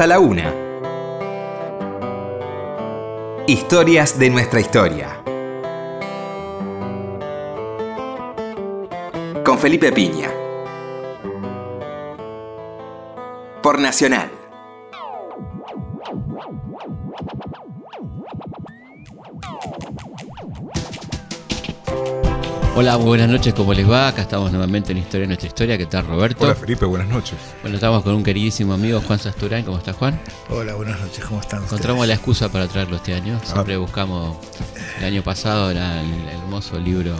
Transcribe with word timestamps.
hasta 0.00 0.06
la 0.06 0.18
una. 0.18 0.54
Historias 3.46 4.18
de 4.18 4.30
nuestra 4.30 4.58
historia. 4.58 5.20
Con 9.44 9.58
Felipe 9.58 9.92
Piña. 9.92 10.30
Por 13.62 13.78
Nacional. 13.78 14.39
Hola, 22.80 22.96
buenas 22.96 23.28
noches, 23.28 23.52
¿cómo 23.52 23.74
les 23.74 23.86
va? 23.86 24.08
Acá 24.08 24.22
estamos 24.22 24.50
nuevamente 24.50 24.92
en 24.92 24.96
Historia 24.98 25.20
de 25.20 25.26
Nuestra 25.26 25.48
Historia. 25.48 25.76
¿Qué 25.76 25.84
tal, 25.84 26.06
Roberto? 26.06 26.44
Hola 26.46 26.54
Felipe, 26.54 26.86
buenas 26.86 27.08
noches. 27.08 27.34
Bueno, 27.60 27.76
estamos 27.76 28.02
con 28.02 28.14
un 28.14 28.22
queridísimo 28.22 28.72
amigo, 28.72 29.02
Juan 29.02 29.18
Sasturán. 29.18 29.64
¿Cómo 29.64 29.76
estás, 29.76 29.96
Juan? 29.96 30.18
Hola, 30.48 30.74
buenas 30.76 30.98
noches, 30.98 31.22
¿cómo 31.26 31.42
están? 31.42 31.62
Encontramos 31.62 32.06
la 32.08 32.14
excusa 32.14 32.50
para 32.50 32.66
traerlo 32.68 32.96
este 32.96 33.12
año. 33.12 33.38
Siempre 33.44 33.76
buscamos. 33.76 34.38
El 34.98 35.04
año 35.04 35.22
pasado 35.22 35.70
era 35.70 36.00
el 36.00 36.26
hermoso 36.30 36.78
libro 36.78 37.16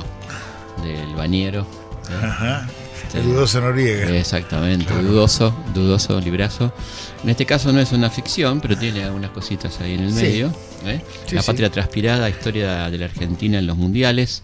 del 0.82 1.14
bañero. 1.14 1.66
¿eh? 2.08 2.24
Ajá. 2.24 2.66
El 3.12 3.24
dudoso 3.24 3.60
Noriega. 3.60 4.16
Exactamente, 4.16 4.94
dudoso, 4.94 5.54
dudoso 5.74 6.18
librazo. 6.20 6.72
En 7.22 7.28
este 7.28 7.44
caso 7.44 7.70
no 7.70 7.80
es 7.80 7.92
una 7.92 8.08
ficción, 8.08 8.62
pero 8.62 8.78
tiene 8.78 9.04
algunas 9.04 9.30
cositas 9.32 9.78
ahí 9.82 9.92
en 9.92 10.04
el 10.04 10.14
Sí. 10.14 10.22
medio. 10.22 10.54
¿eh? 10.86 11.02
Sí, 11.26 11.34
la 11.34 11.42
sí. 11.42 11.46
patria 11.46 11.70
transpirada, 11.70 12.30
historia 12.30 12.88
de 12.88 12.96
la 12.96 13.04
Argentina 13.04 13.58
en 13.58 13.66
los 13.66 13.76
mundiales, 13.76 14.42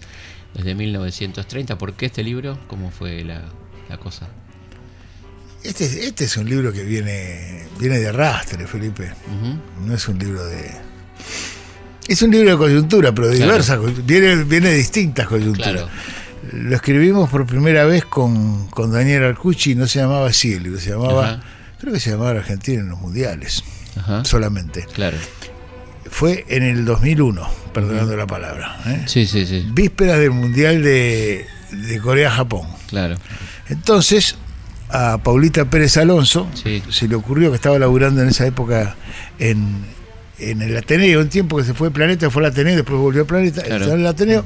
desde 0.56 0.74
1930. 0.74 1.77
¿Por 1.78 1.92
qué 1.95 2.06
este 2.06 2.23
libro? 2.24 2.59
¿Cómo 2.66 2.91
fue 2.91 3.23
la, 3.24 3.42
la 3.88 3.98
cosa? 3.98 4.28
Este, 5.62 5.84
este 6.06 6.24
es 6.24 6.37
un 6.37 6.48
libro 6.48 6.73
que 6.73 6.84
viene, 6.84 7.64
viene 7.78 7.98
de 7.98 8.08
arrastre, 8.08 8.67
Felipe. 8.67 9.12
No 9.84 9.95
es 9.95 10.06
un 10.08 10.19
libro 10.19 10.45
de. 10.47 10.70
Es 12.08 12.22
un 12.22 12.30
libro 12.30 12.50
de 12.53 12.56
coyuntura, 12.56 13.12
pero 13.12 13.28
de 13.28 13.36
Claro. 13.36 13.53
diversas. 13.53 14.06
Viene, 14.06 14.45
viene 14.45 14.69
de 14.70 14.77
distintas 14.77 15.27
coyunturas. 15.27 15.72
Claro. 15.72 15.89
Lo 16.53 16.77
escribimos 16.77 17.28
por 17.28 17.45
primera 17.47 17.84
vez 17.84 18.05
con, 18.05 18.69
con 18.69 18.92
Daniel 18.92 19.25
Arcucci 19.25 19.73
y 19.73 19.75
no 19.75 19.89
se 19.89 19.98
llamaba 19.98 20.28
así 20.28 20.52
el 20.52 20.62
libro, 20.62 20.78
se 20.78 20.91
llamaba. 20.91 21.42
Creo 21.80 21.92
que 21.92 21.98
se 21.98 22.11
llamaba 22.11 22.30
Argentina 22.30 22.80
en 22.83 22.89
los 22.91 23.00
mundiales, 23.00 23.64
Ajá. 23.97 24.25
solamente. 24.25 24.86
Claro. 24.95 25.17
Fue 26.10 26.44
en 26.48 26.62
el 26.62 26.84
2001, 26.84 27.46
perdonando 27.72 28.16
la 28.16 28.26
palabra. 28.26 28.78
¿eh? 28.86 29.02
Sí, 29.06 29.26
sí, 29.26 29.46
sí. 29.46 29.66
Vísperas 29.72 30.18
del 30.18 30.30
Mundial 30.30 30.82
de, 30.82 31.46
de 31.72 32.00
Corea-Japón. 32.00 32.66
Claro. 32.88 33.16
Entonces, 33.68 34.36
a 34.88 35.18
Paulita 35.18 35.64
Pérez 35.64 35.96
Alonso 35.96 36.48
Sí. 36.54 36.82
se 36.90 37.08
le 37.08 37.16
ocurrió 37.16 37.50
que 37.50 37.56
estaba 37.56 37.78
laburando 37.78 38.22
en 38.22 38.28
esa 38.28 38.46
época 38.46 38.94
en, 39.38 39.84
en 40.38 40.62
el 40.62 40.77
Ateneo, 40.77 41.20
un 41.20 41.28
tiempo 41.28 41.56
que 41.56 41.64
se 41.64 41.74
fue 41.74 41.90
Planeta, 41.90 42.30
fue 42.30 42.42
al 42.44 42.52
Ateneo, 42.52 42.77
después 42.77 42.98
volvió 42.98 43.22
al 43.22 43.27
Planeta, 43.27 43.62
Claro. 43.62 43.92
el 43.94 44.06
Ateneo, 44.06 44.44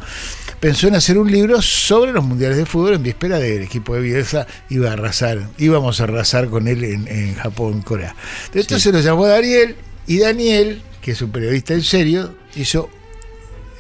pensó 0.59 0.89
en 0.89 0.95
hacer 0.95 1.19
un 1.19 1.31
libro 1.31 1.61
sobre 1.61 2.13
los 2.13 2.25
mundiales 2.25 2.57
de 2.57 2.65
fútbol 2.65 2.95
en 2.95 3.03
víspera 3.03 3.39
del 3.39 3.63
equipo 3.63 3.95
de 3.95 4.01
Bielsa, 4.01 4.47
iba 4.71 4.89
a 4.89 4.95
arrasar, 4.95 5.49
íbamos 5.59 6.01
a 6.01 6.05
arrasar 6.05 6.49
con 6.49 6.69
él 6.69 6.85
en, 6.85 7.07
en 7.09 7.35
Japón, 7.35 7.83
Corea. 7.83 8.15
Entonces 8.55 8.93
lo 8.93 9.01
llamó 9.01 9.25
a 9.25 9.29
Daniel, 9.29 9.77
y 10.07 10.19
Daniel, 10.19 10.81
que 11.03 11.13
es 11.13 11.23
un 11.23 11.31
periodista 11.31 11.75
en 11.75 11.83
serio, 11.83 12.35
hizo, 12.57 12.91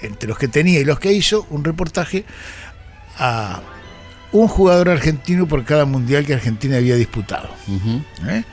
entre 0.03 0.29
los 0.29 0.39
que 0.39 0.49
tenía 0.49 0.81
y 0.81 0.85
los 0.85 0.99
que 0.99 1.13
hizo, 1.13 1.47
un 1.51 1.65
reportaje 1.65 2.25
a 3.19 3.61
un 4.33 4.49
jugador 4.49 4.89
argentino 4.91 5.47
por 5.47 5.65
cada 5.65 5.85
mundial 5.85 6.25
que 6.25 6.35
Argentina 6.35 6.77
había 6.77 6.95
disputado. 6.97 7.51
Ujú. 7.69 8.03
¿eh? 8.29 8.45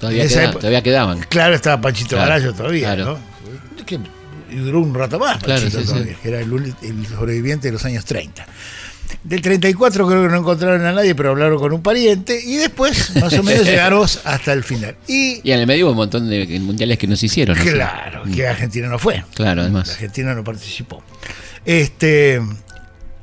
Todavía, 0.00 0.22
En 0.22 0.26
esa 0.26 0.34
queda- 0.40 0.44
época- 0.46 0.60
todavía 0.60 0.82
quedaban. 0.82 1.18
Claro, 1.28 1.54
estaba 1.54 1.80
Panchito 1.80 2.16
Claro, 2.16 2.28
Garayo 2.30 2.54
todavía, 2.54 2.94
claro. 2.94 3.18
¿no? 3.76 3.86
Que- 3.86 4.00
y 4.50 4.56
duró 4.56 4.80
un 4.80 4.94
rato 4.94 5.18
más 5.18 5.38
Claro, 5.42 5.60
Panchito 5.60 5.80
sí. 5.82 5.86
todavía, 5.86 6.14
que 6.20 6.28
era 6.28 6.40
el 6.40 7.06
sobreviviente 7.06 7.68
de 7.68 7.72
los 7.72 7.84
años 7.84 8.04
30. 8.04 8.46
Del 9.24 9.42
34 9.42 10.06
creo 10.06 10.22
que 10.22 10.28
no 10.28 10.36
encontraron 10.38 10.84
a 10.86 10.92
nadie, 10.92 11.14
pero 11.14 11.30
hablaron 11.30 11.58
con 11.58 11.72
un 11.72 11.82
pariente 11.82 12.40
y 12.42 12.56
después 12.56 13.14
más 13.16 13.32
o 13.34 13.42
menos 13.42 13.64
llegamos 13.66 14.20
hasta 14.24 14.52
el 14.52 14.64
final. 14.64 14.96
Y 15.06 15.40
Y 15.46 15.52
en 15.52 15.60
el 15.60 15.66
medio 15.66 15.86
hubo 15.86 15.90
un 15.92 15.96
montón 15.98 16.28
de 16.28 16.46
mundiales 16.60 16.98
que 16.98 17.06
no 17.06 17.16
se 17.16 17.26
hicieron. 17.26 17.56
¿no? 17.58 17.64
claro, 17.64 18.22
que 18.34 18.46
Argentina 18.46 18.88
no 18.88 18.98
fue. 18.98 19.24
Claro, 19.34 19.62
además. 19.62 19.90
Argentina 19.90 20.34
no 20.34 20.42
participó. 20.44 21.02
Este, 21.64 22.40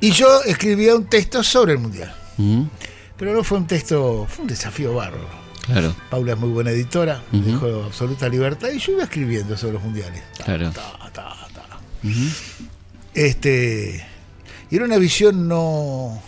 y 0.00 0.10
yo 0.12 0.42
escribía 0.44 0.94
un 0.94 1.06
texto 1.06 1.42
sobre 1.42 1.72
el 1.72 1.78
mundial. 1.78 2.14
Ujú. 2.38 2.68
Pero 3.16 3.34
no 3.34 3.42
fue 3.42 3.58
un 3.58 3.66
texto, 3.66 4.26
fue 4.28 4.42
un 4.42 4.48
desafío 4.48 4.94
bárbaro. 4.94 5.26
Claro, 5.66 5.94
Paula 6.08 6.32
es 6.32 6.38
muy 6.38 6.48
buena 6.48 6.70
editora, 6.70 7.20
me 7.32 7.40
Ujú. 7.40 7.50
dejó 7.50 7.84
absoluta 7.84 8.26
libertad 8.28 8.68
y 8.74 8.78
yo 8.78 8.92
iba 8.92 9.02
escribiendo 9.02 9.54
sobre 9.56 9.74
los 9.74 9.82
mundiales. 9.82 10.22
Ta, 10.38 10.44
Claro. 10.44 10.70
ta, 10.70 10.92
ta, 11.12 11.36
ta. 11.52 11.78
Ujú. 12.04 12.26
Este, 13.14 14.06
y 14.70 14.76
era 14.76 14.84
una 14.84 14.98
visión 14.98 15.48
no, 15.48 16.20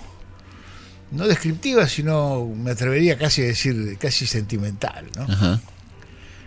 no 1.10 1.26
descriptiva, 1.26 1.88
sino 1.88 2.46
me 2.46 2.72
atrevería 2.72 3.18
casi 3.18 3.42
a 3.42 3.46
decir 3.46 3.96
casi 3.98 4.26
sentimental, 4.26 5.06
¿no? 5.16 5.22
Ajá. 5.24 5.60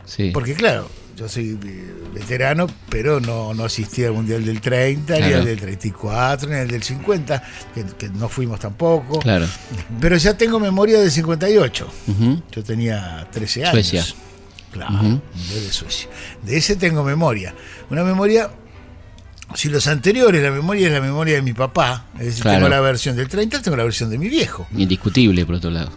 Sí. 0.05 0.31
Porque 0.33 0.53
claro, 0.53 0.89
yo 1.15 1.29
soy 1.29 1.57
veterano, 2.13 2.67
pero 2.89 3.19
no, 3.19 3.53
no 3.53 3.65
asistí 3.65 4.03
al 4.03 4.13
Mundial 4.13 4.43
del 4.43 4.59
30, 4.61 5.19
ni 5.19 5.33
al 5.33 5.45
del 5.45 5.59
34, 5.59 6.49
ni 6.49 6.55
al 6.55 6.67
del 6.67 6.83
50, 6.83 7.43
que, 7.73 7.85
que 7.97 8.09
no 8.09 8.27
fuimos 8.29 8.59
tampoco. 8.59 9.19
Claro. 9.19 9.47
Pero 10.01 10.17
ya 10.17 10.35
tengo 10.35 10.59
memoria 10.59 10.99
del 10.99 11.11
58. 11.11 11.87
Ujú. 12.07 12.43
Yo 12.51 12.63
tenía 12.63 13.27
13 13.31 13.65
años. 13.65 13.87
Suecia. 13.87 14.05
Claro, 14.71 15.21
Suecia. 15.69 16.09
De 16.41 16.57
ese 16.57 16.75
tengo 16.75 17.03
memoria. 17.03 17.53
Una 17.91 18.03
memoria, 18.03 18.49
si 19.55 19.69
los 19.69 19.87
anteriores, 19.87 20.41
la 20.41 20.51
memoria 20.51 20.87
es 20.87 20.93
la 20.93 21.01
memoria 21.01 21.35
de 21.35 21.41
mi 21.41 21.53
papá, 21.53 22.05
es 22.19 22.25
decir, 22.25 22.41
Claro. 22.43 22.57
tengo 22.59 22.69
la 22.69 22.81
versión 22.81 23.15
del 23.15 23.27
30, 23.27 23.61
tengo 23.61 23.77
la 23.77 23.83
versión 23.83 24.09
de 24.09 24.17
mi 24.17 24.29
viejo. 24.29 24.67
Indiscutible, 24.75 25.45
por 25.45 25.55
otro 25.55 25.69
lado. 25.69 25.91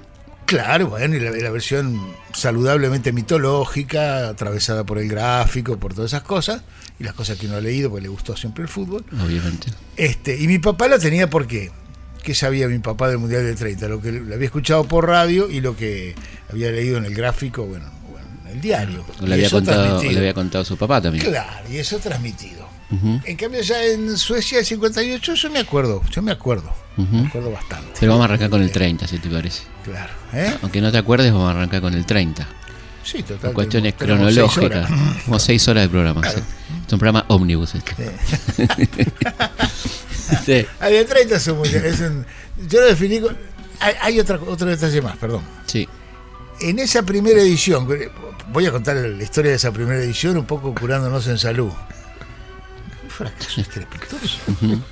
Claro, 0.47 0.89
bueno, 0.91 1.17
y 1.17 1.21
la, 1.21 1.31
la 1.33 1.51
versión 1.51 2.01
saludablemente 2.33 3.13
mitológica, 3.13 4.29
atravesada 4.29 4.85
por 4.85 4.99
el 4.99 5.09
gráfico, 5.09 5.77
por 5.79 5.93
todas 5.95 6.11
esas 6.13 6.23
cosas, 6.23 6.63
y 7.01 7.05
las 7.05 7.15
cosas 7.15 7.37
que 7.39 7.47
uno 7.47 7.57
ha 7.57 7.61
leído, 7.61 7.91
porque 7.91 8.03
le 8.03 8.09
gustó 8.09 8.37
siempre 8.37 8.63
el 8.63 8.69
fútbol. 8.69 9.05
Obviamente. 9.25 9.69
Este, 9.97 10.39
y 10.41 10.47
mi 10.47 10.59
papá 10.59 10.87
la 10.89 10.99
tenía 10.99 11.29
porque 11.29 11.71
¿qué 12.23 12.35
sabía 12.35 12.69
mi 12.69 12.79
papá 12.79 13.09
del 13.09 13.19
Mundial 13.19 13.45
del 13.45 13.57
30? 13.57 13.89
Lo 13.89 14.01
que 14.01 14.13
lo 14.13 14.35
había 14.35 14.47
escuchado 14.47 14.85
por 14.85 15.07
radio 15.09 15.51
y 15.51 15.61
lo 15.61 15.77
que 15.77 16.15
había 16.51 16.71
leído 16.71 16.97
en 16.99 17.05
el 17.07 17.15
gráfico, 17.15 17.65
bueno, 17.67 17.91
bueno, 18.11 18.27
en 18.45 18.49
el 18.53 18.61
diario. 18.61 19.05
Le 19.23 19.35
había, 19.35 19.51
contado, 19.51 20.03
le 20.03 20.19
había 20.19 20.35
contado 20.35 20.65
su 20.65 20.77
papá 20.77 21.01
también. 21.01 21.25
Claro, 21.25 21.69
y 21.71 21.77
eso 21.79 21.99
transmitido. 21.99 22.69
En 22.91 23.37
cambio 23.37 23.61
ya 23.63 23.85
en 23.85 24.17
Suecia 24.17 24.61
el 24.61 24.65
58 24.67 25.35
yo 25.35 25.51
me 25.51 25.59
acuerdo, 25.59 26.03
yo 26.11 26.23
me 26.23 26.31
acuerdo, 26.33 26.73
me 26.97 27.27
acuerdo 27.27 27.51
bastante. 27.51 27.93
Pero 27.99 28.13
vamos 28.13 28.23
a 28.23 28.27
arrancar 28.27 28.49
con 28.51 28.63
el 28.63 28.71
30, 28.71 29.07
si 29.09 29.19
te 29.19 29.29
parece. 29.29 29.63
Claro, 29.85 30.13
¿eh? 30.33 30.55
Aunque 30.63 30.81
no 30.81 30.93
te 30.93 30.99
acuerdes, 30.99 31.33
vamos 31.33 31.49
a 31.49 31.57
arrancar 31.57 31.81
con 31.81 31.95
el 31.95 32.07
30. 32.07 32.47
Sí, 33.03 33.23
total. 33.23 33.39
Por 33.39 33.53
cuestiones 33.55 33.97
tenemos- 33.97 34.33
cronológicas. 34.33 34.89
Como 35.25 35.39
seis 35.39 35.67
horas 35.69 35.85
de 35.85 35.89
programa. 35.89 36.23
sí. 36.31 36.39
Es 36.87 36.93
un 36.93 36.99
programa 36.99 37.25
ómnibus 37.29 37.75
este. 37.75 37.93
Sí, 40.45 40.67
Ah, 40.81 40.89
el 40.89 41.07
30 41.07 41.37
es 41.37 41.47
un 41.49 41.59
mundial, 41.59 41.85
es 41.85 42.01
un- 42.01 42.25
yo 42.69 42.81
lo 42.81 42.87
definí 42.87 43.21
con... 43.21 43.37
Hay, 43.81 43.95
hay 44.01 44.21
otra, 44.21 44.37
otro 44.47 44.67
detalle 44.69 45.01
más, 45.03 45.17
perdón. 45.17 45.43
sí. 45.67 45.89
En 46.59 46.79
esa 46.79 47.03
primera 47.03 47.39
edición, 47.43 47.87
voy 48.51 48.65
a 48.67 48.73
contar 48.73 48.97
la 48.97 49.23
historia 49.23 49.51
de 49.51 49.59
esa 49.59 49.73
primera 49.73 50.03
edición, 50.03 50.39
un 50.39 50.47
poco 50.47 50.75
curándonos 50.75 51.27
en 51.29 51.37
salud. 51.37 51.71
Un 53.19 53.27
fracaso 53.27 53.61
estrepitoso. 53.61 54.39
Un 54.63 54.83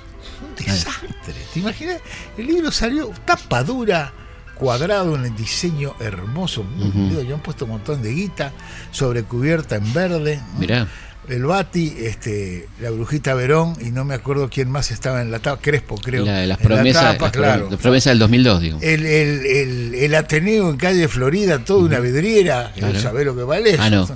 desastre. 0.57 1.07
¿Te 1.53 1.59
imaginas? 1.59 1.97
El 2.37 2.47
libro 2.47 2.71
salió 2.71 3.11
tapa 3.25 3.63
dura, 3.63 4.11
cuadrado 4.55 5.15
en 5.15 5.25
el 5.25 5.35
diseño 5.35 5.95
hermoso. 5.99 6.65
lindo, 6.77 7.21
Ya 7.21 7.35
han 7.35 7.41
puesto 7.43 7.65
un 7.65 7.71
montón 7.71 8.01
de 8.01 8.11
guita, 8.13 8.51
sobrecubierta 8.91 9.75
en 9.75 9.93
verde. 9.93 10.39
Mirá. 10.57 10.87
El 11.27 11.43
Bati, 11.43 11.91
este, 12.01 12.67
la 12.79 12.91
brujita 12.91 13.33
Verón, 13.33 13.75
y 13.81 13.85
no 13.85 14.05
me 14.05 14.13
acuerdo 14.13 14.47
quién 14.47 14.69
más 14.69 14.91
estaba 14.91 15.23
en 15.23 15.31
la 15.31 15.39
tapa, 15.39 15.59
Crespo, 15.59 15.95
creo. 15.97 16.23
La- 16.23 16.45
las 16.45 16.59
en 16.61 16.69
la 16.69 16.75
promesas, 16.75 17.03
tapa, 17.13 17.25
las 17.25 17.31
claro. 17.31 17.67
las 17.71 17.79
promesas 17.79 18.11
del 18.11 18.19
2002, 18.19 18.61
digo. 18.61 18.79
El, 18.81 19.05
el, 19.07 19.45
el, 19.47 19.95
el 19.95 20.15
Ateneo 20.15 20.69
en 20.69 20.77
calle 20.77 21.07
Florida, 21.07 21.65
toda 21.65 21.83
una 21.83 21.99
vidriera, 21.99 22.71
Claro. 22.77 22.99
¿sabés 22.99 23.25
lo 23.25 23.35
que 23.35 23.41
vale? 23.41 23.75
Ah, 23.79 23.89
no. 23.89 24.07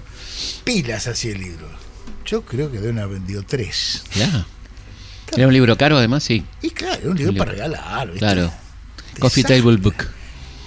Pilas 0.64 1.08
así 1.08 1.30
el 1.32 1.40
libro. 1.40 1.68
Yo 2.30 2.42
creo 2.44 2.72
que 2.72 2.80
deben 2.80 3.00
haber 3.00 3.16
vendido 3.20 3.44
tres. 3.44 4.04
Claro. 4.12 4.46
Era 5.36 5.48
un 5.48 5.54
libro 5.54 5.76
caro, 5.78 5.98
además, 5.98 6.24
sí. 6.24 6.44
Y 6.62 6.70
claro, 6.72 7.00
era 7.02 7.10
un 7.12 7.18
libro 7.18 7.32
Un 7.32 7.38
para 7.38 7.52
libro. 7.54 7.68
regalar. 7.68 8.08
¿viste? 8.08 8.20
Claro. 8.20 8.52
Coffee. 9.20 9.44
Table 9.44 9.78
Book. 9.78 9.96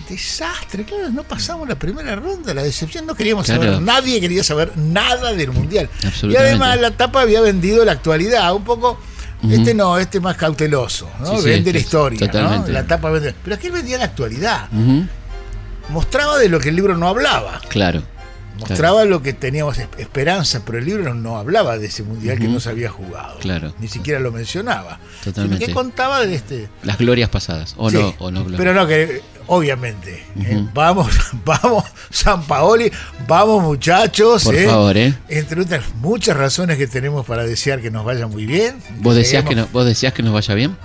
Desastre, 0.08 0.84
claro, 0.84 1.08
no 1.10 1.22
pasamos 1.22 1.68
la 1.68 1.76
primera 1.78 2.14
ronda, 2.16 2.52
la 2.52 2.62
decepción, 2.62 3.06
no 3.06 3.14
queríamos 3.14 3.46
Claro. 3.46 3.62
saber, 3.62 3.80
nadie 3.82 4.20
quería 4.20 4.44
saber 4.44 4.76
nada 4.76 5.32
del 5.32 5.50
Mundial. 5.52 5.88
Y 6.22 6.36
además 6.36 6.78
la 6.80 6.90
tapa 6.90 7.22
había 7.22 7.40
vendido 7.40 7.84
la 7.84 7.92
actualidad, 7.92 8.52
un 8.54 8.64
poco, 8.64 9.00
este 9.48 9.72
no, 9.74 9.96
este 9.98 10.20
más 10.20 10.36
cauteloso, 10.36 11.08
¿no? 11.20 11.38
Sí, 11.38 11.44
vende 11.48 11.72
la 11.72 11.78
historia, 11.78 12.30
¿no? 12.32 12.66
La 12.68 12.86
tapa 12.86 13.10
vende. 13.10 13.34
Pero 13.42 13.56
aquel 13.56 13.72
vendía 13.72 13.98
la 13.98 14.04
actualidad, 14.04 14.68
mostraba 15.88 16.38
de 16.38 16.48
lo 16.48 16.58
que 16.60 16.68
el 16.70 16.76
libro 16.76 16.96
no 16.96 17.08
hablaba. 17.08 17.60
Claro. 17.68 18.02
Mostraba 18.58 19.04
lo 19.04 19.22
que 19.22 19.32
teníamos 19.32 19.78
es- 19.78 19.88
esperanza, 19.98 20.62
pero 20.64 20.78
el 20.78 20.84
libro 20.84 21.14
no, 21.14 21.36
hablaba 21.38 21.78
de 21.78 21.86
ese 21.86 22.02
mundial 22.02 22.38
que 22.38 22.48
no 22.48 22.60
se 22.60 22.70
había 22.70 22.90
jugado. 22.90 23.38
Claro. 23.40 23.74
Ni 23.80 23.88
siquiera 23.88 24.20
lo 24.20 24.30
mencionaba. 24.32 24.98
Totalmente. 25.24 25.66
Que 25.66 25.72
contaba 25.72 26.24
de 26.24 26.34
este. 26.34 26.68
Las 26.82 26.98
glorias 26.98 27.28
pasadas. 27.30 27.74
O 27.76 27.90
Sí, 27.90 27.96
no, 27.96 28.14
o 28.18 28.30
no 28.30 28.40
glorias. 28.44 28.58
Pero 28.58 28.74
no, 28.74 28.86
que 28.86 29.22
obviamente. 29.46 30.24
eh, 30.40 30.66
vamos, 30.72 31.08
vamos, 31.44 31.84
San 32.10 32.44
Paoli, 32.46 32.90
vamos 33.26 33.62
muchachos. 33.62 34.44
Por 34.44 34.54
eh. 34.54 34.66
favor, 34.66 34.96
¿eh? 34.96 35.14
Entre 35.28 35.60
otras 35.60 35.82
muchas 36.00 36.36
razones 36.36 36.78
que 36.78 36.86
tenemos 36.86 37.26
para 37.26 37.44
desear 37.44 37.80
que 37.80 37.90
nos 37.90 38.04
vaya 38.04 38.26
muy 38.26 38.46
bien. 38.46 38.76
¿Vos 39.00 39.14
deseás, 39.16 39.44
que 39.44 39.54
no, 39.54 39.66
¿Vos 39.72 39.86
deseás 39.86 40.12
que 40.12 40.22
nos 40.22 40.32
vaya 40.34 40.54
bien? 40.54 40.76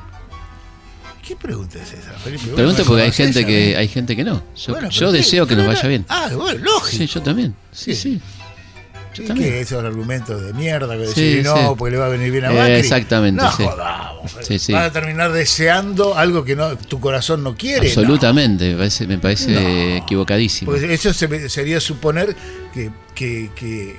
¿Qué 1.27 1.35
pregunta 1.35 1.77
es 1.81 1.91
esa, 1.93 2.11
Felipe? 2.13 2.47
Pregunto 2.55 2.83
porque 2.85 3.01
hay 3.03 3.11
gente 3.11 3.45
que 3.45 3.75
hay 3.75 3.87
gente 3.89 4.15
que 4.15 4.23
no. 4.23 4.41
Yo, 4.55 4.73
Bueno, 4.73 4.89
yo 4.89 5.11
deseo 5.11 5.45
que 5.45 5.55
No, 5.55 5.63
nos 5.63 5.69
no, 5.71 5.75
vaya 5.75 5.89
bien. 5.89 6.05
Ah, 6.07 6.29
bueno, 6.33 6.59
lógico. 6.63 6.97
Sí, 7.03 7.07
yo 7.07 7.21
también. 7.21 7.53
Sí, 7.71 7.93
Sí. 7.95 8.13
sí. 8.13 8.21
Sí, 9.13 9.23
que 9.33 9.61
esos 9.61 9.83
argumentos 9.83 10.39
de 10.43 10.53
mierda 10.53 10.93
que 10.95 11.01
decir 11.07 11.43
no, 11.43 11.75
porque 11.75 11.93
le 11.93 11.97
va 11.97 12.05
a 12.05 12.09
venir 12.09 12.31
bien 12.31 12.45
a 12.45 12.51
Eh, 12.51 12.55
Macri. 12.55 12.73
exactamente, 12.75 13.41
No 13.41 13.49
jodamos. 13.51 14.31
Vas 14.35 14.69
a 14.85 14.91
terminar 14.91 15.31
deseando 15.31 16.15
algo 16.15 16.45
que 16.45 16.55
no 16.55 16.77
tu 16.77 16.99
corazón 16.99 17.41
no 17.43 17.55
quiere. 17.57 17.87
Absolutamente. 17.87 18.69
Me 18.73 18.77
parece, 18.77 19.07
me 19.07 19.17
parece 19.17 19.51
No. 19.53 19.59
equivocadísimo. 20.03 20.71
Porque 20.71 20.93
eso 20.93 21.11
se- 21.13 21.49
sería 21.49 21.79
suponer 21.79 22.35
que, 22.75 22.91
que- 23.15 23.49
que, 23.55 23.95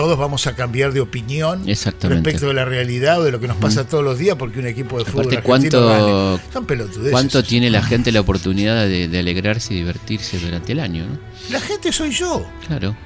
todos 0.00 0.18
vamos 0.18 0.46
a 0.46 0.54
cambiar 0.56 0.92
de 0.94 1.00
opinión 1.00 1.66
respecto 1.66 2.46
de 2.48 2.54
la 2.54 2.64
realidad 2.64 3.20
o 3.20 3.24
de 3.24 3.32
lo 3.32 3.38
que 3.38 3.46
nos 3.48 3.58
pasa 3.58 3.86
todos 3.86 4.02
los 4.02 4.18
días 4.18 4.36
porque 4.38 4.58
un 4.58 4.66
equipo 4.66 4.98
de 4.98 5.04
fútbol 5.04 5.26
Aparte, 5.26 5.36
argentino 5.52 5.82
¿cuánto- 5.86 6.30
gane. 6.38 6.42
Son 6.54 6.64
pelotudeces. 6.66 7.12
¿Cuánto 7.12 7.42
tiene 7.44 7.68
la 7.68 7.82
gente 7.82 8.10
la 8.10 8.20
oportunidad 8.20 8.86
de, 8.86 9.08
de 9.08 9.18
alegrarse 9.18 9.74
y 9.74 9.76
divertirse 9.76 10.38
durante 10.38 10.72
el 10.72 10.80
año? 10.80 11.04
¿no? 11.06 11.18
La 11.50 11.60
gente 11.60 11.92
soy 11.92 12.12
yo. 12.12 12.46
Claro. 12.66 12.96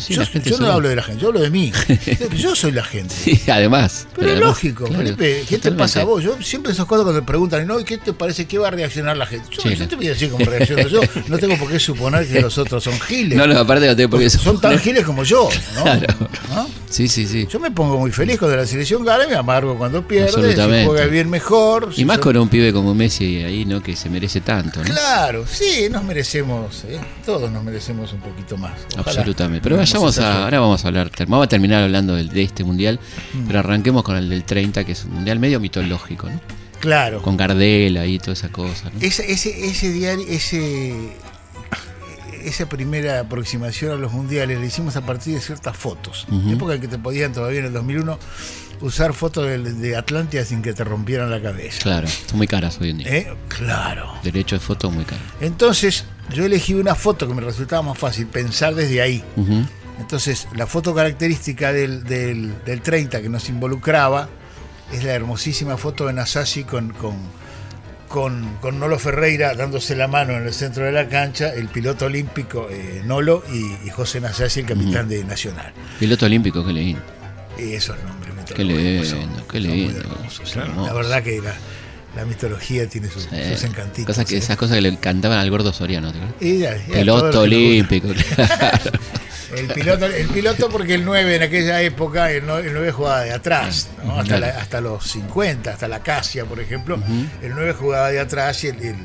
Sí, 0.00 0.06
sí, 0.08 0.14
yo 0.14 0.20
la 0.20 0.26
gente 0.26 0.50
yo 0.50 0.58
no 0.58 0.72
hablo 0.72 0.88
de 0.88 0.96
la 0.96 1.02
gente, 1.02 1.20
yo 1.22 1.28
hablo 1.28 1.40
de 1.40 1.50
mí. 1.50 1.72
yo 2.36 2.54
soy 2.54 2.72
la 2.72 2.84
gente. 2.84 3.14
Sí, 3.14 3.40
además. 3.48 4.06
Pero, 4.14 4.26
es 4.28 4.32
además, 4.32 4.48
lógico, 4.48 4.84
claro, 4.84 5.02
Felipe, 5.04 5.44
¿qué 5.48 5.58
te 5.58 5.72
pasa 5.72 6.00
a 6.02 6.04
vos? 6.04 6.22
Yo 6.22 6.36
siempre 6.42 6.72
esas 6.72 6.86
cosas 6.86 7.04
cuando 7.04 7.20
me 7.20 7.26
preguntan, 7.26 7.66
¿no? 7.66 7.80
¿Y 7.80 7.84
qué 7.84 7.98
te 7.98 8.12
parece 8.12 8.46
que 8.46 8.58
va 8.58 8.68
a 8.68 8.70
reaccionar 8.70 9.16
la 9.16 9.26
gente? 9.26 9.48
Yo, 9.50 9.62
Sí, 9.62 9.70
yo 9.70 9.76
la- 9.84 9.88
te 9.88 9.96
voy 9.96 10.06
a 10.06 10.10
decir 10.10 10.30
cómo 10.30 10.44
reacciono 10.44 10.86
yo. 10.88 11.00
No 11.28 11.38
tengo 11.38 11.56
por 11.56 11.70
qué 11.70 11.78
suponer 11.80 12.26
que 12.28 12.40
los 12.40 12.56
otros 12.58 12.84
son 12.84 12.98
giles. 13.00 13.36
No, 13.36 13.46
no, 13.46 13.58
aparte 13.58 13.86
no 13.86 13.96
tengo 13.96 14.10
por 14.10 14.20
qué 14.20 14.30
son 14.30 14.60
tan 14.60 14.78
giles 14.78 15.04
como 15.04 15.24
yo, 15.24 15.48
¿no? 15.74 15.82
Claro. 15.82 16.06
¿No? 16.54 16.68
Sí, 16.88 17.08
sí, 17.08 17.26
sí. 17.26 17.46
Yo 17.50 17.58
me 17.58 17.70
pongo 17.70 17.98
muy 17.98 18.12
feliz 18.12 18.38
cuando 18.38 18.56
la 18.56 18.66
selección 18.66 19.04
gana 19.04 19.24
y 19.24 19.28
me 19.28 19.34
amargo 19.34 19.76
cuando 19.76 20.06
pierde. 20.06 20.54
Si 20.54 20.86
juega 20.86 21.06
bien, 21.06 21.28
mejor. 21.28 21.88
Y 21.92 21.96
Si 21.96 22.04
más 22.04 22.16
son- 22.16 22.22
con 22.22 22.36
un 22.36 22.48
pibe 22.48 22.72
como 22.72 22.94
Messi 22.94 23.42
ahí, 23.42 23.64
¿no? 23.64 23.82
Que 23.82 23.96
se 23.96 24.08
merece 24.08 24.40
tanto, 24.40 24.80
¿no? 24.82 24.84
Claro, 24.94 25.44
sí, 25.50 25.88
nos 25.90 26.04
merecemos, 26.04 26.84
¿eh? 26.88 26.98
todos 27.24 27.50
nos 27.50 27.62
merecemos 27.64 28.12
un 28.12 28.20
poquito 28.20 28.56
más. 28.56 28.72
Ojalá 28.98 29.20
Absolutamente. 29.20 29.62
Pero 29.62 29.76
a, 29.94 30.44
ahora 30.44 30.60
vamos 30.60 30.84
a 30.84 30.88
hablar, 30.88 31.10
vamos 31.28 31.44
a 31.44 31.48
terminar 31.48 31.82
hablando 31.82 32.14
del- 32.14 32.28
de, 32.28 32.42
este 32.42 32.64
mundial, 32.64 32.98
Mm. 33.34 33.46
pero 33.46 33.58
arranquemos 33.60 34.02
con 34.02 34.16
el 34.16 34.28
del 34.28 34.44
30, 34.44 34.84
que 34.84 34.92
es 34.92 35.04
un 35.04 35.14
mundial 35.14 35.38
medio 35.38 35.60
mitológico, 35.60 36.28
¿no? 36.30 36.40
Claro. 36.80 37.22
Con 37.22 37.36
Gardel 37.36 37.96
y 38.06 38.18
toda 38.18 38.34
esa 38.34 38.48
cosa, 38.50 38.90
¿no? 38.90 39.00
Ese, 39.00 39.30
ese, 39.32 39.66
ese 39.66 39.90
diario, 39.92 40.26
ese, 40.28 40.94
esa 42.44 42.68
primera 42.68 43.20
aproximación 43.20 43.92
a 43.92 43.96
los 43.96 44.12
mundiales 44.12 44.58
la 44.60 44.66
hicimos 44.66 44.94
a 44.96 45.00
partir 45.04 45.34
de 45.34 45.40
ciertas 45.40 45.76
fotos. 45.76 46.26
Ujú. 46.30 46.50
Época 46.52 46.74
en 46.74 46.80
que 46.80 46.88
te 46.88 46.98
podían 46.98 47.32
todavía 47.32 47.60
en 47.60 47.66
el 47.66 47.72
2001 47.72 48.18
usar 48.82 49.14
fotos 49.14 49.46
de, 49.46 49.58
de 49.58 49.96
Atlántida 49.96 50.44
sin 50.44 50.60
que 50.62 50.74
te 50.74 50.84
rompieran 50.84 51.30
la 51.30 51.40
cabeza. 51.40 51.80
Claro, 51.82 52.06
son 52.08 52.36
muy 52.36 52.46
caras 52.46 52.78
hoy 52.80 52.90
en 52.90 52.98
día. 52.98 53.08
¿Eh? 53.08 53.34
Claro. 53.48 54.12
Derecho 54.22 54.56
de 54.56 54.60
foto 54.60 54.90
muy 54.90 55.04
caro. 55.04 55.22
Entonces, 55.40 56.04
yo 56.32 56.44
elegí 56.44 56.74
una 56.74 56.94
foto 56.94 57.28
que 57.28 57.34
me 57.34 57.42
resultaba 57.42 57.82
más 57.82 57.98
fácil 57.98 58.26
pensar 58.26 58.74
desde 58.74 59.00
ahí. 59.00 59.22
Entonces, 59.98 60.48
la 60.54 60.66
foto 60.66 60.94
característica 60.94 61.72
del, 61.72 62.04
del, 62.04 62.52
del 62.64 62.80
30 62.82 63.22
que 63.22 63.28
nos 63.28 63.48
involucraba 63.48 64.28
es 64.92 65.04
la 65.04 65.12
hermosísima 65.12 65.76
foto 65.76 66.06
de 66.06 66.12
Nasasi 66.12 66.64
con, 66.64 66.92
con, 66.92 67.16
con, 68.08 68.56
con 68.60 68.78
Nolo 68.78 68.98
Ferreira 68.98 69.54
dándose 69.54 69.96
la 69.96 70.06
mano 70.06 70.34
en 70.34 70.44
el 70.44 70.52
centro 70.52 70.84
de 70.84 70.92
la 70.92 71.08
cancha, 71.08 71.52
el 71.54 71.68
piloto 71.68 72.06
olímpico 72.06 72.68
eh, 72.70 73.02
Nolo 73.04 73.42
y, 73.50 73.86
y 73.86 73.90
José 73.90 74.20
Nasasi, 74.20 74.60
el 74.60 74.66
capitán 74.66 75.08
de 75.08 75.24
Nacional. 75.24 75.72
Piloto 75.98 76.26
olímpico, 76.26 76.64
qué 76.64 76.72
lindo. 76.72 77.02
Y 77.58 77.72
esos 77.72 77.96
nombres 78.04 78.26
Qué 78.54 78.64
lindo, 78.64 79.46
qué 79.48 79.60
lindo. 79.60 80.00
La 80.84 80.92
verdad 80.92 81.22
que 81.22 81.40
la, 81.40 81.54
la 82.16 82.24
mitología 82.24 82.88
tiene 82.88 83.08
sus, 83.08 83.28
Eh, 83.32 83.52
sus 83.54 83.64
encantitos. 83.64 84.06
cosas 84.06 84.24
que. 84.26 84.36
Esas 84.38 84.56
cosas 84.56 84.76
que 84.76 84.80
le 84.82 84.96
cantaban 84.98 85.38
al 85.38 85.50
gordo 85.50 85.72
Soriano, 85.72 86.12
Piloto 86.92 87.40
olímpico. 87.42 88.08
claro. 88.34 88.90
El 89.56 89.68
piloto, 89.68 90.06
el 90.06 90.26
piloto 90.28 90.68
porque 90.68 90.94
el 90.94 91.04
9 91.04 91.36
en 91.36 91.42
aquella 91.42 91.80
época, 91.80 92.30
el 92.32 92.44
9, 92.46 92.66
el 92.68 92.74
9 92.74 92.90
jugaba 92.92 93.20
de 93.20 93.32
atrás, 93.32 93.88
¿no? 94.04 94.18
hasta, 94.18 94.36
Claro. 94.38 94.54
la- 94.54 94.60
hasta 94.60 94.80
los 94.80 95.04
50, 95.08 95.70
hasta 95.72 95.86
la 95.86 96.00
Casia, 96.02 96.44
por 96.44 96.58
ejemplo, 96.58 96.98
el 97.42 97.54
9 97.54 97.72
jugaba 97.74 98.10
de 98.10 98.18
atrás 98.18 98.64
y 98.64 98.68
el, 98.68 98.82
el 98.82 98.96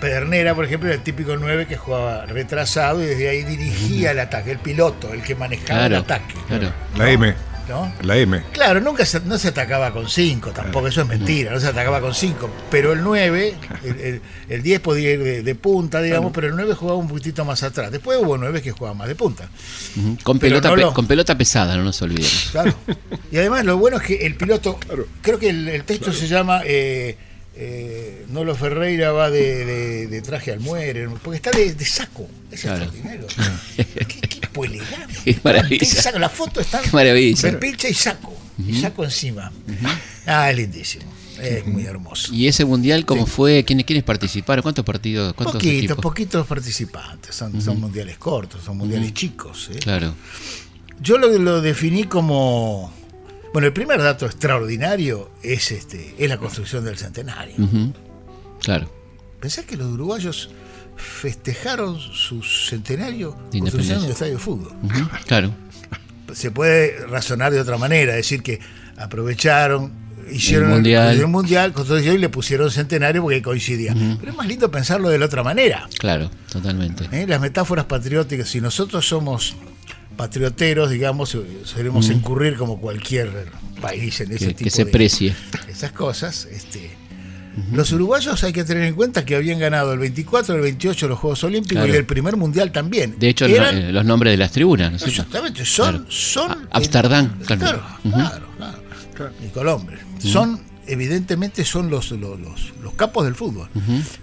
Pedernera, 0.00 0.54
por 0.56 0.64
ejemplo, 0.64 0.88
era 0.88 0.96
el 0.96 1.02
típico 1.04 1.36
9 1.36 1.66
que 1.66 1.76
jugaba 1.76 2.26
retrasado 2.26 3.02
y 3.02 3.06
desde 3.06 3.28
ahí 3.28 3.44
dirigía 3.44 4.10
el 4.10 4.18
ataque, 4.18 4.50
el 4.50 4.58
piloto, 4.58 5.12
el 5.14 5.22
que 5.22 5.34
manejaba 5.36 5.86
el 5.86 5.94
ataque. 5.94 6.34
claro. 6.48 6.72
La 6.96 7.10
M. 7.10 7.34
¿no? 7.68 7.92
La 8.02 8.16
M. 8.16 8.42
Claro, 8.52 8.80
nunca 8.80 9.04
se, 9.06 9.20
no 9.20 9.38
se 9.38 9.48
atacaba 9.48 9.92
con 9.92 10.08
5, 10.08 10.50
tampoco, 10.50 10.88
eso 10.88 11.02
es 11.02 11.06
mentira, 11.08 11.52
no 11.52 11.60
se 11.60 11.68
atacaba 11.68 12.00
con 12.00 12.14
5, 12.14 12.50
pero 12.70 12.92
el 12.92 13.02
9, 13.02 13.54
el, 13.84 14.00
el- 14.00 14.22
el 14.48 14.62
10 14.62 14.80
podía 14.80 15.12
ir 15.12 15.22
de, 15.22 15.42
de 15.42 15.54
punta, 15.54 16.02
digamos, 16.02 16.32
pero 16.34 16.48
el 16.48 16.56
9 16.56 16.74
jugaba 16.74 16.98
un 16.98 17.06
poquitito 17.08 17.44
más 17.44 17.62
atrás. 17.62 17.92
Después 17.92 18.18
hubo 18.20 18.36
9 18.36 18.60
que 18.62 18.72
jugaban 18.72 18.98
más 18.98 19.06
de 19.08 19.14
punta. 19.14 19.48
Con, 20.24 20.38
Pero 20.38 20.60
pelota, 20.60 20.68
no 20.70 20.74
pe- 20.74 20.80
lo- 20.80 20.94
con 20.94 21.06
pelota 21.06 21.38
pesada, 21.38 21.76
no 21.76 21.84
nos 21.84 22.00
olvidemos. 22.02 22.48
Claro. 22.50 22.74
Y 23.30 23.36
además 23.38 23.64
lo 23.64 23.78
bueno 23.78 23.98
es 23.98 24.02
que 24.02 24.26
el 24.26 24.34
piloto, 24.34 24.78
creo 25.22 25.38
que 25.38 25.50
el, 25.50 25.68
el 25.68 25.84
texto 25.84 26.12
se 26.12 26.26
llama 26.26 26.62
eh, 26.64 27.16
eh, 27.54 28.24
Nolo 28.30 28.54
Ferreira 28.54 29.12
va 29.12 29.30
de, 29.30 29.64
de- 29.64 30.06
de 30.06 30.22
traje 30.22 30.52
al 30.52 30.60
muere, 30.60 31.08
porque 31.22 31.36
está 31.36 31.50
de, 31.50 31.74
de 31.74 31.84
saco. 31.84 32.26
Es 32.50 32.64
extraordinario. 32.64 33.26
Qué, 33.76 34.20
elegante. 34.64 35.14
Qué 35.24 35.38
maravilla. 35.42 35.84
Saco. 35.86 36.18
La 36.18 36.28
foto 36.28 36.60
está 36.60 36.80
maravilla. 36.92 37.50
repilcha 37.50 37.88
y 37.88 37.94
saco. 37.94 38.34
Y 38.58 38.80
saco 38.80 39.04
encima. 39.04 39.50
Ah, 40.26 40.50
es 40.50 40.56
lindísimo. 40.56 41.04
Es 41.40 41.66
muy 41.66 41.86
hermoso. 41.86 42.34
¿Y 42.34 42.48
ese 42.48 42.66
mundial 42.66 43.06
cómo 43.06 43.24
fue? 43.24 43.64
¿Quiénes, 43.64 43.86
¿Quiénes 43.86 44.04
participaron? 44.04 44.62
¿Cuántos 44.62 44.84
partidos? 44.84 45.32
¿Cuántos 45.32 45.54
Poquitos, 45.54 45.78
equipos? 45.78 45.96
poquitos 46.02 46.46
participantes. 46.46 47.34
Son, 47.34 47.62
son 47.62 47.80
mundiales 47.80 48.18
cortos, 48.18 48.62
son 48.62 48.76
mundiales 48.76 49.14
chicos. 49.14 49.70
¿eh? 49.72 49.78
Claro. 49.78 50.14
Yo 51.00 51.16
lo, 51.16 51.28
lo 51.38 51.62
definí 51.62 52.04
como. 52.04 52.92
Bueno, 53.54 53.66
el 53.68 53.72
primer 53.72 54.02
dato 54.02 54.26
extraordinario 54.26 55.30
es 55.42 55.72
este 55.72 56.14
es 56.18 56.28
la 56.28 56.36
construcción 56.36 56.84
del 56.84 56.98
centenario. 56.98 57.56
Claro. 58.60 58.92
Pensá 59.40 59.64
que 59.64 59.76
los 59.76 59.86
uruguayos 59.88 60.50
festejaron 61.00 61.98
su 61.98 62.42
centenario 62.42 63.36
De 63.50 63.60
construyendo 63.60 64.04
un 64.04 64.10
estadio 64.12 64.34
de 64.34 64.38
fútbol. 64.38 64.72
Claro. 65.26 65.52
Se 66.34 66.50
puede 66.50 67.06
razonar 67.06 67.52
de 67.52 67.60
otra 67.60 67.76
manera, 67.78 68.14
decir 68.14 68.42
que 68.42 68.60
aprovecharon, 68.96 69.92
hicieron 70.30 70.68
El 70.68 70.74
mundial. 70.76 71.18
el 71.18 71.26
mundial, 71.26 71.72
construyeron 71.72 72.16
y 72.16 72.20
le 72.20 72.28
pusieron 72.28 72.70
centenario 72.70 73.22
porque 73.22 73.42
coincidía. 73.42 73.94
Pero 74.20 74.30
es 74.32 74.36
más 74.36 74.46
lindo 74.46 74.70
pensarlo 74.70 75.08
de 75.08 75.18
la 75.18 75.26
otra 75.26 75.42
manera. 75.42 75.88
Claro, 75.98 76.30
totalmente. 76.52 77.08
¿eh? 77.10 77.26
Las 77.26 77.40
metáforas 77.40 77.86
patrióticas, 77.86 78.48
si 78.48 78.60
nosotros 78.60 79.08
somos 79.08 79.56
patrioteros, 80.16 80.90
digamos, 80.90 81.36
solemos 81.64 82.10
incurrir 82.10 82.56
como 82.56 82.78
cualquier 82.80 83.46
país 83.80 84.20
en 84.20 84.32
ese 84.32 84.48
Que, 84.48 84.54
tipo 84.54 84.64
que 84.64 84.70
se 84.70 84.84
de 84.84 84.90
precie. 84.92 85.34
esas 85.68 85.92
cosas. 85.92 86.46
Este, 86.52 86.90
Los 87.72 87.90
uruguayos 87.92 88.42
hay 88.44 88.52
que 88.52 88.64
tener 88.64 88.84
en 88.84 88.94
cuenta 88.94 89.24
que 89.24 89.34
habían 89.36 89.58
ganado 89.58 89.92
el 89.92 89.98
24, 89.98 90.54
el 90.54 90.60
28 90.60 91.08
los 91.08 91.18
Juegos 91.18 91.42
Olímpicos 91.44 91.82
Claro. 91.82 91.92
y 91.94 91.96
el 91.96 92.04
primer 92.06 92.36
mundial 92.36 92.70
también. 92.72 93.16
De 93.18 93.28
hecho, 93.28 93.44
Eran- 93.46 93.76
eh, 93.76 93.92
los 93.92 94.04
nombres 94.04 94.32
de 94.32 94.36
las 94.36 94.52
tribunas, 94.52 94.90
¿no 94.90 94.96
es? 94.96 95.02
Exactamente, 95.06 95.64
son. 95.64 95.90
Claro. 95.98 96.10
son 96.10 96.68
Amsterdam, 96.70 97.38
claro. 97.46 97.82
claro, 98.02 98.46
claro, 98.56 98.82
claro. 99.16 99.32
Y 99.44 99.48
Colombia. 99.48 99.98
Son, 100.20 100.60
evidentemente, 100.86 101.64
son 101.64 101.90
los, 101.90 102.10
los, 102.12 102.38
los- 102.40 102.72
los 102.82 102.94
capos 102.94 103.24
del 103.24 103.34
fútbol. 103.34 103.68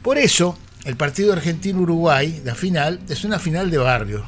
Por 0.01 0.17
eso, 0.17 0.57
el 0.87 0.95
partido 0.95 1.33
Argentina-Uruguay, 1.33 2.41
la 2.45 2.55
final, 2.55 2.99
es 3.09 3.23
una 3.23 3.39
final 3.39 3.69
de 3.69 3.77
barrio. 3.77 4.25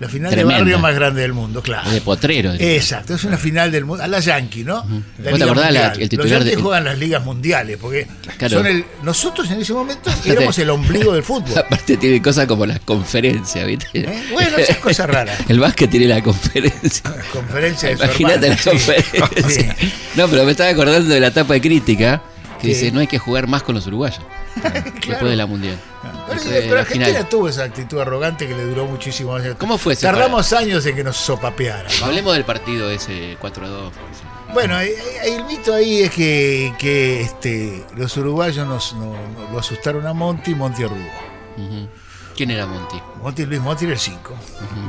La 0.00 0.08
final 0.08 0.30
Tremenda. 0.30 0.54
de 0.54 0.60
barrio 0.62 0.78
más 0.78 0.94
grande 0.94 1.20
del 1.20 1.34
mundo, 1.34 1.62
claro. 1.62 1.90
De 1.90 2.00
potrero. 2.00 2.52
Exacto, 2.58 3.14
es 3.14 3.24
una 3.24 3.36
final 3.36 3.70
del 3.70 3.84
mundo, 3.84 4.02
a 4.02 4.08
la 4.08 4.18
Yankee, 4.20 4.64
¿no? 4.64 4.84
La 5.22 5.30
¿Vos 5.30 5.38
te 5.38 5.44
acordás 5.44 5.72
la- 5.72 5.88
el 5.92 6.08
titular 6.08 6.24
Los 6.24 6.38
Yankees 6.38 6.56
de- 6.56 6.62
juegan 6.62 6.84
las 6.84 6.98
ligas 6.98 7.22
mundiales, 7.24 7.76
porque 7.78 8.06
Claro. 8.38 8.56
son 8.58 8.66
el, 8.66 8.84
nosotros 9.02 9.50
en 9.50 9.60
ese 9.60 9.72
momento 9.74 10.10
éramos 10.24 10.58
el 10.58 10.70
ombligo 10.70 11.12
del 11.12 11.22
fútbol. 11.22 11.58
Aparte 11.66 11.96
tiene 11.98 12.22
cosas 12.22 12.46
como 12.46 12.64
las 12.64 12.80
conferencias, 12.80 13.66
¿viste? 13.66 13.86
¿eh? 13.92 14.22
Bueno, 14.32 14.56
esas 14.56 14.78
cosas 14.78 15.08
raras. 15.10 15.38
El 15.48 15.60
básquet 15.60 15.90
tiene 15.90 16.06
la 16.06 16.22
conferencia. 16.22 17.02
Conferencia 17.32 17.88
de 17.90 17.94
Imagínate 17.96 18.48
la 18.48 18.56
sí. 18.56 18.70
conferencia. 18.70 19.28
Sí. 19.48 19.92
No, 20.16 20.26
pero 20.28 20.44
me 20.44 20.52
estaba 20.52 20.70
acordando 20.70 21.12
de 21.12 21.20
la 21.20 21.26
etapa 21.28 21.52
de 21.54 21.60
crítica 21.60 22.22
que 22.60 22.68
dice 22.68 22.90
no 22.92 23.00
hay 23.00 23.06
que 23.06 23.18
jugar 23.18 23.46
más 23.46 23.62
con 23.62 23.74
los 23.74 23.86
uruguayos. 23.86 24.20
Después 25.06 25.30
de 25.30 25.36
la 25.36 25.46
mundial. 25.46 25.76
Pero, 26.02 26.78
Argentina 26.78 27.06
final. 27.06 27.28
tuvo 27.28 27.48
esa 27.48 27.64
actitud 27.64 27.98
arrogante 28.00 28.46
que 28.48 28.54
le 28.54 28.64
duró 28.64 28.86
muchísimos 28.86 29.40
años. 29.40 29.56
¿Cómo 29.58 29.76
fue 29.78 29.92
ese 29.94 30.06
Tardamos 30.06 30.52
años 30.52 30.84
en 30.86 30.96
que 30.96 31.04
nos 31.04 31.16
sopapearan. 31.16 31.90
¿no? 32.00 32.06
Hablemos 32.06 32.32
del 32.34 32.44
partido 32.44 32.90
ese 32.90 33.36
4 33.40 33.66
a 33.66 33.68
2. 33.68 33.92
Bueno, 34.54 34.76
ahí- 34.76 34.92
ahí 35.22 35.32
el 35.34 35.44
mito 35.44 35.74
ahí 35.74 36.02
es 36.02 36.10
que, 36.10 36.72
que, 36.78 37.20
este, 37.20 37.84
los 37.96 38.16
uruguayos 38.16 38.66
nos, 38.66 38.94
no- 38.94 39.12
no- 39.12 39.52
lo 39.52 39.58
asustaron 39.58 40.06
a 40.06 40.12
Monti 40.12 40.52
y 40.52 40.54
Monti 40.54 40.82
arrugó. 40.84 41.00
¿Quién 42.36 42.50
era 42.52 42.64
Monti? 42.66 42.96
Monti, 43.22 43.44
Luis 43.44 43.60
Monti 43.60 43.84
era 43.84 43.92
el 43.94 44.00
5. 44.00 44.34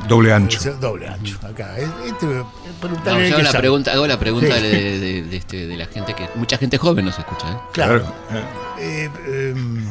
Doble 0.08 0.32
ancho. 0.32 0.58
Doble 0.80 1.06
ancho. 1.06 1.38
Acá. 1.46 1.76
Es- 1.76 1.88
Este, 2.06 2.24
No, 2.26 2.46
preguntarle 2.80 3.28
yo 3.28 3.36
qué 3.36 3.42
la 3.42 3.50
sabe. 3.50 3.60
pregunta, 3.60 3.92
hago 3.92 4.06
la 4.06 4.18
pregunta 4.18 4.56
Sí. 4.56 4.62
de, 4.62 4.98
de- 4.98 5.22
de 5.24 5.36
este, 5.36 5.66
de 5.66 5.76
la 5.76 5.86
gente 5.86 6.14
que. 6.14 6.28
Mucha 6.34 6.56
gente 6.56 6.78
joven 6.78 7.04
nos 7.04 7.18
escucha, 7.18 7.50
¿eh? 7.52 7.56
Claro. 7.74 8.02
Eh, 8.78 9.10
em, 9.26 9.84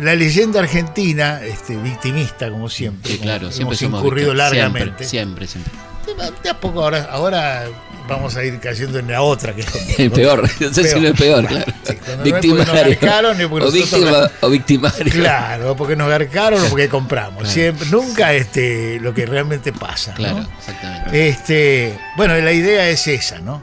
la 0.00 0.14
leyenda 0.14 0.60
argentina, 0.60 1.40
este, 1.42 1.76
victimista 1.76 2.50
como 2.50 2.68
siempre, 2.68 3.12
Sí, 3.12 3.18
claro, 3.18 3.50
como 3.50 3.52
siempre 3.52 3.86
hemos 3.86 4.00
incurrido 4.00 4.34
largamente. 4.34 5.04
Siempre, 5.04 5.46
siempre. 5.46 5.72
siempre. 5.72 6.40
De 6.42 6.50
a 6.50 6.60
poco 6.60 6.82
ahora, 6.82 7.04
ahora 7.10 7.66
vamos 8.08 8.36
a 8.36 8.44
ir 8.44 8.60
cayendo 8.60 8.98
en 8.98 9.10
la 9.10 9.22
otra 9.22 9.54
que 9.54 9.62
es 9.62 9.68
El 9.98 10.10
peor, 10.10 10.42
no 10.60 10.72
sé 10.74 10.84
si 10.84 11.00
no 11.00 11.08
es 11.08 11.18
peor, 11.18 11.46
claro. 11.46 11.72
Sí, 11.84 11.98
no 12.16 12.22
Victimario. 12.22 13.48
porque 13.48 13.66
o, 13.66 13.70
nosotros 13.70 13.72
víctima, 13.72 14.30
o 14.40 14.50
victimario. 14.50 15.12
Claro, 15.12 15.76
porque 15.76 15.96
nos 15.96 16.08
garcaron 16.08 16.62
o 16.62 16.68
porque 16.68 16.88
compramos. 16.88 17.38
Claro. 17.42 17.54
Siempre, 17.54 17.88
nunca 17.90 18.32
este, 18.34 18.98
lo 19.00 19.14
que 19.14 19.26
realmente 19.26 19.72
pasa. 19.72 20.12
¿no? 20.12 20.16
Claro, 20.16 20.46
exactamente. 20.58 21.28
Este, 21.28 21.98
bueno, 22.16 22.36
la 22.36 22.52
idea 22.52 22.88
es 22.88 23.06
esa, 23.06 23.38
¿no? 23.38 23.62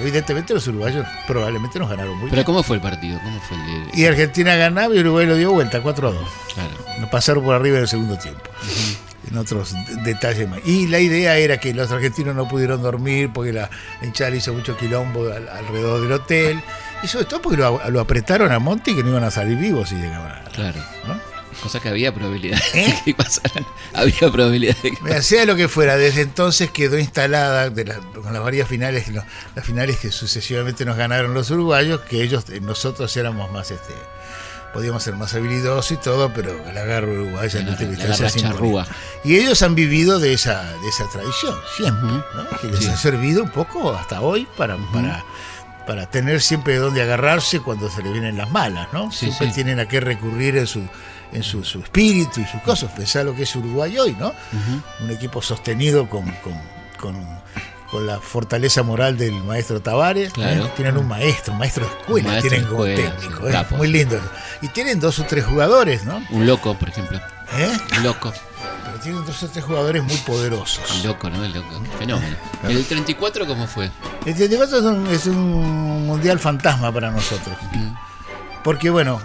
Evidentemente 0.00 0.54
los 0.54 0.66
uruguayos 0.68 1.06
probablemente 1.26 1.78
nos 1.78 1.88
ganaron 1.90 2.12
muy 2.18 2.24
Pero 2.30 2.36
bien. 2.36 2.44
¿cómo 2.44 2.62
fue 2.62 2.76
el 2.76 2.82
partido? 2.82 3.18
¿Cómo 3.22 3.40
fue 3.40 3.56
el 3.56 3.86
de.? 3.90 4.00
Y 4.00 4.06
Argentina 4.06 4.54
ganaba 4.56 4.94
y 4.94 4.98
Uruguay 5.00 5.26
lo 5.26 5.36
dio 5.36 5.52
vuelta, 5.52 5.80
4 5.82 6.08
a 6.08 6.12
2. 6.12 6.28
Claro. 6.54 6.70
Nos 7.00 7.10
pasaron 7.10 7.44
por 7.44 7.54
arriba 7.54 7.76
en 7.76 7.82
el 7.82 7.88
segundo 7.88 8.16
tiempo. 8.18 8.42
En 9.30 9.36
otros 9.38 9.72
de- 9.72 9.96
detalles 10.02 10.48
más. 10.48 10.60
Y 10.64 10.88
la 10.88 10.98
idea 10.98 11.36
era 11.36 11.58
que 11.58 11.72
los 11.74 11.90
argentinos 11.92 12.34
no 12.34 12.48
pudieron 12.48 12.82
dormir 12.82 13.30
porque 13.32 13.52
la, 13.52 13.70
hinchada 14.02 14.34
hizo 14.34 14.52
mucho 14.54 14.76
quilombo 14.76 15.28
al- 15.32 15.48
alrededor 15.48 16.00
del 16.00 16.12
hotel. 16.12 16.60
Y 17.02 17.06
sobre 17.06 17.26
todo 17.26 17.40
porque 17.40 17.56
lo, 17.58 17.80
lo 17.90 18.00
apretaron 18.00 18.50
a 18.52 18.58
Monti 18.58 18.94
que 18.94 19.02
no 19.02 19.10
iban 19.10 19.24
a 19.24 19.30
salir 19.30 19.56
vivos 19.56 19.88
si 19.90 19.94
llegaban 19.96 20.32
a 20.32 20.44
Claro. 20.50 20.80
¿no? 21.06 21.14
Cosa 21.62 21.78
que 21.80 21.88
había 21.90 22.12
probabilidad 22.14 22.58
¿Eh? 22.74 22.86
de 22.86 23.02
que 23.04 23.14
pasaran. 23.14 23.66
Había 23.94 24.30
probabilidad 24.32 24.76
de 24.82 24.92
que 24.92 24.98
Mira, 25.02 25.22
sea 25.22 25.44
lo 25.44 25.56
que 25.56 25.68
fuera, 25.68 25.96
desde 25.96 26.22
entonces 26.22 26.70
quedó 26.70 26.98
instalada 26.98 27.68
de 27.70 27.84
la- 27.84 27.96
con 27.98 28.32
las 28.32 28.42
varias 28.42 28.66
finales, 28.68 29.06
las 29.08 29.64
finales 29.64 29.98
que 29.98 30.10
sucesivamente 30.10 30.84
nos 30.84 30.96
ganaron 30.96 31.34
los 31.34 31.50
uruguayos, 31.50 32.00
que 32.02 32.22
ellos, 32.22 32.44
eh, 32.50 32.60
nosotros 32.60 33.14
éramos 33.16 33.50
más, 33.52 33.70
este, 33.70 33.92
podíamos 34.72 35.02
ser 35.02 35.16
más 35.16 35.34
habilidosos 35.34 35.90
y 35.92 35.96
todo, 35.96 36.32
pero 36.32 36.50
el 36.68 36.78
agarro 36.78 37.12
uruguayo 37.12 37.58
en 37.58 37.68
última 37.68 37.92
instancia 37.92 38.30
charrúa. 38.30 38.86
Y 39.24 39.36
ellos 39.36 39.60
han 39.62 39.74
vivido 39.74 40.18
de 40.18 40.32
esa, 40.32 40.62
de 40.80 40.88
esa 40.88 41.08
tradición, 41.10 41.56
siempre. 41.76 42.08
¿no? 42.08 42.48
que 42.60 42.68
les 42.68 42.78
Sí. 42.80 42.86
ha 42.86 42.96
servido 42.96 43.42
un 43.42 43.50
poco 43.50 43.92
hasta 43.94 44.20
hoy 44.22 44.46
para, 44.56 44.76
para, 44.92 45.24
para 45.86 46.06
tener 46.08 46.40
siempre 46.40 46.74
de 46.74 46.78
dónde 46.78 47.02
agarrarse 47.02 47.60
cuando 47.60 47.90
se 47.90 48.02
le 48.02 48.12
vienen 48.12 48.36
las 48.36 48.50
malas, 48.50 48.88
¿no? 48.92 49.10
Sí, 49.10 49.26
siempre 49.26 49.48
sí. 49.48 49.54
tienen 49.54 49.80
a 49.80 49.88
qué 49.88 49.98
recurrir 50.00 50.56
en 50.56 50.66
su 50.68 50.86
en 51.32 51.42
su, 51.42 51.64
su 51.64 51.80
espíritu 51.80 52.40
y 52.40 52.46
sus 52.46 52.60
cosas. 52.62 52.90
Pensá 52.92 53.22
lo 53.22 53.34
que 53.34 53.42
es 53.44 53.56
Uruguay 53.56 53.98
hoy, 53.98 54.16
¿no? 54.18 54.32
Un 55.00 55.10
equipo 55.10 55.40
sostenido 55.42 56.08
con, 56.08 56.24
con, 56.42 56.54
con- 57.00 57.40
con 57.90 58.06
la 58.06 58.20
fortaleza 58.20 58.84
moral 58.84 59.18
del 59.18 59.32
maestro 59.42 59.80
Tavares. 59.82 60.32
Claro. 60.32 60.66
¿eh? 60.66 60.70
Tienen 60.76 60.96
un 60.96 61.08
maestro, 61.08 61.52
un 61.54 61.58
maestro 61.58 61.84
de 61.86 61.90
escuela, 61.90 62.28
maestro 62.28 62.48
tienen 62.50 62.68
como 62.68 62.84
técnico. 62.84 63.48
¿eh? 63.48 63.66
Muy 63.76 63.88
lindo. 63.88 64.20
Y 64.62 64.68
tienen 64.68 65.00
dos 65.00 65.18
o 65.18 65.24
tres 65.24 65.44
jugadores, 65.44 66.04
¿no? 66.04 66.22
Un 66.30 66.46
loco, 66.46 66.74
por 66.78 66.88
ejemplo. 66.88 67.18
¿Eh? 67.58 67.76
Un 67.96 68.02
loco. 68.04 68.32
Pero 68.84 68.98
tienen 69.00 69.24
dos 69.26 69.42
o 69.42 69.48
tres 69.48 69.64
jugadores 69.64 70.04
muy 70.04 70.14
poderosos. 70.18 70.88
Un 71.00 71.08
loco, 71.08 71.28
¿no? 71.30 71.44
El 71.44 71.52
loco. 71.52 71.82
Fenómeno. 71.98 72.36
¿El 72.68 72.84
34 72.84 73.44
cómo 73.48 73.66
fue? 73.66 73.90
El 74.24 74.36
34 74.36 74.78
es 74.78 74.84
un, 74.84 75.06
es 75.08 75.26
un 75.26 76.06
mundial 76.06 76.38
fantasma 76.38 76.92
para 76.92 77.10
nosotros. 77.10 77.56
Porque, 78.62 78.88
bueno, 78.90 79.20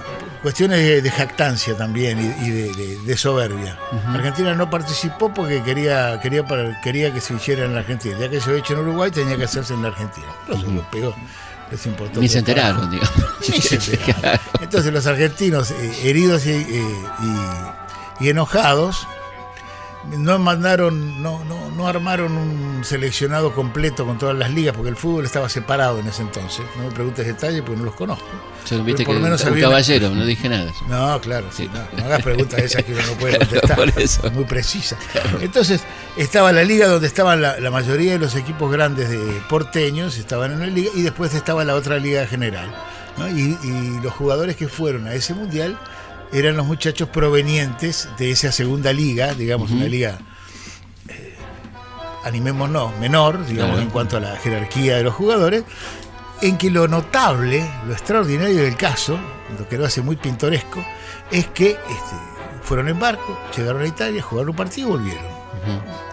cuestiones 0.46 0.78
de, 0.78 1.02
de 1.02 1.10
jactancia 1.10 1.76
también 1.76 2.20
y, 2.20 2.46
y 2.46 2.50
de, 2.52 2.72
de- 2.74 2.98
de 3.00 3.18
soberbia. 3.18 3.80
Argentina 4.14 4.54
no 4.54 4.70
participó 4.70 5.34
porque 5.34 5.64
quería 5.64 6.20
quería 6.22 6.46
para- 6.46 6.80
quería 6.82 7.12
que 7.12 7.20
se 7.20 7.34
hiciera 7.34 7.66
en 7.66 7.74
la 7.74 7.80
Argentina. 7.80 8.16
Ya 8.20 8.30
que 8.30 8.40
se 8.40 8.50
había 8.52 8.60
hecho 8.60 8.74
en 8.74 8.82
Uruguay, 8.82 9.10
tenía 9.10 9.36
que 9.38 9.46
hacerse 9.46 9.74
en 9.74 9.82
la 9.82 9.88
Argentina. 9.88 10.28
Pero 10.46 10.60
se 10.62 10.68
lo 10.72 10.92
pegó. 10.92 11.16
Les 11.72 11.84
importó 11.88 12.20
Ni 12.20 12.30
se 12.30 12.38
enteraron, 12.38 12.92
digamos. 12.92 13.12
Ni 13.50 13.60
se 13.60 13.76
enteraron. 13.76 14.40
Entonces 14.62 14.94
los 14.94 15.08
argentinos 15.08 15.72
eh, 15.72 15.92
heridos 16.04 16.46
y, 16.46 16.52
eh, 16.52 16.66
y- 18.20 18.26
y 18.26 18.30
enojados 18.30 19.08
no 20.18 20.38
mandaron, 20.40 21.22
no, 21.22 21.44
no, 21.46 21.72
no 21.72 21.88
armaron 21.88 22.32
un 22.34 22.84
seleccionado 22.84 23.54
completo 23.54 24.06
con 24.06 24.18
todas 24.18 24.36
las 24.38 24.52
ligas 24.52 24.76
porque 24.76 24.90
el 24.90 24.96
fútbol 24.96 25.26
estaba 25.26 25.50
separado 25.50 26.00
en 26.00 26.08
ese 26.08 26.22
entonces. 26.22 26.62
No 26.78 26.84
me 26.84 26.92
preguntes 26.92 27.26
detalles 27.26 27.62
porque 27.62 27.78
no 27.80 27.86
los 27.86 27.96
conozco. 27.96 28.26
Solo 28.64 28.84
viste 28.84 29.04
por 29.04 29.14
que 29.16 29.20
lo 29.20 29.24
menos 29.26 29.42
un 29.44 29.50
había 29.50 29.64
caballero, 29.66 30.10
no 30.12 30.26
dije 30.26 30.50
nada. 30.50 30.72
No, 30.88 31.20
claro, 31.22 31.48
sí, 31.52 31.70
no, 31.74 32.00
no 32.00 32.06
hagas 32.06 32.24
preguntas 32.24 32.60
esas 32.60 32.84
que 32.84 32.94
uno 32.94 33.02
no 33.04 33.14
puede 33.14 33.38
Claro, 33.38 33.50
contestar. 33.50 33.78
por 33.78 34.02
eso. 34.02 34.32
Muy 34.32 34.46
precisa. 34.46 34.98
Entonces, 35.42 35.82
estaba 36.18 36.52
la 36.52 36.64
liga 36.64 36.88
donde 36.88 37.08
estaban 37.08 37.42
la, 37.42 37.60
la 37.60 37.72
mayoría 37.72 38.14
de 38.14 38.20
los 38.20 38.36
equipos 38.36 38.72
grandes 38.72 39.10
de 39.10 39.18
porteños, 39.50 40.18
estaban 40.18 40.52
en 40.54 40.60
la 40.60 40.68
liga, 40.68 40.90
y 40.96 41.02
después 41.02 41.34
estaba 41.34 41.64
la 41.64 41.76
otra 41.76 41.98
liga 41.98 42.26
general. 42.28 42.74
¿no? 43.18 43.28
Y, 43.30 43.58
y 43.64 44.00
los 44.04 44.14
jugadores 44.14 44.56
que 44.56 44.68
fueron 44.68 45.08
a 45.08 45.14
ese 45.14 45.34
mundial 45.34 45.78
eran 46.34 46.58
los 46.58 46.66
muchachos 46.66 47.10
provenientes 47.10 48.10
de 48.18 48.32
esa 48.32 48.52
segunda 48.52 48.92
liga, 48.94 49.34
digamos, 49.34 49.72
una 49.72 49.86
liga. 49.86 50.18
eh, 51.10 51.36
Animémonos, 52.24 52.98
menor, 53.00 53.46
digamos, 53.46 53.72
Claro. 53.76 53.82
en 53.82 53.90
cuanto 53.90 54.18
a 54.18 54.20
la 54.20 54.36
jerarquía 54.38 54.98
de 54.98 55.04
los 55.04 55.14
jugadores, 55.14 55.64
en 56.42 56.58
que 56.58 56.70
lo 56.72 56.88
notable, 56.88 57.66
lo 57.88 57.94
extraordinario 57.94 58.58
del 58.64 58.76
caso, 58.76 59.18
lo 59.58 59.68
que 59.70 59.78
lo 59.78 59.86
hace 59.86 60.02
muy 60.02 60.16
pintoresco, 60.16 60.84
es 61.32 61.48
que 61.48 61.70
este, 61.72 62.16
fueron 62.64 62.88
en 62.90 63.00
barco, 63.00 63.40
llegaron 63.56 63.82
a 63.84 63.88
Italia, 63.88 64.22
jugaron 64.22 64.50
un 64.50 64.56
partido 64.56 64.88
y 64.88 64.92
volvieron. 64.92 65.36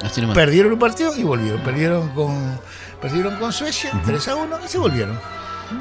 Así 0.02 0.20
nomás. 0.20 0.34
Perdieron 0.36 0.72
un 0.72 0.78
partido 0.78 1.14
y 1.16 1.22
volvieron. 1.24 1.60
Perdieron 1.62 2.10
con, 2.10 2.58
perdieron 3.00 3.36
con 3.36 3.52
Suecia, 3.52 3.90
3 4.06 4.28
a 4.28 4.36
1 4.36 4.58
y 4.64 4.68
se 4.68 4.78
volvieron. 4.78 5.18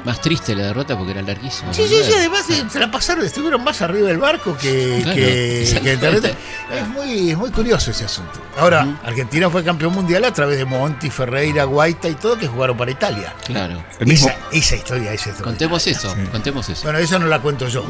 Más 0.04 0.20
triste 0.20 0.54
la 0.54 0.64
derrota 0.64 0.96
porque 0.96 1.12
era 1.12 1.22
larguísimo. 1.22 1.72
Sí, 1.72 1.86
sí, 1.86 1.96
sí, 2.04 2.12
además 2.16 2.48
eh, 2.50 2.64
se 2.70 2.78
la 2.80 2.90
pasaron, 2.90 3.24
estuvieron 3.24 3.62
más 3.62 3.80
arriba 3.82 4.08
del 4.08 4.18
barco 4.18 4.56
que, 4.56 5.00
Claro, 5.02 5.16
que, 5.16 5.80
que 5.82 5.92
el. 5.92 6.24
Es 6.24 6.88
muy, 6.88 7.30
es 7.30 7.36
muy 7.38 7.50
curioso 7.50 7.90
ese 7.90 8.04
asunto. 8.04 8.40
Ahora, 8.58 8.86
Argentina 9.04 9.48
fue 9.50 9.62
campeón 9.64 9.92
mundial 9.94 10.24
a 10.24 10.32
través 10.32 10.58
de 10.58 10.64
Monti, 10.64 11.10
Ferreira, 11.10 11.64
Guaita 11.64 12.08
y 12.08 12.14
todo 12.14 12.38
que 12.38 12.46
jugaron 12.48 12.76
para 12.76 12.90
Italia. 12.90 13.34
Claro. 13.44 13.82
Esa, 14.00 14.34
esa 14.50 14.76
historia 14.76 15.12
es 15.12 15.26
extraordinaria. 15.26 15.44
Contemos 15.44 15.86
eso, 15.86 16.14
contemos 16.32 16.68
eso. 16.68 16.82
Bueno, 16.84 16.98
eso 16.98 17.18
no 17.18 17.26
la 17.26 17.40
cuento 17.40 17.68
yo. 17.68 17.84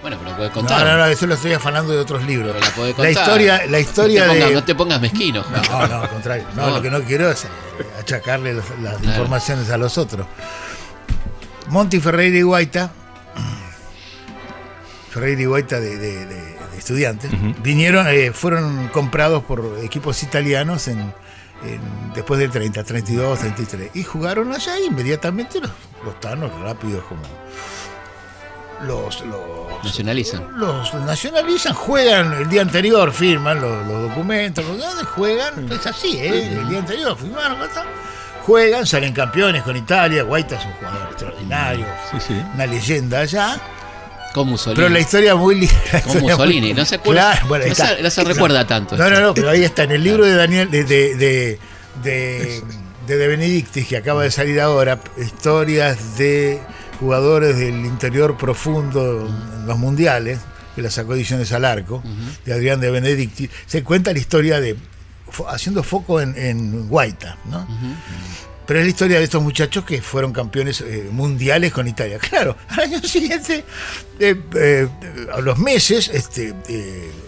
Bueno, 0.00 0.16
pero 0.18 0.30
lo 0.30 0.36
puedes 0.36 0.50
No, 0.52 0.60
contar. 0.60 0.86
no, 0.86 0.96
no, 0.96 1.06
eso 1.06 1.26
lo 1.26 1.34
estoy 1.34 1.52
afanando 1.52 1.92
de 1.92 1.98
otros 1.98 2.22
libros. 2.24 2.52
Pero 2.54 2.64
la 2.66 2.72
podés 2.72 2.90
La 2.98 3.04
contar. 3.04 3.12
historia, 3.24 3.66
la 3.68 3.80
historia 3.80 4.26
no 4.26 4.32
te 4.32 4.34
pongas, 4.36 4.48
de. 4.48 4.54
No 4.54 4.64
te 4.64 4.74
pongas 4.76 5.00
mezquino. 5.00 5.44
No, 5.70 5.86
no, 5.88 6.02
al 6.02 6.08
contrario. 6.08 6.44
No, 6.54 6.66
No. 6.68 6.76
lo 6.76 6.82
que 6.82 6.90
no 6.90 7.02
quiero 7.02 7.28
es 7.30 7.44
achacarle 7.98 8.54
los- 8.54 8.64
las 8.80 8.94
Claro. 8.98 9.04
informaciones 9.08 9.68
a 9.70 9.76
los 9.76 9.98
otros. 9.98 10.26
Monti, 11.70 12.00
Ferreira 12.00 12.38
y 12.38 12.42
Guaita, 12.42 12.90
Ferreira 15.10 15.42
y 15.42 15.44
Guaita 15.46 15.80
de, 15.80 15.96
de- 15.96 16.26
de- 16.26 16.34
de 16.34 16.78
estudiantes, 16.78 17.30
vinieron, 17.62 18.06
eh, 18.08 18.30
fueron 18.32 18.88
comprados 18.88 19.42
por 19.44 19.78
equipos 19.82 20.22
italianos 20.22 20.86
en, 20.88 21.00
en- 21.64 22.12
después 22.14 22.38
del 22.40 22.50
30, 22.50 22.84
32, 22.84 23.38
33. 23.38 23.90
Y 23.94 24.04
jugaron 24.04 24.52
allá 24.52 24.78
y 24.78 24.86
inmediatamente 24.86 25.60
los, 25.60 25.70
los 26.04 26.20
tanos 26.20 26.50
rápidos 26.60 27.04
como 27.04 27.22
los, 28.86 29.22
los 29.26 29.84
Nacionalizan. 29.84 30.58
los 30.58 30.94
nacionalizan, 30.94 31.74
juegan 31.74 32.32
el 32.34 32.48
día 32.48 32.62
anterior, 32.62 33.12
firman 33.12 33.60
los, 33.60 33.86
los 33.86 34.02
documentos, 34.08 34.64
los 34.64 35.06
juegan, 35.08 35.70
es 35.72 35.86
así, 35.86 36.16
¿eh? 36.18 36.52
el 36.52 36.68
día 36.68 36.78
anterior 36.80 37.16
firmaron, 37.16 37.58
¿verdad? 37.60 37.84
Juegan, 38.48 38.86
salen 38.86 39.12
campeones 39.12 39.62
con 39.62 39.76
Italia, 39.76 40.22
Guaita 40.22 40.56
es 40.58 40.64
un 40.64 40.72
jugador 40.72 41.08
extraordinario, 41.10 41.86
Sí, 42.10 42.16
sí. 42.28 42.42
una 42.54 42.64
leyenda 42.66 43.20
allá, 43.20 43.60
Con 44.32 44.48
Mussolini. 44.48 44.76
pero 44.76 44.88
la 44.88 45.00
historia 45.00 45.34
muy 45.34 45.54
linda. 45.60 45.74
Con 46.04 46.20
Mussolini. 46.22 46.68
muy- 46.68 46.74
No 46.74 46.84
se 46.86 46.94
acuerda. 46.94 47.32
Claro, 47.32 47.46
bueno, 47.48 47.66
no, 47.66 47.74
se, 47.74 47.82
está. 47.82 48.02
no 48.02 48.10
se 48.10 48.24
recuerda 48.24 48.66
tanto. 48.66 48.96
No, 48.96 49.10
no, 49.10 49.20
no, 49.20 49.34
pero 49.34 49.50
ahí 49.50 49.62
está, 49.64 49.82
en 49.84 49.90
el 49.92 50.02
libro 50.02 50.24
de 50.24 50.34
Daniel, 50.34 50.70
de, 50.70 50.84
de, 50.84 51.14
de, 51.16 51.58
de, 52.02 52.62
de 53.06 53.16
De 53.18 53.28
Benedictis, 53.28 53.86
que 53.86 53.96
acaba 53.98 54.22
de 54.22 54.30
salir 54.30 54.58
ahora, 54.60 54.98
historias 55.18 56.16
de 56.16 56.60
jugadores 57.00 57.56
del 57.58 57.84
interior 57.84 58.36
profundo 58.38 59.28
en 59.54 59.66
los 59.66 59.76
mundiales, 59.78 60.38
que 60.74 60.80
la 60.82 60.90
sacó 60.90 61.14
Ediciones 61.14 61.52
al 61.52 61.64
Arco, 61.66 62.02
de 62.46 62.52
Adrián 62.54 62.80
de 62.80 62.90
Benedictis, 62.90 63.50
se 63.66 63.82
cuenta 63.84 64.12
la 64.12 64.18
historia 64.18 64.58
de, 64.60 64.74
haciendo 65.48 65.82
foco 65.82 66.20
en, 66.20 66.36
en 66.36 66.88
Guaita, 66.88 67.36
¿no? 67.50 67.66
pero 68.66 68.80
es 68.80 68.84
la 68.84 68.90
historia 68.90 69.16
de 69.18 69.24
estos 69.24 69.42
muchachos 69.42 69.82
que 69.86 70.02
fueron 70.02 70.30
campeones 70.30 70.82
eh, 70.82 71.08
mundiales 71.10 71.72
con 71.72 71.88
Italia. 71.88 72.18
Claro, 72.28 72.54
al 72.68 72.80
año 72.80 73.00
siguiente, 73.02 73.64
eh, 74.20 74.36
eh, 74.56 74.88
a 75.32 75.40
los 75.40 75.56
meses, 75.58 76.10
este, 76.12 76.52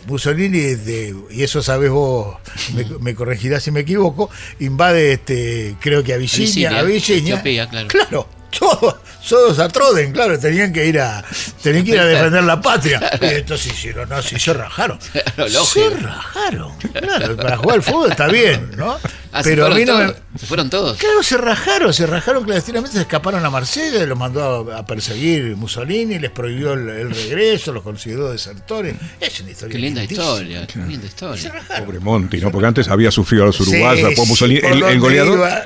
Mussolini, 0.06 0.58
de- 0.74 1.14
y 1.30 1.42
eso 1.42 1.62
sabes 1.62 1.90
vos, 1.90 2.36
me, 2.74 2.84
me 3.00 3.14
corregirás 3.14 3.62
si 3.62 3.70
me 3.70 3.80
equivoco, 3.80 4.28
invade, 4.58 5.12
este, 5.14 5.76
creo 5.80 6.02
que 6.04 6.12
a 6.12 6.18
Virginia, 6.18 6.72
a 6.76 6.80
Abisinia, 6.80 6.82
Virginia. 6.82 7.32
Etiopía, 7.36 7.68
claro. 7.70 7.88
Claro, 7.88 8.28
todos, 8.58 8.96
todos 9.28 9.58
a 9.58 9.68
Troden, 9.68 10.12
claro, 10.12 10.38
tenían 10.38 10.72
que 10.72 10.86
ir 10.86 11.00
a, 11.00 11.24
tenían 11.62 11.84
que 11.84 11.92
ir 11.92 11.98
a 12.00 12.04
defender 12.04 12.44
la 12.44 12.60
patria. 12.60 13.00
Y 13.20 13.26
entonces 13.26 13.72
hicieron, 13.72 14.08
no, 14.08 14.22
sí, 14.22 14.38
se 14.38 14.52
rajaron. 14.52 14.98
Claro, 15.34 15.64
se 15.64 15.90
rajaron. 15.90 16.76
Claro, 16.78 17.36
para 17.36 17.56
jugar 17.56 17.76
al 17.76 17.82
fútbol 17.82 18.10
está 18.10 18.26
bien, 18.28 18.70
¿no? 18.76 18.98
Ah, 19.32 19.42
Pero 19.44 19.66
a 19.66 19.70
fueron 19.70 19.78
mí 19.78 19.84
no 19.84 19.98
me, 19.98 20.04
todos. 20.12 20.16
Se 20.40 20.46
fueron 20.46 20.70
todos. 20.70 20.98
Claro, 20.98 21.22
se 21.22 21.36
rajaron, 21.36 21.94
se 21.94 22.06
rajaron 22.06 22.42
clandestinamente, 22.44 22.96
se 22.96 23.02
escaparon 23.02 23.44
a 23.44 23.50
Marsella, 23.50 24.04
los 24.06 24.18
mandó 24.18 24.72
a, 24.72 24.84
perseguir 24.84 25.54
Mussolini, 25.56 26.18
les 26.18 26.30
prohibió 26.30 26.72
el, 26.72 26.88
el 26.88 27.10
regreso, 27.10 27.72
los 27.72 27.82
consideró 27.84 28.32
desertores. 28.32 28.96
Es 29.20 29.40
una 29.40 29.50
historia. 29.52 29.72
Qué 29.72 29.78
linda 29.80 30.00
lindísima. 30.00 30.26
historia, 30.26 30.66
qué 30.66 30.78
linda 30.80 31.00
Se 31.02 31.06
historia. 31.06 31.52
rajaron. 31.52 31.84
Pobre 31.86 32.00
Monti, 32.00 32.38
¿no? 32.38 32.50
Porque 32.50 32.66
antes 32.66 32.88
había 32.88 33.10
sufrido 33.10 33.44
a 33.44 33.46
los 33.46 33.60
uruguayos, 33.60 34.08
Sí, 34.16 34.34
sí, 34.36 34.60
el, 34.62 34.98
goleador, 35.00 35.36
iba, 35.38 35.62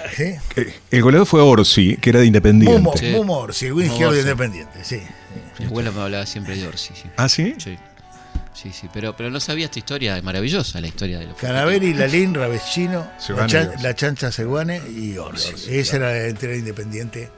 el 0.90 1.02
goleador 1.02 1.26
fue 1.26 1.40
Orsi, 1.40 1.96
que 1.96 2.10
era 2.10 2.20
de 2.20 2.26
Independiente. 2.26 2.78
Mumo, 2.78 2.94
Sí. 2.96 3.06
Mumo 3.12 3.38
Orsi, 3.38 3.66
el 3.66 3.72
Orsi. 3.72 4.20
independiente, 4.20 4.78
sí. 4.84 5.00
Mi 5.58 5.66
abuela 5.66 5.90
me 5.90 6.02
hablaba 6.02 6.26
siempre 6.26 6.56
de 6.56 6.66
Orsi. 6.66 6.92
Sí, 6.94 7.02
¿Ah, 7.16 7.28
sí? 7.28 7.54
sí, 7.58 7.76
sí, 8.54 8.72
sí, 8.72 8.88
pero, 8.92 9.14
pero 9.16 9.30
no 9.30 9.40
sabía 9.40 9.66
esta 9.66 9.78
historia, 9.78 10.16
es 10.16 10.22
maravillosa 10.24 10.80
la 10.80 10.86
historia 10.86 11.18
de 11.18 11.26
los 11.26 11.36
Canaveri, 11.36 11.92
Lalín, 11.94 12.34
Ravescino, 12.34 13.10
la, 13.36 13.46
chan- 13.46 13.72
chancha 13.94 14.32
Seguane 14.32 14.80
y 14.88 15.16
Orsi. 15.18 15.52
Esa 15.76 15.96
era 15.96 16.10
la 16.12 16.26
entera 16.28 16.56
independiente 16.56 17.30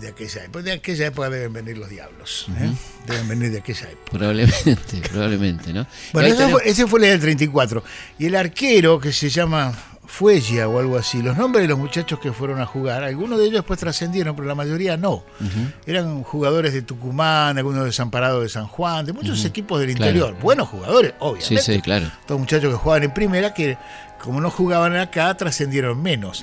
de 0.00 0.08
aquella 0.08 0.44
época. 0.44 0.62
De 0.62 0.72
aquella 0.72 1.06
época 1.06 1.30
deben 1.30 1.52
venir 1.52 1.78
los 1.78 1.88
diablos. 1.88 2.46
¿eh? 2.58 2.70
Deben 3.06 3.28
venir 3.28 3.50
de 3.50 3.58
aquella 3.58 3.90
época. 3.90 4.10
Probablemente, 4.12 4.76
probablemente, 5.10 5.72
¿no? 5.72 5.86
Bueno, 6.12 6.28
ese 6.28 6.36
tenemos- 6.36 6.60
fue, 6.62 6.70
ese 6.70 6.86
fue 6.86 7.00
la 7.00 7.06
del 7.08 7.20
34. 7.20 7.82
Y 8.18 8.26
el 8.26 8.36
arquero, 8.36 9.00
que 9.00 9.12
se 9.12 9.28
llama 9.30 9.72
Fuella 10.10 10.66
o 10.68 10.78
algo 10.78 10.96
así, 10.96 11.20
los 11.22 11.36
nombres 11.36 11.62
de 11.62 11.68
los 11.68 11.78
muchachos 11.78 12.18
que 12.18 12.32
fueron 12.32 12.60
a 12.62 12.66
jugar, 12.66 13.04
algunos 13.04 13.38
de 13.38 13.44
ellos 13.44 13.62
pues 13.64 13.78
trascendieron, 13.78 14.34
pero 14.34 14.48
la 14.48 14.54
mayoría 14.54 14.96
no. 14.96 15.22
Eran 15.86 16.22
jugadores 16.22 16.72
de 16.72 16.80
Tucumán, 16.80 17.58
algunos 17.58 17.84
desamparados 17.84 18.42
de 18.42 18.48
San 18.48 18.66
Juan, 18.66 19.04
de 19.04 19.12
muchos 19.12 19.44
equipos 19.44 19.78
del 19.80 19.94
Claro. 19.94 20.10
interior. 20.12 20.36
Buenos 20.40 20.68
jugadores, 20.68 21.10
Sí, 21.10 21.16
obviamente. 21.20 21.62
sí, 21.62 21.80
claro. 21.82 22.10
Todos 22.26 22.40
muchachos 22.40 22.70
que 22.72 22.76
jugaban 22.78 23.02
en 23.04 23.12
primera, 23.12 23.52
que 23.52 23.76
como 24.20 24.40
no 24.40 24.50
jugaban 24.50 24.96
acá, 24.96 25.36
trascendieron 25.36 26.02
menos. 26.02 26.42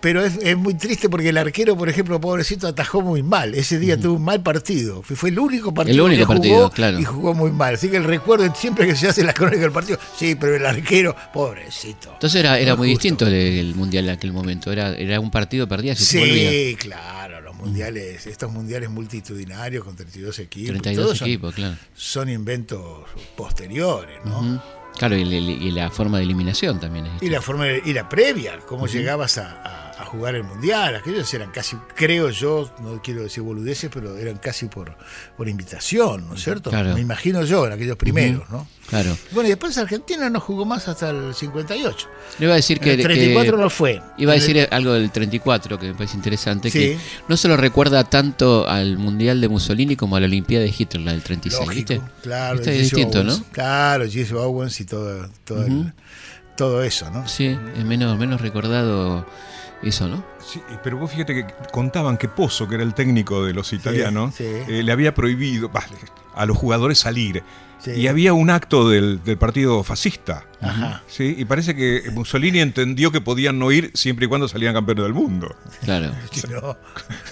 Pero 0.00 0.22
es, 0.24 0.38
es 0.42 0.56
muy 0.56 0.74
triste 0.74 1.08
porque 1.08 1.30
el 1.30 1.38
arquero, 1.38 1.76
por 1.76 1.88
ejemplo, 1.88 2.20
pobrecito, 2.20 2.68
atajó 2.68 3.00
muy 3.00 3.22
mal. 3.22 3.54
Ese 3.54 3.78
día 3.78 3.98
tuvo 3.98 4.16
un 4.16 4.24
mal 4.24 4.42
partido. 4.42 5.02
Fue, 5.02 5.30
el 5.30 5.38
único 5.38 5.72
partido 5.72 6.04
único 6.04 6.20
que 6.22 6.26
partido, 6.26 6.56
jugó 6.56 6.70
claro. 6.70 7.00
y 7.00 7.04
jugó 7.04 7.34
muy 7.34 7.50
mal. 7.50 7.74
Así 7.74 7.88
que 7.88 7.96
el 7.96 8.04
recuerdo 8.04 8.54
siempre 8.54 8.86
que 8.86 8.94
se 8.94 9.08
hace 9.08 9.24
la 9.24 9.32
crónica 9.32 9.62
del 9.62 9.72
partido, 9.72 9.98
sí, 10.16 10.34
pero 10.34 10.54
el 10.54 10.64
arquero, 10.66 11.16
pobrecito. 11.32 12.12
Entonces 12.12 12.38
era, 12.38 12.58
era 12.58 12.76
muy 12.76 12.88
justo. 12.90 13.00
distinto 13.02 13.26
el, 13.26 13.34
el 13.34 13.74
mundial 13.74 14.04
en 14.04 14.10
aquel 14.10 14.32
momento. 14.32 14.70
Era, 14.70 14.94
era 14.94 15.18
un 15.18 15.30
partido 15.30 15.66
perdía, 15.66 15.96
se 15.96 16.18
volvía. 16.20 16.50
Sí, 16.50 16.76
claro, 16.78 17.40
los 17.40 17.56
mundiales, 17.56 18.26
estos 18.26 18.52
mundiales 18.52 18.90
multitudinarios 18.90 19.82
con 19.82 19.96
32 19.96 20.38
equipos, 20.40 20.68
32 20.72 21.04
todos 21.04 21.18
son, 21.18 21.28
equipos, 21.28 21.54
claro. 21.54 21.76
son 21.94 22.28
inventos 22.28 23.04
posteriores, 23.36 24.18
¿no? 24.24 24.62
Claro, 24.98 25.14
y, 25.16 25.22
el- 25.22 25.32
y 25.50 25.70
la 25.72 25.90
forma 25.90 26.16
de 26.18 26.24
eliminación 26.24 26.80
también 26.80 27.04
es 27.06 27.22
Y 27.22 27.28
la 27.28 27.42
forma 27.42 27.66
de- 27.66 27.82
y 27.84 27.92
la 27.92 28.08
previa, 28.08 28.58
cómo 28.66 28.86
llegabas 28.86 29.36
a, 29.38 29.62
a- 29.62 29.85
a 29.98 30.04
jugar 30.04 30.34
el 30.34 30.44
mundial, 30.44 30.94
aquellos 30.96 31.32
eran 31.32 31.50
casi, 31.50 31.76
creo 31.94 32.28
yo, 32.30 32.70
no 32.82 33.00
quiero 33.02 33.22
decir 33.22 33.42
boludeces, 33.42 33.90
pero 33.92 34.16
eran 34.18 34.36
casi 34.36 34.66
por, 34.66 34.94
por 35.36 35.48
invitación, 35.48 36.28
¿no 36.28 36.34
es 36.34 36.42
cierto? 36.44 36.68
Claro. 36.70 36.92
Me 36.94 37.00
imagino 37.00 37.42
yo, 37.44 37.66
en 37.66 37.72
aquellos 37.72 37.96
primeros, 37.96 38.48
¿no? 38.50 38.66
Claro. 38.90 39.16
Bueno, 39.32 39.48
y 39.48 39.50
después 39.50 39.76
Argentina 39.78 40.28
no 40.30 40.38
jugó 40.38 40.64
más 40.66 40.86
hasta 40.86 41.10
el 41.10 41.34
58. 41.34 42.08
Le 42.38 42.44
iba 42.44 42.52
a 42.52 42.56
decir 42.56 42.76
En 42.78 42.84
que. 42.84 42.92
el 42.92 43.02
34 43.02 43.56
que- 43.56 43.62
no 43.62 43.70
fue. 43.70 44.02
Iba 44.18 44.32
a 44.32 44.34
el- 44.36 44.40
decir 44.40 44.68
algo 44.70 44.92
del 44.92 45.10
34 45.10 45.78
que 45.78 45.86
me 45.88 45.94
parece 45.94 46.16
interesante, 46.16 46.70
Sí. 46.70 46.78
que 46.78 46.98
no 47.26 47.36
se 47.36 47.48
lo 47.48 47.56
recuerda 47.56 48.04
tanto 48.04 48.68
al 48.68 48.98
Mundial 48.98 49.40
de 49.40 49.48
Mussolini 49.48 49.96
como 49.96 50.16
a 50.16 50.20
la 50.20 50.26
Olimpiada 50.26 50.64
de 50.64 50.74
Hitler, 50.76 51.02
la 51.02 51.12
del 51.12 51.22
36, 51.22 51.66
Lógico, 51.66 51.92
¿viste? 51.94 52.00
claro. 52.22 52.60
Es 52.60 52.66
distinto, 52.78 53.20
Owens. 53.20 53.38
¿no? 53.40 53.44
Claro, 53.50 54.04
Jesse 54.08 54.32
Owens 54.32 54.78
y 54.80 54.84
todo, 54.84 55.28
todo, 55.44 55.64
el- 55.66 55.92
todo 56.56 56.82
eso, 56.82 57.10
¿no? 57.10 57.26
Sí, 57.26 57.46
es 57.76 57.84
menos, 57.84 58.16
menos 58.18 58.40
recordado 58.40 59.26
eso, 59.82 60.08
¿no? 60.08 60.24
Sí, 60.44 60.60
pero 60.82 60.96
vos 60.96 61.10
fíjate 61.10 61.34
que 61.34 61.54
contaban 61.72 62.16
que 62.16 62.28
Pozo, 62.28 62.68
que 62.68 62.76
era 62.76 62.84
el 62.84 62.94
técnico 62.94 63.44
de 63.44 63.52
los 63.52 63.72
italianos, 63.72 64.34
sí. 64.34 64.44
eh, 64.44 64.82
le 64.82 64.92
había 64.92 65.14
prohibido 65.14 65.68
bah, 65.68 65.84
a 66.34 66.46
los 66.46 66.56
jugadores 66.56 66.98
salir. 66.98 67.42
Sí. 67.78 67.90
Y 67.92 68.08
había 68.08 68.32
un 68.32 68.48
acto 68.48 68.88
del, 68.88 69.22
del 69.22 69.36
partido 69.36 69.82
fascista. 69.84 70.44
Ajá. 70.62 71.02
¿sí? 71.08 71.34
Y 71.38 71.44
parece 71.44 71.76
que 71.76 72.04
Mussolini 72.12 72.60
entendió 72.60 73.12
que 73.12 73.20
podían 73.20 73.58
no 73.58 73.70
ir 73.70 73.90
siempre 73.94 74.24
y 74.24 74.28
cuando 74.28 74.48
salían 74.48 74.72
campeones 74.72 75.04
del 75.04 75.12
mundo. 75.14 75.54
Claro. 75.84 76.10
No, 76.50 76.76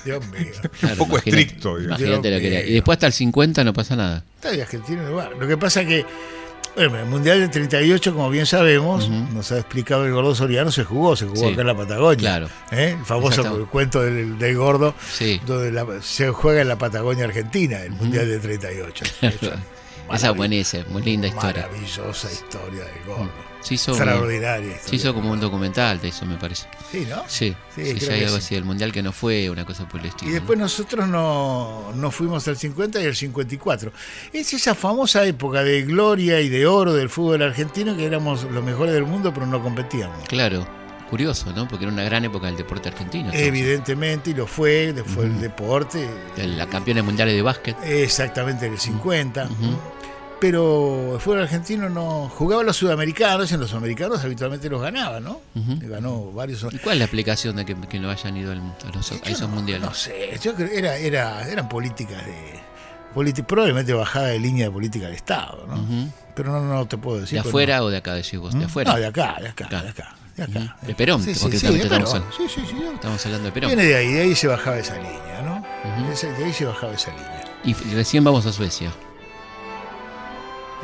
Dios 0.04 0.24
mío. 0.28 0.52
claro, 0.80 0.94
un 0.94 0.98
poco 0.98 1.12
imagínate, 1.12 1.40
estricto. 1.42 1.78
digamos. 1.78 1.98
Imagínate 2.00 2.30
lo 2.30 2.38
que 2.40 2.48
era. 2.58 2.66
Y 2.68 2.74
después 2.74 2.96
hasta 2.96 3.06
el 3.06 3.12
50 3.14 3.64
no 3.64 3.72
pasa 3.72 3.96
nada. 3.96 4.22
Está 4.36 4.50
de 4.52 4.62
Argentina 4.62 5.02
en 5.02 5.08
lugar. 5.10 5.32
Lo 5.38 5.48
que 5.48 5.56
pasa 5.56 5.84
que, 5.84 6.04
bueno, 6.76 6.98
el 6.98 7.06
Mundial 7.06 7.40
del 7.40 7.50
38, 7.50 8.12
como 8.14 8.30
bien 8.30 8.46
sabemos, 8.46 9.08
nos 9.08 9.52
ha 9.52 9.58
explicado 9.58 10.04
el 10.06 10.12
gordo 10.12 10.34
Soriano, 10.34 10.70
se 10.72 10.84
jugó, 10.84 11.14
se 11.16 11.26
jugó 11.26 11.40
Sí. 11.48 11.52
acá 11.52 11.60
en 11.60 11.66
la 11.68 11.76
Patagonia. 11.76 12.16
Claro. 12.18 12.48
¿Eh? 12.72 12.96
El 12.98 13.04
famoso 13.04 13.66
cuento 13.70 14.02
del, 14.02 14.38
del 14.38 14.56
gordo, 14.56 14.94
Sí. 15.12 15.40
donde 15.46 15.70
la- 15.72 15.86
se 16.02 16.30
juega 16.30 16.62
en 16.62 16.68
la 16.68 16.76
Patagonia 16.76 17.24
Argentina, 17.26 17.80
el 17.80 17.92
Mundial 17.92 18.28
del 18.28 18.40
38. 18.42 19.04
Esa 19.20 19.56
Esa 20.12 20.30
buenísima, 20.32 20.84
muy 20.90 21.02
linda 21.02 21.28
historia. 21.28 21.66
Maravillosa 21.66 22.30
historia 22.30 22.84
del 22.84 23.04
gordo. 23.06 23.43
Se 23.64 23.74
hizo, 23.74 23.92
Extraordinaria 23.92 24.76
se 24.78 24.94
hizo 24.96 25.14
como 25.14 25.32
un 25.32 25.40
documental 25.40 25.98
de 26.00 26.08
eso, 26.08 26.26
me 26.26 26.36
parece. 26.36 26.66
Sí, 26.92 27.06
¿no? 27.08 27.22
Sí, 27.26 27.56
Sí, 27.74 27.84
sí, 27.86 27.94
creo 27.96 28.08
que 28.10 28.24
algo 28.26 28.36
sí. 28.36 28.44
así, 28.44 28.54
el 28.56 28.64
mundial 28.64 28.92
que 28.92 29.02
no 29.02 29.10
fue, 29.10 29.48
una 29.50 29.64
cosa 29.64 29.88
por 29.88 30.00
el 30.00 30.06
estilo. 30.06 30.30
Y 30.30 30.34
¿no? 30.34 30.38
después 30.40 30.58
nosotros 30.58 31.08
no, 31.08 31.90
no 31.94 32.10
fuimos 32.10 32.46
al 32.46 32.56
50 32.58 33.00
y 33.00 33.06
al 33.06 33.16
54. 33.16 33.90
Es 34.32 34.52
esa 34.52 34.74
famosa 34.74 35.24
época 35.26 35.64
de 35.64 35.82
gloria 35.82 36.40
y 36.42 36.48
de 36.50 36.66
oro 36.66 36.92
del 36.92 37.08
fútbol 37.08 37.40
argentino 37.42 37.96
que 37.96 38.04
éramos 38.04 38.44
los 38.44 38.62
mejores 38.62 38.92
del 38.94 39.06
mundo 39.06 39.32
pero 39.32 39.46
no 39.46 39.62
competíamos. 39.62 40.28
Claro, 40.28 40.66
curioso, 41.08 41.50
¿no? 41.52 41.66
Porque 41.66 41.84
era 41.86 41.92
una 41.92 42.04
gran 42.04 42.24
época 42.26 42.46
del 42.48 42.56
deporte 42.56 42.90
argentino. 42.90 43.30
Evidentemente, 43.32 44.30
y 44.30 44.34
lo 44.34 44.46
fue, 44.46 44.94
fue 45.06 45.24
el 45.24 45.40
deporte, 45.40 46.06
La 46.36 46.66
campeona 46.66 47.02
mundiales 47.02 47.34
de 47.34 47.40
básquet. 47.42 47.76
exactamente 47.84 48.66
en 48.66 48.74
el 48.74 48.78
50. 48.78 49.48
Pero 50.44 51.14
el 51.14 51.20
fútbol 51.22 51.40
argentino 51.40 51.88
no 51.88 52.28
jugaba 52.28 52.60
a 52.60 52.64
los 52.66 52.76
sudamericanos 52.76 53.50
y 53.50 53.54
en 53.54 53.60
los 53.60 53.70
sudamericanos 53.70 54.22
habitualmente 54.22 54.68
los 54.68 54.82
ganaba, 54.82 55.18
¿no? 55.18 55.40
Ganó 55.54 56.32
varios. 56.32 56.66
¿Y 56.70 56.76
cuál 56.80 56.96
es 56.96 56.98
la 56.98 57.04
explicación 57.06 57.56
de 57.56 57.64
que, 57.64 57.74
que 57.88 57.98
no 57.98 58.10
hayan 58.10 58.36
ido 58.36 58.52
al- 58.52 58.58
a, 58.60 58.94
los- 58.94 59.10
a 59.10 59.14
Yo 59.14 59.20
esos 59.24 59.48
no- 59.48 59.54
mundiales? 59.56 59.88
No 59.88 59.94
sé, 59.94 60.38
yo 60.42 60.54
creo 60.54 60.68
era, 60.70 60.96
era, 60.98 61.48
eran 61.48 61.66
políticas 61.66 62.26
de. 62.26 62.60
politi- 63.14 63.42
probablemente 63.42 63.94
bajada 63.94 64.26
de 64.26 64.38
línea 64.38 64.66
de 64.66 64.70
política 64.70 65.06
del 65.06 65.14
Estado, 65.14 65.66
¿no? 65.66 66.10
Pero 66.34 66.52
no, 66.52 66.60
no 66.62 66.86
te 66.86 66.98
puedo 66.98 67.20
decir. 67.22 67.40
¿De 67.42 67.48
afuera 67.48 67.82
o 67.82 67.88
de 67.88 67.96
acá, 67.96 68.12
decís 68.12 68.38
vos? 68.38 68.52
¿De 68.52 68.66
afuera? 68.66 68.92
No, 68.92 68.98
de 68.98 69.06
acá, 69.06 69.36
de 69.40 69.48
acá, 69.48 69.66
Claro. 69.66 69.84
de 69.84 69.90
acá. 69.92 70.14
De 70.36 70.42
acá. 70.42 70.76
De 70.82 70.94
Perón, 70.94 71.22
Sí, 71.22 71.32
sí, 71.34 71.40
porque 71.40 71.58
sí, 71.58 71.66
de 71.68 71.76
estamos 71.84 72.12
Perón. 72.12 72.26
al- 72.28 72.32
Sí, 72.36 72.42
sí, 72.54 72.60
sí. 72.68 72.76
Estamos 72.92 73.24
hablando 73.24 73.46
de 73.46 73.52
Perón. 73.52 73.68
Viene 73.70 73.84
de 73.84 73.96
ahí, 73.96 74.12
de 74.12 74.20
ahí 74.20 74.34
se 74.34 74.46
bajaba 74.46 74.76
esa 74.78 74.96
línea, 74.96 75.40
¿no? 75.42 75.64
De 76.38 76.44
ahí 76.44 76.52
se 76.52 76.66
bajaba 76.66 76.92
esa 76.92 77.12
línea. 77.12 77.44
Y 77.64 77.72
recién 77.94 78.22
vamos 78.22 78.44
a 78.44 78.52
Suecia. 78.52 78.92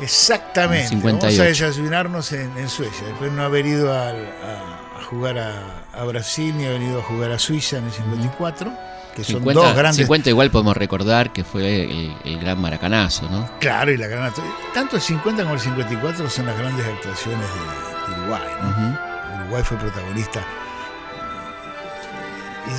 Exactamente. 0.01 0.83
En 0.85 0.89
58. 1.01 1.21
Vamos 1.27 1.39
a 1.39 1.43
desayunarnos 1.65 2.31
en, 2.33 2.57
en 2.57 2.69
Suecia. 2.69 3.07
Después 3.07 3.29
de 3.31 3.37
no 3.37 3.43
haber 3.43 3.65
ido 3.65 3.93
a, 3.93 4.09
a 4.09 5.03
jugar 5.09 5.37
a, 5.37 5.83
a 5.93 6.03
Brasil 6.05 6.55
ni 6.57 6.65
haber 6.65 6.81
ido 6.81 6.99
a 6.99 7.03
jugar 7.03 7.31
a 7.31 7.39
Suiza 7.39 7.77
en 7.77 7.85
el 7.85 7.91
54, 7.91 8.71
que 9.15 9.23
son 9.23 9.35
50, 9.35 9.61
dos 9.61 9.75
grandes. 9.75 9.97
50 9.97 10.29
igual 10.29 10.51
podemos 10.51 10.75
recordar 10.77 11.31
que 11.33 11.43
fue 11.43 11.83
el, 11.83 12.15
el 12.23 12.39
gran 12.39 12.59
maracanazo, 12.59 13.29
¿no? 13.29 13.49
Claro, 13.59 13.91
y 13.91 13.97
la 13.97 14.07
gran 14.07 14.31
Tanto 14.73 14.95
el 14.95 15.01
50 15.01 15.43
como 15.43 15.55
el 15.55 15.59
54 15.61 16.29
son 16.29 16.45
las 16.45 16.57
grandes 16.57 16.85
actuaciones 16.85 17.45
de, 17.47 18.13
de 18.15 18.19
Uruguay, 18.21 18.41
¿no? 18.61 19.41
Uruguay 19.43 19.63
fue 19.63 19.77
protagonista. 19.77 20.39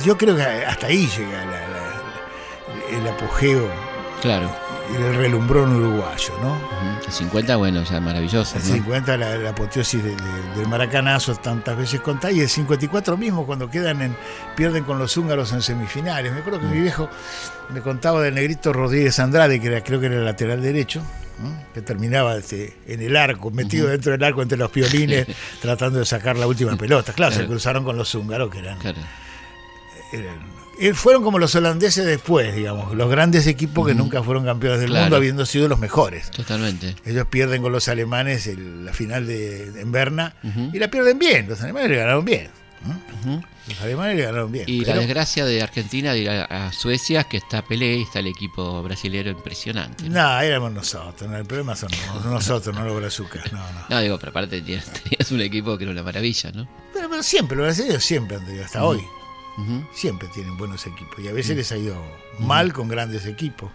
Y 0.01 0.05
yo 0.07 0.17
creo 0.17 0.35
que 0.35 0.41
hasta 0.43 0.87
ahí 0.87 1.07
llega 1.07 1.45
la- 1.45 1.67
la- 1.67 2.97
el 2.97 3.07
apogeo 3.07 3.69
Claro. 4.23 4.49
y 4.91 4.95
el 4.95 5.15
relumbrón 5.15 5.73
uruguayo, 5.75 6.33
¿no? 6.41 6.53
Ujú. 6.53 7.05
El 7.07 7.11
50, 7.13 7.55
bueno, 7.57 7.83
ya 7.83 7.99
maravilloso. 7.99 8.55
El 8.57 8.63
¿no? 8.63 8.73
50 8.73 9.11
50 9.13 9.17
la, 9.17 9.37
la 9.37 9.49
apoteosis 9.51 10.03
de- 10.03 10.15
de- 10.15 10.55
del 10.57 10.67
maracanazo 10.67 11.35
tantas 11.35 11.77
veces 11.77 12.01
contada 12.01 12.31
y 12.33 12.39
el 12.39 12.49
54 12.49 13.15
mismo 13.17 13.45
cuando 13.45 13.69
quedan 13.69 14.01
en 14.01 14.15
pierden 14.55 14.83
con 14.85 14.97
los 14.97 15.15
húngaros 15.17 15.51
en 15.53 15.61
semifinales. 15.61 16.31
Me 16.33 16.39
acuerdo 16.39 16.59
que 16.61 16.65
mi 16.67 16.79
viejo 16.81 17.09
me 17.69 17.81
contaba 17.81 18.21
del 18.21 18.33
negrito 18.35 18.73
Rodríguez 18.73 19.19
Andrade, 19.19 19.59
que 19.59 19.67
era, 19.67 19.83
creo 19.83 19.99
que 19.99 20.07
era 20.07 20.15
el 20.15 20.25
lateral 20.25 20.61
derecho, 20.61 21.03
que 21.73 21.81
terminaba 21.81 22.35
este, 22.37 22.77
en 22.87 23.01
el 23.01 23.17
arco, 23.17 23.51
metido 23.51 23.87
dentro 23.87 24.13
del 24.13 24.23
arco 24.23 24.41
entre 24.41 24.57
los 24.57 24.71
piolines, 24.71 25.27
tratando 25.61 25.99
de 25.99 26.05
sacar 26.05 26.37
la 26.37 26.47
última 26.47 26.75
pelota. 26.77 27.11
Claro, 27.13 27.35
se 27.35 27.45
cruzaron 27.45 27.83
con 27.83 27.97
los 27.97 28.13
húngaros, 28.15 28.49
que 28.49 28.59
eran 28.59 28.77
Claro. 28.79 28.99
eran- 30.13 30.52
fueron 30.93 31.23
como 31.23 31.39
los 31.39 31.55
holandeses 31.55 32.05
después, 32.05 32.53
digamos, 32.55 32.93
los 32.95 33.09
grandes 33.09 33.47
equipos 33.47 33.87
que 33.87 33.95
nunca 33.95 34.21
fueron 34.23 34.43
campeones 34.43 34.79
del 34.81 34.89
Claro. 34.89 35.03
mundo 35.05 35.15
habiendo 35.17 35.45
sido 35.45 35.67
los 35.67 35.79
mejores. 35.79 36.29
Totalmente. 36.31 36.95
Ellos 37.05 37.27
pierden 37.27 37.61
con 37.61 37.71
los 37.71 37.87
alemanes 37.87 38.47
el- 38.47 38.85
la 38.85 38.93
final 38.93 39.25
de, 39.27 39.67
en 39.79 39.91
Berna 39.91 40.35
y 40.73 40.79
la 40.79 40.89
pierden 40.89 41.17
bien. 41.19 41.47
Los 41.47 41.61
alemanes 41.61 41.91
le 41.91 41.97
ganaron 41.97 42.25
bien. 42.25 42.49
Los 43.67 43.79
alemanes 43.81 44.17
le 44.17 44.23
ganaron 44.23 44.51
bien. 44.51 44.65
Y 44.67 44.83
la 44.83 44.95
desgracia 44.95 45.45
de 45.45 45.61
Argentina 45.61 46.11
de 46.11 46.19
ir 46.19 46.29
a, 46.29 46.43
a 46.67 46.73
Suecia 46.73 47.23
que 47.23 47.37
está 47.37 47.61
Pelé 47.61 47.95
y 47.97 48.01
está 48.01 48.19
el 48.19 48.27
equipo 48.27 48.83
brasilero 48.83 49.29
impresionante. 49.31 50.09
¿no? 50.09 50.39
Éramos 50.41 50.73
nosotros. 50.73 51.29
no, 51.29 51.37
el 51.37 51.45
problema 51.45 51.75
son 51.77 51.89
no- 52.25 52.31
nosotros, 52.31 52.75
no 52.75 52.83
los 52.83 52.97
brazucas. 52.99 53.53
No, 53.53 53.59
no. 53.59 53.85
No, 53.89 54.01
digo, 54.01 54.19
pero 54.19 54.31
aparte 54.31 54.59
tenías, 54.61 54.85
tenías 55.03 55.31
un 55.31 55.39
equipo 55.41 55.77
que 55.77 55.85
era 55.85 55.91
una 55.93 56.03
maravilla, 56.03 56.51
¿no? 56.51 56.67
Pero, 56.93 57.09
pero 57.09 57.23
siempre, 57.23 57.55
los 57.55 57.67
brasileños 57.67 58.03
siempre 58.03 58.35
han 58.37 58.45
tenido, 58.45 58.65
hasta 58.65 58.83
hoy. 58.83 59.01
Siempre 59.93 60.27
tienen 60.29 60.57
buenos 60.57 60.85
equipos. 60.87 61.19
Y 61.19 61.27
a 61.27 61.33
veces 61.33 61.55
les 61.55 61.71
ha 61.71 61.77
ido 61.77 61.95
mal 62.39 62.73
con 62.73 62.87
grandes 62.87 63.25
equipos. 63.25 63.71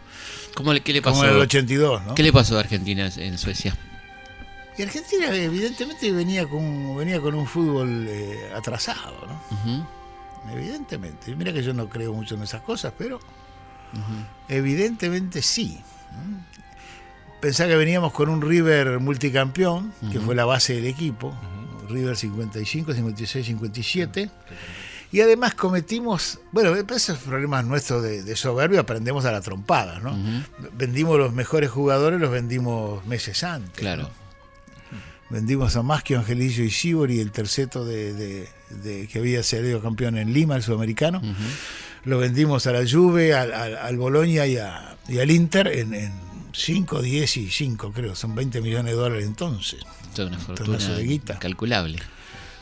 ¿Cómo 0.54 0.72
le, 0.72 0.80
¿Qué 0.80 0.92
le 0.92 1.02
pasó? 1.02 1.16
Como 1.16 1.24
en 1.24 1.36
el 1.36 1.42
82, 1.42 2.06
¿no? 2.06 2.14
¿Qué 2.14 2.22
le 2.22 2.32
pasó 2.32 2.56
a 2.56 2.60
Argentina 2.60 3.08
en 3.16 3.38
Suecia? 3.38 3.76
Y 4.76 4.82
Argentina, 4.82 5.34
evidentemente, 5.34 6.12
venía 6.12 6.46
con, 6.46 6.96
venía 6.96 7.20
con 7.20 7.34
un 7.34 7.46
fútbol 7.46 8.06
eh, 8.08 8.50
atrasado, 8.54 9.26
¿no? 9.26 9.88
Evidentemente. 10.52 11.34
Mira 11.34 11.52
que 11.52 11.62
yo 11.62 11.74
no 11.74 11.88
creo 11.88 12.12
mucho 12.12 12.36
en 12.36 12.42
esas 12.42 12.62
cosas, 12.62 12.92
pero 12.96 13.20
evidentemente 14.48 15.42
sí. 15.42 15.80
Pensá 17.40 17.66
que 17.66 17.76
veníamos 17.76 18.12
con 18.12 18.28
un 18.28 18.40
River 18.40 18.98
multicampeón, 19.00 19.92
que 20.12 20.20
fue 20.20 20.34
la 20.34 20.44
base 20.44 20.74
del 20.74 20.86
equipo. 20.86 21.34
River 21.88 22.16
55, 22.16 22.92
56, 22.94 23.46
57. 23.46 24.30
Y 25.10 25.20
además 25.22 25.54
cometimos, 25.54 26.38
bueno, 26.52 26.74
esos 26.94 27.18
problemas 27.18 27.64
nuestros 27.64 28.02
de, 28.02 28.22
de 28.22 28.36
soberbia 28.36 28.80
aprendemos 28.80 29.24
a 29.24 29.32
la 29.32 29.40
trompada, 29.40 30.00
¿no? 30.00 30.14
Vendimos 30.76 31.18
los 31.18 31.32
mejores 31.32 31.70
jugadores, 31.70 32.20
los 32.20 32.30
vendimos 32.30 33.04
meses 33.06 33.42
antes. 33.42 33.72
Claro. 33.78 34.02
¿no? 34.02 34.10
Vendimos 35.30 35.76
a 35.76 35.82
Masquio, 35.82 36.18
Angelillo 36.18 36.64
y 36.64 36.70
Sibori, 36.70 37.20
el 37.20 37.30
terceto 37.32 37.84
de, 37.84 38.14
de- 38.14 38.48
de- 38.82 39.08
que 39.08 39.18
había 39.18 39.42
salido 39.42 39.80
campeón 39.82 40.16
en 40.16 40.32
Lima, 40.32 40.56
el 40.56 40.62
sudamericano. 40.62 41.20
Lo 42.04 42.18
vendimos 42.18 42.66
a 42.66 42.72
la 42.72 42.88
Juve, 42.88 43.34
al, 43.34 43.52
al, 43.52 43.76
al 43.76 43.96
Boloña 43.98 44.46
y, 44.46 44.56
a- 44.56 44.96
y 45.08 45.18
al 45.18 45.30
Inter 45.30 45.68
en 45.68 46.12
5, 46.52 47.02
10 47.02 47.36
y 47.36 47.50
5, 47.50 47.92
creo. 47.92 48.14
Son 48.14 48.34
20 48.34 48.60
millones 48.62 48.92
de 48.92 48.98
dólares 48.98 49.26
entonces. 49.26 49.80
Toda 50.14 50.28
una 50.28 50.38
fortuna 50.38 50.78
de 50.96 51.04
guita. 51.04 51.34
incalculable. 51.34 51.98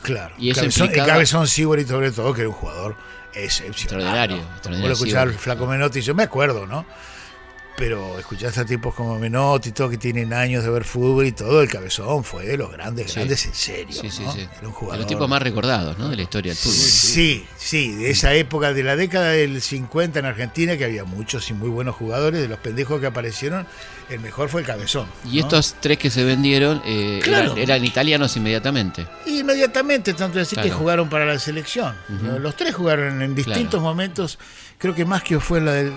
Claro. 0.06 0.34
Y 0.38 0.50
eso 0.50 0.60
Cabezón, 0.60 0.86
implicaba- 0.86 1.06
el 1.06 1.12
Cabezón 1.12 1.46
Sibori, 1.48 1.84
sobre 1.84 2.10
todo, 2.12 2.32
que 2.32 2.40
era 2.42 2.48
un 2.48 2.54
jugador 2.54 2.96
excepcional. 3.34 3.72
Extraordinario, 3.74 4.36
¿no? 4.38 4.42
extraordinario 4.54 4.90
al 4.90 4.96
Sibori. 4.96 5.32
Flaco 5.34 5.66
Menotti, 5.66 6.00
yo 6.00 6.14
me 6.14 6.22
acuerdo, 6.22 6.66
¿no? 6.66 6.86
Pero 7.78 8.18
escuchás 8.18 8.56
a 8.56 8.64
tipos 8.64 8.94
como 8.94 9.18
Menotti, 9.18 9.70
todo 9.72 9.90
que 9.90 9.98
tienen 9.98 10.32
años 10.32 10.64
de 10.64 10.70
ver 10.70 10.84
fútbol 10.84 11.26
y 11.26 11.32
todo, 11.32 11.60
el 11.60 11.68
Cabezón 11.68 12.24
fue 12.24 12.46
de 12.46 12.56
los 12.56 12.72
grandes, 12.72 13.10
Sí. 13.10 13.16
grandes 13.16 13.44
en 13.44 13.54
serio. 13.54 14.00
Sí, 14.00 14.08
sí, 14.10 14.22
¿no? 14.22 14.32
sí. 14.32 14.48
Era 14.58 14.68
un 14.68 14.90
De 14.92 14.96
los 14.96 15.06
tipos 15.06 15.28
más 15.28 15.42
recordados, 15.42 15.98
¿no? 15.98 16.08
De 16.08 16.16
la 16.16 16.22
historia 16.22 16.52
del 16.52 16.56
fútbol. 16.58 16.74
Sí, 16.74 17.46
sí, 17.58 17.94
de 17.96 18.10
esa 18.10 18.32
época, 18.32 18.72
de 18.72 18.82
la 18.82 18.96
década 18.96 19.28
del 19.32 19.60
50 19.60 20.20
en 20.20 20.24
Argentina, 20.24 20.78
que 20.78 20.86
había 20.86 21.04
muchos 21.04 21.50
y 21.50 21.52
muy 21.52 21.68
buenos 21.68 21.96
jugadores, 21.96 22.40
de 22.40 22.48
los 22.48 22.58
pendejos 22.60 22.98
que 22.98 23.08
aparecieron, 23.08 23.66
el 24.08 24.20
mejor 24.20 24.48
fue 24.48 24.60
el 24.60 24.66
Cabezón. 24.66 25.06
Y 25.24 25.36
¿no? 25.38 25.42
estos 25.42 25.76
tres 25.80 25.98
que 25.98 26.10
se 26.10 26.24
vendieron 26.24 26.80
eh, 26.84 27.20
Claro. 27.22 27.52
eran, 27.52 27.58
eran 27.58 27.84
italianos 27.84 28.36
inmediatamente. 28.36 29.06
Y 29.26 29.40
inmediatamente, 29.40 30.14
tanto 30.14 30.40
así 30.40 30.56
que 30.56 30.70
jugaron 30.70 31.08
para 31.08 31.24
la 31.26 31.38
selección. 31.38 31.94
Los 32.40 32.56
tres 32.56 32.74
jugaron 32.74 33.20
en 33.22 33.34
distintos 33.34 33.70
Claro. 33.70 33.80
momentos. 33.82 34.38
Creo 34.78 34.94
que 34.94 35.04
Maschio 35.04 35.40
fue 35.40 35.58
en 35.58 35.64
la 35.64 35.72
del. 35.72 35.92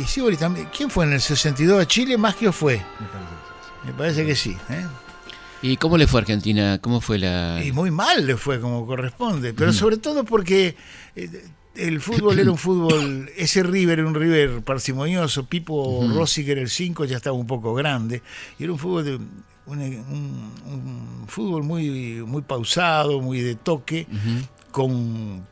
Y 0.00 0.04
Sibori 0.04 0.36
también. 0.36 0.68
¿Quién 0.76 0.88
fue 0.90 1.04
en 1.04 1.12
el 1.14 1.20
62 1.20 1.82
a 1.82 1.86
Chile? 1.86 2.16
Maschio 2.16 2.52
fue. 2.52 2.80
Me 3.84 3.92
parece 3.92 4.24
que 4.24 4.36
sí. 4.36 4.56
¿eh? 4.70 4.86
¿Y 5.60 5.76
cómo 5.76 5.96
le 5.96 6.06
fue 6.06 6.20
a 6.20 6.22
Argentina? 6.22 6.78
¿Cómo 6.80 7.00
fue 7.00 7.18
la...? 7.18 7.60
Y 7.64 7.70
muy 7.72 7.90
mal 7.90 8.26
le 8.26 8.36
fue 8.36 8.60
como 8.60 8.86
corresponde. 8.86 9.54
Pero 9.54 9.72
sobre 9.72 9.96
todo 9.96 10.24
porque 10.24 10.76
eh, 11.14 11.44
el 11.76 12.00
fútbol 12.00 12.38
era 12.38 12.50
un 12.50 12.58
fútbol. 12.58 13.30
Ese 13.36 13.62
River 13.62 13.98
era 14.00 14.08
un 14.08 14.14
River 14.14 14.62
parsimonioso. 14.62 15.46
Pipo 15.46 16.06
Rossi, 16.14 16.44
que 16.44 16.52
era 16.52 16.60
el 16.60 16.70
5, 16.70 17.04
ya 17.04 17.16
estaba 17.16 17.36
un 17.36 17.46
poco 17.46 17.74
grande. 17.74 18.22
Y 18.58 18.64
era 18.64 18.72
un 18.72 18.78
fútbol 18.78 19.04
de. 19.04 19.18
Un, 19.64 19.78
un- 19.78 20.52
un 20.66 21.24
fútbol 21.28 21.62
muy, 21.62 22.22
muy 22.26 22.42
pausado, 22.42 23.20
muy 23.20 23.40
de 23.40 23.54
toque, 23.54 24.06
con 24.72 25.46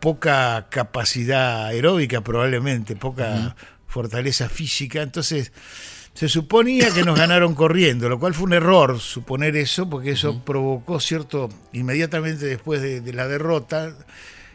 poca 0.00 0.66
capacidad 0.68 1.64
aeróbica 1.66 2.20
probablemente, 2.20 2.96
poca 2.96 3.56
fortaleza 3.86 4.48
física. 4.50 5.00
Entonces, 5.00 5.52
se 6.12 6.28
suponía 6.28 6.90
que 6.92 7.02
nos 7.02 7.18
ganaron 7.18 7.54
corriendo, 7.54 8.08
lo 8.10 8.18
cual 8.20 8.34
fue 8.34 8.44
un 8.44 8.52
error 8.52 9.00
suponer 9.00 9.56
eso, 9.56 9.88
porque 9.88 10.10
eso 10.10 10.42
provocó 10.44 11.00
cierto, 11.00 11.48
inmediatamente 11.72 12.44
después 12.46 12.82
de, 12.82 13.00
de 13.00 13.12
la 13.14 13.26
derrota, 13.26 13.94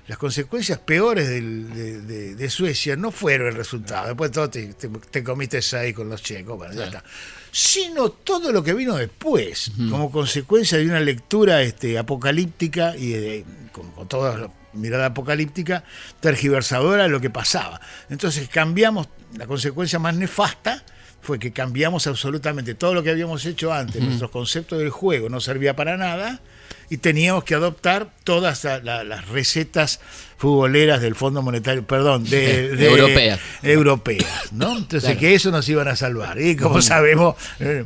las 0.08 0.18
consecuencias 0.18 0.80
peores 0.80 1.30
del- 1.30 1.74
de, 1.74 2.02
de- 2.02 2.36
de 2.36 2.50
Suecia 2.50 2.96
no 2.96 3.12
fueron 3.12 3.48
el 3.48 3.56
resultado, 3.56 4.08
después 4.08 4.32
todo 4.32 4.50
te, 4.50 4.74
te- 4.74 4.90
te 4.90 5.24
comiste 5.24 5.60
ahí 5.78 5.94
con 5.94 6.10
los 6.10 6.22
checos, 6.22 6.58
bueno, 6.58 6.74
ya 6.74 6.86
está. 6.86 7.04
Sino 7.52 8.10
todo 8.10 8.52
lo 8.52 8.64
que 8.64 8.74
vino 8.74 8.96
después, 8.96 9.72
como 9.90 10.12
consecuencia 10.12 10.78
de 10.78 10.86
una 10.86 11.00
lectura 11.02 11.62
este, 11.62 11.98
apocalíptica 11.98 12.96
y 12.98 13.10
de- 13.12 13.46
con, 13.72 13.92
con 13.92 14.08
mirada 14.74 15.08
apocalíptica, 15.08 15.84
tergiversadora 16.22 17.04
de 17.04 17.10
lo 17.10 17.20
que 17.20 17.30
pasaba. 17.30 17.82
Entonces 18.10 18.48
cambiamos, 18.50 19.10
la 19.38 19.46
consecuencia 19.48 20.00
más 20.00 20.16
nefasta 20.16 20.84
fue 21.22 21.40
que 21.40 21.52
cambiamos 21.52 22.08
absolutamente 22.08 22.74
todo 22.74 22.94
lo 22.94 23.04
que 23.04 23.10
habíamos 23.12 23.46
hecho 23.46 23.72
antes, 23.74 24.02
nuestros 24.02 24.32
conceptos 24.32 24.80
del 24.80 24.90
juego 24.90 25.30
no 25.30 25.40
servía 25.42 25.76
para 25.76 25.98
nada 25.98 26.40
y 26.89 26.97
teníamos 26.97 27.43
que 27.43 27.55
adoptar 27.55 28.10
todas 28.23 28.63
la- 28.63 28.79
la- 28.79 29.03
las 29.03 29.27
recetas 29.29 29.99
futboleras 30.38 31.01
del 31.01 31.15
Fondo 31.15 31.41
Monetario, 31.41 31.86
perdón, 31.86 32.23
de, 32.23 32.75
de- 32.75 32.86
Europeas. 32.89 33.39
europeas, 33.63 34.51
¿no? 34.51 34.77
Entonces 34.77 35.03
Claro. 35.10 35.19
que 35.19 35.36
eso 35.36 35.51
nos 35.51 35.67
iban 35.69 35.88
a 35.88 35.95
salvar. 35.95 36.39
Y 36.41 36.55
como 36.55 36.81
sabemos, 36.81 37.36
eh, 37.60 37.86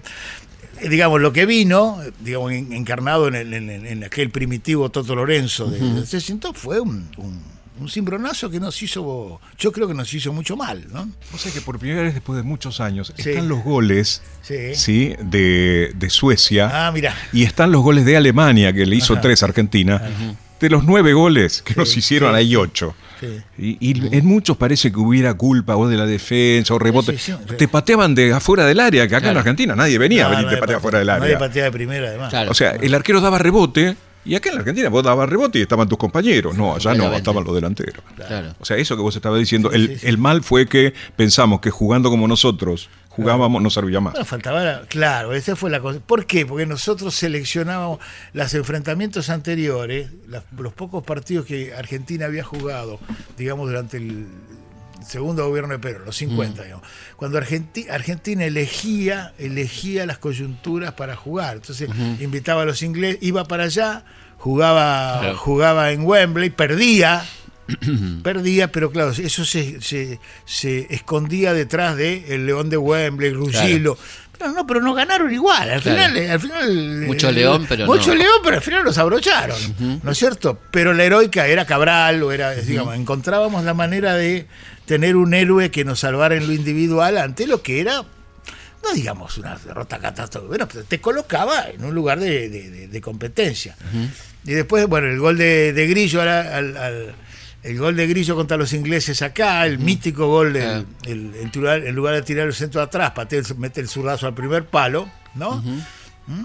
digamos, 0.90 1.22
lo 1.22 1.32
que 1.34 1.46
vino, 1.46 2.02
eh, 2.04 2.12
digamos, 2.20 2.52
en- 2.52 2.72
encarnado 2.74 3.28
en, 3.28 3.36
el- 3.36 3.54
en- 3.54 4.04
aquel 4.04 4.30
primitivo 4.30 4.90
Toto 4.90 5.16
Lorenzo 5.16 5.68
de, 5.68 5.80
de 5.80 6.06
60 6.06 6.54
fue 6.54 6.80
un, 6.80 7.10
un, 7.18 7.42
un 7.80 7.90
cimbronazo 7.90 8.50
que 8.50 8.60
nos 8.60 8.82
hizo, 8.82 9.40
yo 9.58 9.72
creo 9.72 9.88
que 9.88 9.94
nos 9.94 10.14
hizo 10.14 10.32
mucho 10.34 10.56
mal, 10.56 10.86
¿no? 10.94 11.10
O 11.34 11.38
sea 11.38 11.52
que 11.52 11.62
por 11.62 11.78
primera 11.80 12.04
vez 12.04 12.14
después 12.14 12.38
de 12.38 12.44
muchos 12.44 12.80
años 12.80 13.14
Sí. 13.18 13.30
están 13.30 13.48
los 13.50 13.64
goles 13.64 14.22
Sí. 14.42 14.76
¿sí? 14.76 15.16
De, 15.20 15.92
de 15.96 16.10
Suecia 16.10 16.88
Ah, 16.88 16.92
mira. 16.92 17.14
y 17.34 17.44
están 17.44 17.72
los 17.72 17.82
goles 17.84 18.06
de 18.06 18.16
Alemania, 18.18 18.72
que 18.74 18.86
le 18.86 18.96
hizo 18.96 19.14
Ajá. 19.14 19.22
tres 19.22 19.44
a 19.44 19.48
Argentina. 19.48 20.02
De 20.60 20.70
los 20.70 20.86
nueve 20.86 21.12
goles 21.14 21.62
que 21.62 21.76
nos 21.76 21.96
hicieron, 21.98 22.32
sí, 22.32 22.38
hay 22.38 22.56
ocho. 22.56 22.96
Sí. 23.20 23.28
Y, 23.58 23.92
y 23.92 24.16
en 24.18 24.26
muchos 24.26 24.56
parece 24.58 24.90
que 24.92 24.98
hubiera 25.00 25.34
culpa 25.34 25.76
o 25.76 25.88
de 25.88 25.98
la 25.98 26.06
defensa 26.06 26.74
o 26.74 26.80
rebote. 26.80 27.12
Sí, 27.18 27.32
sí, 27.34 27.38
sí. 27.50 27.56
Te 27.58 27.68
pateaban 27.68 28.16
de 28.16 28.34
afuera 28.34 28.66
del 28.66 28.80
área, 28.80 29.06
que 29.08 29.16
acá 29.16 29.32
en. 29.32 29.38
Argentina 29.38 29.76
nadie 29.76 29.98
venía 29.98 30.28
a 30.28 30.30
No, 30.30 30.36
venir 30.36 30.46
te 30.46 30.52
nadie 30.56 30.62
patea 30.62 30.76
patea- 30.78 30.82
fuera 30.82 31.00
del 31.00 31.08
Nadie 31.08 31.24
área. 31.26 31.40
patea 31.40 31.64
de 31.66 31.72
primera, 31.72 32.08
además. 32.08 32.30
Claro. 32.30 32.52
O 32.52 32.54
sea, 32.54 32.72
el 32.72 32.94
arquero 32.94 33.20
daba 33.22 33.38
rebote 33.38 33.96
y 34.26 34.36
acá 34.36 34.50
en 34.50 34.56
la 34.56 34.62
Argentina 34.62 34.90
vos 34.90 35.04
dabas 35.04 35.30
rebote 35.30 35.60
y 35.60 35.62
estaban 35.62 35.88
tus 35.88 35.98
compañeros. 35.98 36.56
No, 36.58 36.76
allá 36.76 36.94
no, 36.96 37.14
estaban 37.14 37.44
los 37.44 37.54
delanteros. 37.56 38.04
Claro. 38.16 38.54
O 38.60 38.66
sea, 38.66 38.76
eso 38.78 38.96
que 38.96 39.02
vos 39.04 39.16
estabas 39.16 39.40
diciendo, 39.40 39.70
Sí, 39.72 39.76
el, 39.78 39.88
sí, 39.88 40.00
sí. 40.00 40.08
el 40.08 40.18
mal 40.18 40.44
fue 40.44 40.68
que 40.68 40.94
pensamos 41.16 41.62
que 41.62 41.70
jugando 41.72 42.10
como 42.10 42.28
nosotros 42.28 42.90
jugábamos 43.10 43.62
no 43.62 43.70
servía 43.70 44.02
más. 44.02 44.12
Bueno, 44.14 44.26
faltaba, 44.26 44.62
la- 44.64 44.82
claro, 44.88 45.34
esa 45.34 45.56
fue 45.56 45.70
la 45.70 45.80
cosa. 45.80 46.00
¿Por 46.06 46.26
qué? 46.26 46.46
Porque 46.46 46.66
nosotros 46.66 47.16
seleccionábamos 47.16 48.00
los 48.34 48.54
enfrentamientos 48.54 49.30
anteriores, 49.30 50.10
las- 50.28 50.44
los 50.58 50.74
pocos 50.74 51.02
partidos 51.04 51.46
que 51.46 51.74
Argentina 51.74 52.26
había 52.26 52.44
jugado, 52.44 53.00
digamos, 53.38 53.68
durante 53.70 53.98
el 53.98 54.26
segundo 55.08 55.48
gobierno 55.48 55.74
de 55.74 55.80
Perón, 55.80 56.06
los 56.06 56.16
50, 56.18 56.64
digamos. 56.64 56.88
Cuando 57.16 57.40
Argenti- 57.40 57.90
Argentina 57.90 58.44
elegía, 58.46 59.34
elegía 59.38 60.06
las 60.06 60.18
coyunturas 60.18 60.94
para 60.94 61.16
jugar. 61.16 61.56
Entonces, 61.58 61.90
invitaba 62.20 62.64
a 62.64 62.66
los 62.66 62.82
ingleses, 62.84 63.20
iba 63.22 63.46
para 63.46 63.64
allá, 63.66 64.04
jugaba, 64.38 65.20
Claro. 65.22 65.38
jugaba 65.38 65.92
en 65.92 66.04
Wembley, 66.04 66.50
perdía. 66.50 67.24
perdía, 68.24 68.72
pero 68.72 68.92
claro, 68.92 69.10
eso 69.12 69.44
se, 69.44 69.82
se, 69.82 70.20
se 70.46 70.86
escondía 70.94 71.54
detrás 71.54 71.96
de 71.98 72.36
el 72.36 72.46
León 72.46 72.70
de 72.70 72.78
Wembley, 72.78 73.32
Ruggiero. 73.32 73.98
Pero 74.38 74.52
no, 74.52 74.68
pero 74.68 74.82
no 74.82 74.94
ganaron 74.94 75.34
igual. 75.34 75.70
Al 75.72 75.82
Claro. 75.82 76.14
final, 76.14 76.30
al 76.32 76.40
final 76.42 77.02
Mucho 77.08 77.30
eh, 77.30 77.34
león, 77.34 77.66
pero 77.70 77.86
mucho 77.86 78.10
no. 78.10 78.16
león, 78.16 78.34
pero 78.44 78.58
al 78.58 78.62
final 78.62 78.84
los 78.84 78.98
abrocharon, 78.98 79.58
¿no 80.04 80.12
es 80.12 80.18
cierto? 80.18 80.60
Pero 80.72 80.94
la 80.94 81.06
heroica 81.06 81.48
era 81.48 81.66
Cabral 81.66 82.22
o 82.22 82.32
era, 82.34 82.52
digamos, 82.54 82.96
encontrábamos 82.96 83.64
la 83.64 83.74
manera 83.74 84.14
de 84.16 84.46
tener 84.86 85.16
un 85.16 85.34
héroe 85.34 85.72
que 85.72 85.84
nos 85.86 86.00
salvara 86.02 86.36
en 86.36 86.48
lo 86.48 86.54
individual 86.54 87.18
ante 87.18 87.48
lo 87.48 87.62
que 87.62 87.80
era 87.82 88.04
no 88.84 88.94
digamos 88.94 89.38
una 89.40 89.58
derrota 89.58 89.98
catastrófica, 89.98 90.48
bueno, 90.48 90.68
pero 90.68 90.84
te 90.84 91.02
colocaba 91.02 91.70
en 91.70 91.84
un 91.84 91.96
lugar 91.96 92.20
de, 92.20 92.50
de- 92.50 92.70
de- 92.70 92.88
de 92.88 93.02
competencia. 93.02 93.76
Y 94.46 94.52
después, 94.52 94.86
bueno, 94.86 95.08
el 95.08 95.18
gol 95.18 95.38
de, 95.40 95.74
de 95.74 95.88
Grillo 95.88 96.22
al, 96.22 96.28
al- 96.30 96.78
al- 96.78 97.16
el 97.64 97.80
gol 97.80 97.96
de 97.96 98.06
Grillo 98.06 98.36
contra 98.36 98.58
los 98.58 98.74
ingleses 98.74 99.24
acá, 99.24 99.66
el 99.66 99.80
mítico 99.80 100.28
gol 100.28 100.54
del, 100.54 100.62
Claro. 100.64 100.86
el- 101.06 101.32
en, 101.88 101.96
lugar, 101.96 102.14
de 102.14 102.22
tirar 102.22 102.46
el 102.46 102.54
centro 102.54 102.80
atrás, 102.80 103.10
patea 103.16 103.42
mete 103.58 103.82
el 103.82 103.90
zurdazo 103.90 104.28
al 104.28 104.36
primer 104.36 104.66
palo, 104.66 105.10
¿no? 105.34 105.64
¿Mm? 105.64 106.44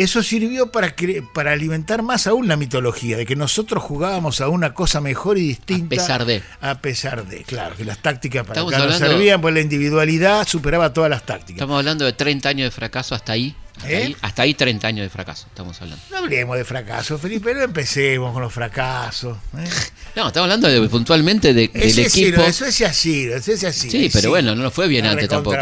Eso 0.00 0.22
sirvió 0.22 0.72
para, 0.72 0.94
para 1.34 1.52
alimentar 1.52 2.02
más 2.02 2.26
aún 2.26 2.48
la 2.48 2.56
mitología, 2.56 3.18
de 3.18 3.26
que 3.26 3.36
nosotros 3.36 3.82
jugábamos 3.82 4.40
a 4.40 4.48
una 4.48 4.72
cosa 4.72 5.02
mejor 5.02 5.36
y 5.36 5.42
distinta. 5.42 5.96
A 5.96 5.98
pesar 5.98 6.24
de. 6.24 6.42
A 6.62 6.74
pesar 6.80 7.26
de, 7.26 7.42
claro, 7.42 7.76
que 7.76 7.84
las 7.84 7.98
tácticas 7.98 8.46
para 8.46 8.62
acá 8.62 8.78
no 8.78 8.92
servían, 8.92 9.42
pues 9.42 9.52
la 9.52 9.60
individualidad 9.60 10.48
superaba 10.48 10.94
todas 10.94 11.10
las 11.10 11.26
tácticas. 11.26 11.56
Estamos 11.56 11.76
hablando 11.76 12.06
de 12.06 12.14
30 12.14 12.48
años 12.48 12.66
de 12.66 12.70
fracaso 12.70 13.14
hasta 13.14 13.32
ahí. 13.32 13.54
Hasta, 13.80 13.90
¿Eh? 13.92 13.96
ahí, 13.96 14.16
hasta 14.20 14.42
ahí 14.42 14.54
30 14.54 14.86
años 14.88 15.04
de 15.04 15.10
fracaso, 15.10 15.46
estamos 15.48 15.80
hablando. 15.80 16.02
No 16.10 16.18
hablemos 16.18 16.56
de 16.56 16.64
fracasos, 16.64 17.20
Felipe, 17.20 17.54
no 17.54 17.62
empecemos 17.62 18.32
con 18.32 18.42
los 18.42 18.52
fracasos. 18.52 19.36
¿eh? 19.58 19.64
No, 20.16 20.26
estamos 20.26 20.46
hablando 20.46 20.66
de, 20.66 20.88
puntualmente 20.88 21.54
de- 21.54 21.68
del 21.68 21.98
equipo. 22.00 22.38
no, 22.38 22.44
eso 22.46 22.66
es 22.66 22.80
así, 22.80 23.28
eso 23.32 23.52
es 23.52 23.62
así. 23.62 23.88
Sí, 23.88 24.10
pero 24.12 24.30
bueno, 24.30 24.56
no 24.56 24.62
nos 24.64 24.74
fue 24.74 24.88
bien 24.88 25.04
La 25.04 25.12
antes 25.12 25.28
tampoco. 25.28 25.56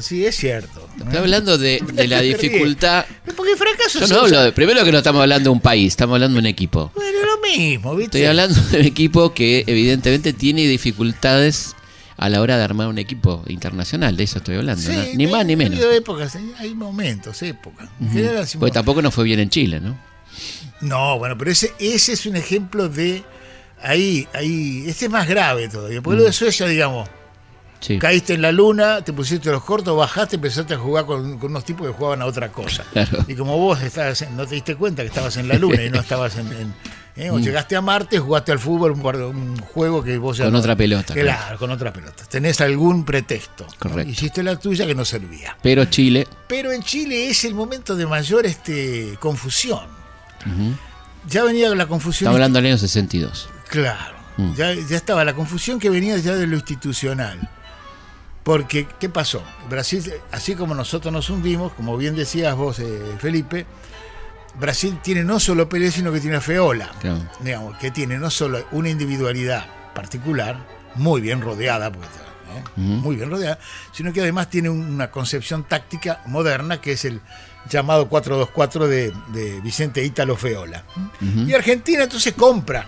Sí, 0.00 0.24
es 0.24 0.34
cierto. 0.36 0.88
Estoy 0.98 1.18
hablando 1.18 1.58
de, 1.58 1.82
de 1.92 2.08
la 2.08 2.22
dificultad. 2.22 3.04
Porque 3.36 3.54
fracaso 3.56 4.00
Yo 4.00 4.06
no 4.06 4.20
hablo 4.22 4.40
de, 4.42 4.52
primero 4.52 4.82
que 4.84 4.90
no 4.90 4.98
estamos 4.98 5.20
hablando 5.20 5.50
de 5.50 5.52
un 5.52 5.60
país, 5.60 5.88
estamos 5.88 6.14
hablando 6.14 6.36
de 6.36 6.40
un 6.40 6.46
equipo. 6.46 6.90
Bueno, 6.94 7.18
lo 7.26 7.40
mismo, 7.46 7.94
¿viste? 7.94 8.16
Estoy 8.18 8.26
hablando 8.30 8.58
de 8.58 8.80
un 8.80 8.86
equipo 8.86 9.34
que 9.34 9.64
evidentemente 9.66 10.32
tiene 10.32 10.62
dificultades 10.66 11.76
a 12.16 12.28
la 12.28 12.40
hora 12.40 12.56
de 12.56 12.62
armar 12.64 12.88
un 12.88 12.98
equipo 12.98 13.42
internacional, 13.48 14.16
de 14.16 14.24
eso 14.24 14.38
estoy 14.38 14.56
hablando, 14.56 14.82
Sí, 14.82 14.96
¿no? 14.96 15.02
ni 15.14 15.26
más 15.26 15.44
ni 15.46 15.56
menos. 15.56 15.74
habido 15.78 15.92
épocas, 15.92 16.34
hay- 16.36 16.54
hay 16.58 16.74
momentos, 16.74 17.42
épocas. 17.42 17.88
Decimos- 17.98 18.56
Porque 18.60 18.72
tampoco 18.72 19.02
nos 19.02 19.12
fue 19.14 19.24
bien 19.24 19.40
en 19.40 19.50
Chile, 19.50 19.80
¿no? 19.80 19.98
No, 20.80 21.18
bueno, 21.18 21.36
pero 21.38 21.50
ese, 21.50 21.72
ese 21.78 22.12
es 22.12 22.26
un 22.26 22.36
ejemplo 22.36 22.88
de. 22.88 23.22
Ahí, 23.82 24.26
ahí. 24.32 24.84
Este 24.86 25.06
es 25.06 25.10
más 25.10 25.28
grave 25.28 25.68
todavía. 25.68 26.00
Porque 26.02 26.18
lo 26.18 26.24
de 26.24 26.32
Suecia, 26.32 26.66
digamos, 26.66 27.08
Sí. 27.80 27.98
caíste 27.98 28.34
en 28.34 28.42
la 28.42 28.50
luna, 28.50 29.02
te 29.02 29.12
pusiste 29.12 29.50
los 29.50 29.62
cortos, 29.62 29.96
bajaste, 29.96 30.36
empezaste 30.36 30.74
a 30.74 30.78
jugar 30.78 31.04
con, 31.06 31.38
con 31.38 31.50
unos 31.50 31.64
tipos 31.64 31.86
que 31.86 31.92
jugaban 31.92 32.22
a 32.22 32.26
otra 32.26 32.50
cosa. 32.50 32.82
Claro. 32.92 33.24
Y 33.28 33.34
como 33.34 33.58
vos 33.58 33.80
estabas 33.82 34.22
en- 34.22 34.36
no 34.36 34.46
te 34.46 34.54
diste 34.54 34.74
cuenta 34.76 35.02
que 35.02 35.08
estabas 35.08 35.36
en 35.36 35.48
la 35.48 35.54
luna 35.58 35.82
y 35.82 35.90
no 35.90 36.00
estabas 36.00 36.36
en. 36.36 36.46
en- 36.52 36.74
¿eh? 37.16 37.30
O 37.30 37.38
llegaste 37.38 37.76
a 37.76 37.80
Marte, 37.80 38.18
jugaste 38.18 38.52
al 38.52 38.58
fútbol, 38.58 38.92
un, 38.92 39.56
juego 39.58 40.02
que 40.02 40.18
vos 40.18 40.36
ya. 40.36 40.44
Con 40.44 40.52
no- 40.54 40.58
otra 40.58 40.74
pelota, 40.76 41.14
Claro, 41.14 41.26
claro. 41.28 41.58
con 41.58 41.70
otra 41.70 41.92
pelota. 41.92 42.24
Tenés 42.28 42.60
algún 42.60 43.04
pretexto. 43.04 43.64
¿no? 43.66 43.72
Correcto. 43.78 44.10
Hiciste 44.12 44.42
la 44.42 44.56
tuya 44.58 44.86
que 44.86 44.94
no 44.94 45.04
servía. 45.04 45.56
Pero 45.62 45.84
Chile, 45.86 46.26
Pero 46.48 46.72
en 46.72 46.82
Chile 46.82 47.28
es 47.30 47.44
el 47.44 47.54
momento 47.54 47.94
de 47.96 48.06
mayor 48.06 48.46
este, 48.46 49.16
confusión. 49.20 49.86
Ya 51.28 51.42
venía 51.44 51.74
la 51.74 51.86
confusión. 51.86 52.26
estamos 52.28 52.36
hablando 52.36 52.58
del 52.58 52.66
año 52.72 52.78
62. 52.78 53.48
Claro, 53.68 54.16
Mm. 54.36 54.54
ya, 54.54 54.74
ya 54.74 54.96
estaba 54.96 55.24
la 55.24 55.32
confusión 55.34 55.78
que 55.78 55.88
venía 55.90 56.16
ya 56.18 56.34
de 56.34 56.46
lo 56.46 56.56
institucional. 56.56 57.48
Porque, 58.42 58.86
¿qué 59.00 59.08
pasó? 59.08 59.42
Brasil, 59.70 60.04
así 60.30 60.54
como 60.54 60.74
nosotros 60.74 61.10
nos 61.12 61.30
hundimos, 61.30 61.72
como 61.72 61.96
bien 61.96 62.14
decías 62.14 62.54
vos, 62.54 62.78
eh, 62.78 63.16
Felipe, 63.18 63.64
Brasil 64.58 64.98
tiene 65.02 65.24
no 65.24 65.40
solo 65.40 65.68
Pelé, 65.68 65.90
sino 65.90 66.12
que 66.12 66.20
tiene 66.20 66.36
a 66.36 66.40
Feola. 66.40 66.90
Claro. 67.00 67.28
Digamos, 67.40 67.78
que 67.78 67.90
tiene 67.90 68.18
no 68.18 68.30
solo 68.30 68.66
una 68.72 68.88
individualidad 68.88 69.66
particular, 69.94 70.58
muy 70.96 71.20
bien 71.20 71.40
rodeada, 71.40 71.88
¿eh? 71.88 72.62
muy 72.76 73.16
bien 73.16 73.30
rodeada, 73.30 73.58
sino 73.92 74.12
que 74.12 74.20
además 74.20 74.48
tiene 74.48 74.68
una 74.68 75.10
concepción 75.10 75.64
táctica 75.64 76.20
moderna 76.26 76.80
que 76.80 76.92
es 76.92 77.04
el 77.04 77.20
llamado 77.68 78.08
4-2-4 78.08 78.86
de, 78.86 79.12
de 79.32 79.60
Vicente 79.60 80.04
Ítalo 80.04 80.36
Feola. 80.36 80.84
Y 81.20 81.52
Argentina 81.54 82.04
entonces 82.04 82.34
compra, 82.34 82.86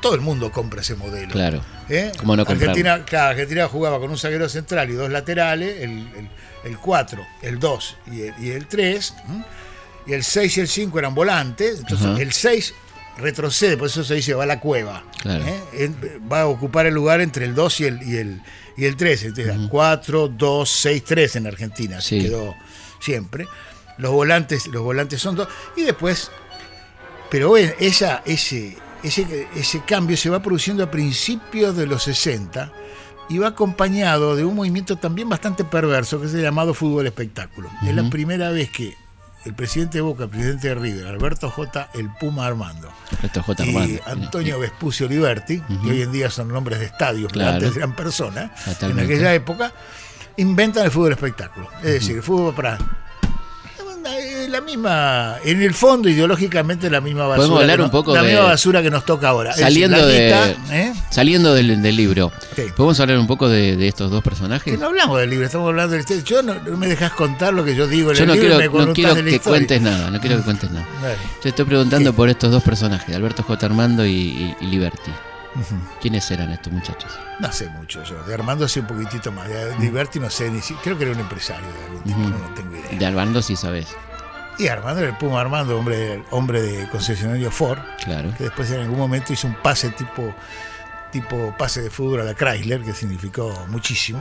todo 0.00 0.14
el 0.14 0.20
mundo 0.20 0.52
compra 0.52 0.80
ese 0.80 0.94
modelo. 0.94 1.32
Claro. 1.32 1.60
¿Eh? 1.88 2.12
¿Cómo 2.18 2.36
no? 2.36 2.42
Argentina, 2.42 3.04
claro, 3.04 3.30
Argentina 3.30 3.68
jugaba 3.68 3.98
con 3.98 4.10
un 4.10 4.18
zaguero 4.18 4.48
central 4.48 4.90
y 4.90 4.94
dos 4.94 5.10
laterales, 5.10 5.82
el, 5.82 5.90
el, 6.16 6.30
el 6.64 6.78
4, 6.78 7.26
el 7.42 7.58
2 7.58 7.96
y 8.12 8.22
el, 8.22 8.34
y 8.38 8.50
el 8.50 8.66
3, 8.66 9.14
¿m? 9.28 9.44
Y 10.06 10.12
el 10.12 10.22
6 10.24 10.56
y 10.58 10.60
el 10.60 10.68
5 10.68 10.98
eran 10.98 11.14
volantes, 11.14 11.80
entonces 11.80 12.06
Ajá. 12.06 12.20
el 12.20 12.32
6 12.32 12.74
retrocede, 13.18 13.76
por 13.76 13.86
eso 13.88 14.02
se 14.04 14.14
dice 14.14 14.34
va 14.34 14.42
a 14.42 14.46
la 14.46 14.60
cueva, 14.60 15.04
Claro. 15.22 15.44
¿eh? 15.46 15.90
Va 16.30 16.42
a 16.42 16.46
ocupar 16.46 16.86
el 16.86 16.94
lugar 16.94 17.20
entre 17.20 17.44
el 17.44 17.54
2 17.54 17.80
y 17.80 17.84
el, 17.84 18.02
y 18.02 18.16
el, 18.16 18.42
y 18.76 18.84
el 18.86 18.96
3, 18.96 19.22
entonces 19.24 19.56
4, 19.70 20.28
2, 20.28 20.68
6, 20.70 21.04
3 21.04 21.36
en 21.36 21.46
Argentina, 21.46 21.98
así 21.98 22.20
Sí. 22.20 22.26
quedó 22.26 22.54
siempre. 23.00 23.46
Los 23.98 24.10
volantes, 24.10 24.66
los 24.66 24.82
volantes 24.82 25.20
son 25.20 25.36
dos, 25.36 25.46
y 25.76 25.82
después 25.82 26.30
pero 27.30 27.56
esa, 27.56 28.22
ese, 28.26 28.76
ese, 29.02 29.48
ese 29.56 29.80
cambio 29.86 30.16
se 30.16 30.30
va 30.30 30.40
produciendo 30.40 30.84
a 30.84 30.90
principios 30.90 31.76
de 31.76 31.86
los 31.86 32.02
60 32.04 32.70
y 33.28 33.38
va 33.38 33.48
acompañado 33.48 34.36
de 34.36 34.44
un 34.44 34.54
movimiento 34.54 34.96
también 34.96 35.28
bastante 35.28 35.64
perverso 35.64 36.20
que 36.20 36.26
es 36.26 36.34
el 36.34 36.42
llamado 36.42 36.74
fútbol 36.74 37.06
espectáculo. 37.06 37.70
Es 37.86 37.94
la 37.94 38.08
primera 38.10 38.50
vez 38.50 38.70
que 38.70 38.94
el 39.44 39.54
presidente 39.54 39.98
de 39.98 40.02
Boca, 40.02 40.24
el 40.24 40.30
presidente 40.30 40.68
de 40.68 40.74
River, 40.74 41.06
Alberto 41.06 41.50
J. 41.50 41.88
el 41.94 42.10
Puma 42.18 42.46
Armando, 42.46 42.90
es 43.22 43.30
J. 43.42 43.64
y 43.64 43.68
Armando. 43.76 44.02
Antonio 44.06 44.58
Vespucio 44.58 45.06
Liberti, 45.08 45.60
que 45.60 45.90
hoy 45.90 46.02
en 46.02 46.12
día 46.12 46.30
son 46.30 46.48
nombres 46.48 46.78
de 46.80 46.86
estadios, 46.86 47.30
pero 47.32 47.44
Claro. 47.44 47.56
antes 47.56 47.76
eran 47.76 47.94
personas, 47.94 48.50
en 48.82 48.98
aquella 48.98 49.34
época, 49.34 49.72
inventan 50.36 50.84
el 50.84 50.90
fútbol 50.90 51.12
espectáculo. 51.12 51.68
Es 51.78 51.92
decir, 51.92 52.16
el 52.16 52.22
fútbol 52.22 52.54
para 52.54 52.78
la 54.48 54.60
misma, 54.60 55.36
en 55.44 55.62
el 55.62 55.74
fondo 55.74 56.08
ideológicamente 56.08 56.88
la 56.90 57.00
misma 57.00 57.26
basura. 57.26 57.36
Podemos 57.38 57.60
hablar 57.62 57.76
que 57.78 57.82
un 57.84 57.90
poco 57.90 58.14
la 58.14 58.22
de- 58.22 58.28
misma 58.32 58.44
basura 58.46 58.82
que 58.82 58.90
nos 58.90 59.04
toca 59.04 59.28
ahora. 59.28 59.52
Saliendo 59.54 59.96
la 59.96 60.06
de, 60.06 60.24
guita, 60.24 60.50
¿eh? 60.74 60.92
saliendo 61.10 61.54
del, 61.54 61.80
del 61.82 61.96
libro, 61.96 62.32
Sí. 62.54 62.62
¿podemos 62.76 62.98
hablar 63.00 63.18
un 63.18 63.26
poco 63.26 63.48
de, 63.48 63.76
de 63.76 63.88
estos 63.88 64.10
dos 64.10 64.22
Que 64.22 64.30
personajes? 64.30 64.78
no 64.78 64.86
hablamos 64.86 65.18
del 65.18 65.30
libro, 65.30 65.46
estamos 65.46 65.68
hablando 65.68 65.96
del. 65.96 66.04
Yo 66.24 66.42
no, 66.42 66.54
no 66.54 66.76
me 66.76 66.86
dejas 66.86 67.12
contar 67.12 67.52
lo 67.54 67.64
que 67.64 67.74
yo 67.74 67.86
digo 67.86 68.10
en 68.10 68.16
Yo 68.16 68.22
el 68.24 68.28
no 68.28 68.34
libro. 68.34 68.48
quiero, 68.58 68.72
me 68.72 68.78
no 68.78 68.86
la 68.86 68.94
que 68.94 69.00
historia. 69.36 69.40
cuentes 69.42 69.82
nada, 69.82 70.10
no 70.10 70.20
quiero 70.20 70.36
que 70.36 70.42
cuentes 70.42 70.70
nada. 70.70 70.86
Dale. 71.02 71.16
Te 71.42 71.48
estoy 71.48 71.64
preguntando 71.64 72.10
¿Qué? 72.12 72.16
por 72.16 72.28
estos 72.28 72.50
dos 72.52 72.62
personajes, 72.62 73.14
Alberto 73.16 73.42
J. 73.42 73.66
Armando 73.66 74.04
y, 74.06 74.10
y- 74.12 74.56
y 74.60 74.66
Liberty. 74.66 75.10
¿Quiénes 76.00 76.30
eran 76.30 76.50
estos 76.50 76.72
muchachos? 76.72 77.12
No 77.40 77.52
sé 77.52 77.68
mucho 77.70 78.02
yo. 78.04 78.22
De 78.24 78.34
Armando 78.34 78.66
sé 78.68 78.80
un 78.80 78.86
poquitito 78.86 79.30
más. 79.32 79.48
De 79.48 79.74
Diverti 79.76 80.18
no 80.18 80.30
sé 80.30 80.50
ni 80.50 80.60
si. 80.60 80.74
Creo 80.74 80.96
que 80.98 81.04
era 81.04 81.12
un 81.12 81.20
empresario 81.20 81.66
de 81.66 81.84
algún 81.84 82.02
tipo, 82.02 82.18
no 82.18 82.54
tengo 82.54 82.76
idea. 82.76 82.98
De 82.98 83.06
Armando 83.06 83.42
sí 83.42 83.56
sabes, 83.56 83.88
Y 84.58 84.68
Armando 84.68 85.00
era 85.00 85.10
el 85.10 85.16
Puma 85.16 85.40
Armando, 85.40 85.78
hombre, 85.78 86.22
hombre 86.30 86.62
de 86.62 86.88
concesionario 86.88 87.50
Ford, 87.50 87.78
claro. 88.04 88.32
que 88.36 88.44
después 88.44 88.70
en 88.70 88.80
algún 88.80 88.98
momento 88.98 89.32
hizo 89.32 89.46
un 89.46 89.54
pase 89.54 89.90
tipo 89.90 90.34
tipo 91.14 91.54
pase 91.56 91.80
de 91.80 91.90
fútbol 91.90 92.22
a 92.22 92.24
la 92.24 92.34
Chrysler, 92.34 92.82
que 92.82 92.92
significó 92.92 93.66
muchísimo, 93.68 94.18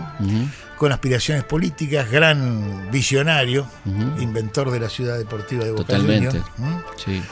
con 0.78 0.92
aspiraciones 0.92 1.44
políticas, 1.44 2.10
gran 2.12 2.92
visionario, 2.92 3.66
inventor 4.20 4.70
de 4.70 4.80
la 4.80 4.90
ciudad 4.90 5.18
deportiva 5.18 5.66
de 5.66 5.72
Boca 5.72 5.86
Totalmente. 5.86 6.40
Sí. 7.04 7.24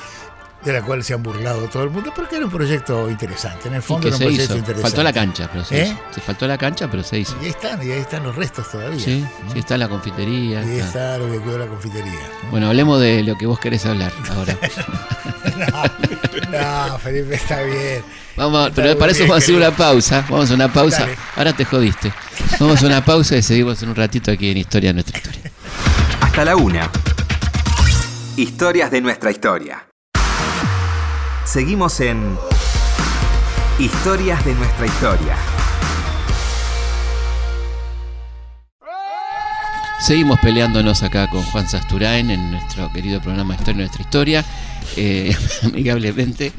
De 0.64 0.74
la 0.74 0.82
cual 0.84 1.04
se 1.04 1.14
han 1.14 1.24
burlado 1.24 1.68
todo 1.68 1.84
el 1.84 1.90
mundo, 1.90 2.12
porque 2.16 2.36
era 2.36 2.46
un 2.46 2.52
proyecto 2.52 3.10
interesante. 3.10 3.68
En 3.68 3.74
el 3.76 3.80
¿Y 3.80 3.84
fondo 3.84 4.08
era 4.08 4.16
un 4.18 4.22
proyecto 4.22 4.44
hizo? 4.44 4.58
interesante. 4.58 4.82
Faltó 4.90 5.04
la 5.04 5.14
cancha, 5.14 5.50
pero 5.52 5.64
se 5.66 5.82
¿Eh? 5.82 5.86
hizo. 5.88 5.98
Se 6.14 6.22
faltó 6.22 6.48
la 6.48 6.58
cancha, 6.58 6.90
pero 6.90 7.04
se 7.04 7.20
hizo. 7.20 7.36
Y 7.42 7.46
ahí 7.46 7.50
están, 7.52 7.88
y 7.88 7.92
ahí 7.92 8.00
están 8.00 8.24
los 8.24 8.36
restos 8.36 8.70
todavía. 8.70 9.00
Sí, 9.00 9.26
sí 9.52 9.60
está 9.60 9.78
la 9.78 9.88
confitería. 9.90 10.62
Y 10.62 10.70
ahí 10.70 10.80
está. 10.80 10.86
está 10.88 11.18
lo 11.18 11.32
que 11.32 11.42
quedó 11.42 11.58
la 11.58 11.68
confitería. 11.68 12.12
¿no? 12.44 12.52
Bueno, 12.52 12.68
hablemos 12.68 13.02
de 13.02 13.24
lo 13.24 13.38
que 13.38 13.46
vos 13.48 13.60
querés 13.60 13.86
hablar 13.86 14.12
ahora. 14.36 14.56
No, 16.52 16.98
Felipe, 17.00 17.36
está 17.36 17.62
bien. 17.62 18.04
Vamos, 18.36 18.70
Está 18.70 18.82
pero 18.82 18.98
para 18.98 19.12
eso 19.12 19.22
vamos 19.24 19.36
a 19.36 19.38
hacer 19.38 19.56
una 19.56 19.72
pausa. 19.72 20.26
Vamos 20.30 20.52
a 20.52 20.54
una 20.54 20.72
pausa. 20.72 21.02
Dale. 21.02 21.18
Ahora 21.36 21.54
te 21.54 21.66
jodiste. 21.66 22.12
Vamos 22.60 22.82
a 22.84 22.88
una 22.88 23.04
pausa 23.06 23.38
y 23.38 23.42
seguimos 23.42 23.82
en 23.84 23.90
un 23.90 23.96
ratito 23.96 24.32
aquí 24.32 24.50
en 24.50 24.58
Historia 24.58 24.90
de 24.90 24.94
nuestra 24.96 25.18
historia. 25.18 25.52
Hasta 26.22 26.46
la 26.46 26.56
una. 26.56 26.90
Historias 28.36 28.92
de 28.92 29.02
nuestra 29.02 29.32
historia. 29.32 29.86
Seguimos 31.52 32.00
en 32.00 32.38
Historias 33.80 34.44
de 34.46 34.54
nuestra 34.56 34.86
historia. 34.86 35.36
Seguimos 40.00 40.40
peleándonos 40.40 41.04
acá 41.04 41.30
con 41.30 41.42
Juan 41.44 41.68
Sasturain 41.68 42.30
en 42.32 42.52
nuestro 42.52 42.92
querido 42.94 43.22
programa 43.22 43.54
Historia 43.56 43.74
de 43.74 43.82
nuestra 43.84 44.02
historia, 44.04 44.46
eh, 44.98 45.36
amigablemente. 45.64 46.52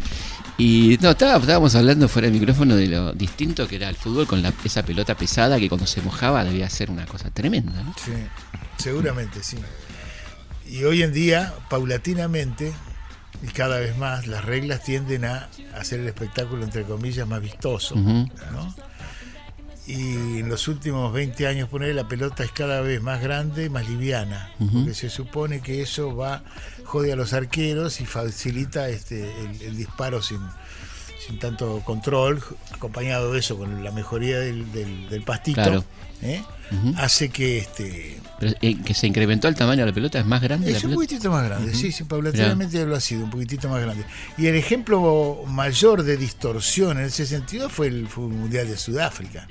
Y 0.59 0.99
no, 1.01 1.11
estaba- 1.11 1.39
estábamos 1.39 1.75
hablando 1.75 2.09
fuera 2.09 2.29
del 2.29 2.39
micrófono 2.39 2.77
de 2.77 2.87
lo 2.89 3.13
distinto 3.13 3.67
que 3.69 3.77
era 3.77 3.89
el 3.89 3.97
fútbol 3.97 4.27
con 4.27 4.43
la- 4.43 4.53
esa 4.65 4.83
pelota 4.83 5.17
pesada 5.17 5.59
que 5.59 5.69
cuando 5.69 5.87
se 5.87 6.03
mojaba 6.03 6.45
debía 6.45 6.69
ser 6.69 6.91
una 6.91 7.07
cosa 7.07 7.31
tremenda, 7.31 7.83
¿no? 7.83 7.95
Sí, 8.05 8.13
seguramente 8.79 9.43
sí. 9.43 9.59
Y 10.69 10.85
hoy 10.85 11.03
en 11.03 11.13
día, 11.13 11.55
paulatinamente, 11.69 12.73
y 13.43 13.47
cada 13.49 13.81
vez 13.81 13.97
más, 13.99 14.27
las 14.27 14.45
reglas 14.45 14.83
tienden 14.85 15.25
a 15.25 15.49
hacer 15.75 16.01
el 16.01 16.07
espectáculo, 16.07 16.65
entre 16.65 16.85
comillas, 16.85 17.27
más 17.27 17.41
vistoso. 17.43 17.97
¿no? 17.97 18.75
Y 19.87 20.39
en 20.39 20.49
los 20.49 20.69
últimos 20.69 21.13
20 21.13 21.49
años, 21.49 21.69
poner 21.69 21.95
la 21.95 22.07
pelota 22.07 22.45
es 22.45 22.53
cada 22.53 22.81
vez 22.83 23.03
más 23.03 23.21
grande, 23.21 23.69
más 23.69 23.89
liviana, 23.89 24.53
porque 24.73 24.95
se 24.95 25.11
supone 25.11 25.61
que 25.61 25.83
eso 25.83 26.15
va, 26.15 26.45
jode 26.85 27.13
a 27.13 27.17
los 27.17 27.33
arqueros 27.33 28.01
y 28.01 28.07
facilita 28.07 28.89
este, 28.89 29.29
el, 29.43 29.63
el 29.63 29.77
disparo 29.77 30.23
sin, 30.23 30.41
sin 31.27 31.39
tanto 31.39 31.81
control, 31.85 32.43
acompañado 32.73 33.33
de 33.33 33.39
eso 33.41 33.57
con 33.57 33.85
la 33.85 33.91
mejoría 33.93 34.39
del, 34.41 34.71
del- 34.73 35.09
del 35.09 35.23
pastito, 35.23 35.63
Claro. 35.63 35.85
¿eh? 36.23 36.43
Hace 36.97 37.29
que 37.29 37.59
este 37.59 38.19
Pero, 38.41 38.55
eh, 38.63 38.79
que 38.83 38.95
se 38.95 39.07
incrementó 39.07 39.47
el 39.47 39.55
tamaño 39.55 39.81
de 39.81 39.87
la 39.89 39.93
pelota, 39.93 40.19
es 40.19 40.25
más 40.27 40.41
grande 40.41 40.71
la 40.71 40.79
es 40.79 40.85
un 40.85 40.91
pelota. 40.91 41.05
poquitito 41.07 41.31
más 41.31 41.45
grande, 41.45 41.75
sí, 41.75 41.93
sí, 41.93 42.05
paulatinamente 42.05 42.87
lo 42.87 42.97
ha 42.97 43.01
sido, 43.01 43.25
un 43.25 43.31
poquitito 43.31 43.69
más 43.69 43.83
grande. 43.83 44.05
Y 44.39 44.47
el 44.47 44.57
ejemplo 44.57 45.43
mayor 45.47 46.03
de 46.03 46.17
distorsión 46.17 46.99
en 46.99 47.05
ese 47.05 47.27
sentido 47.27 47.69
fue 47.69 47.89
el, 47.89 48.09
fue 48.09 48.25
el 48.25 48.31
Mundial 48.33 48.67
de 48.69 48.77
Sudáfrica. 48.79 49.47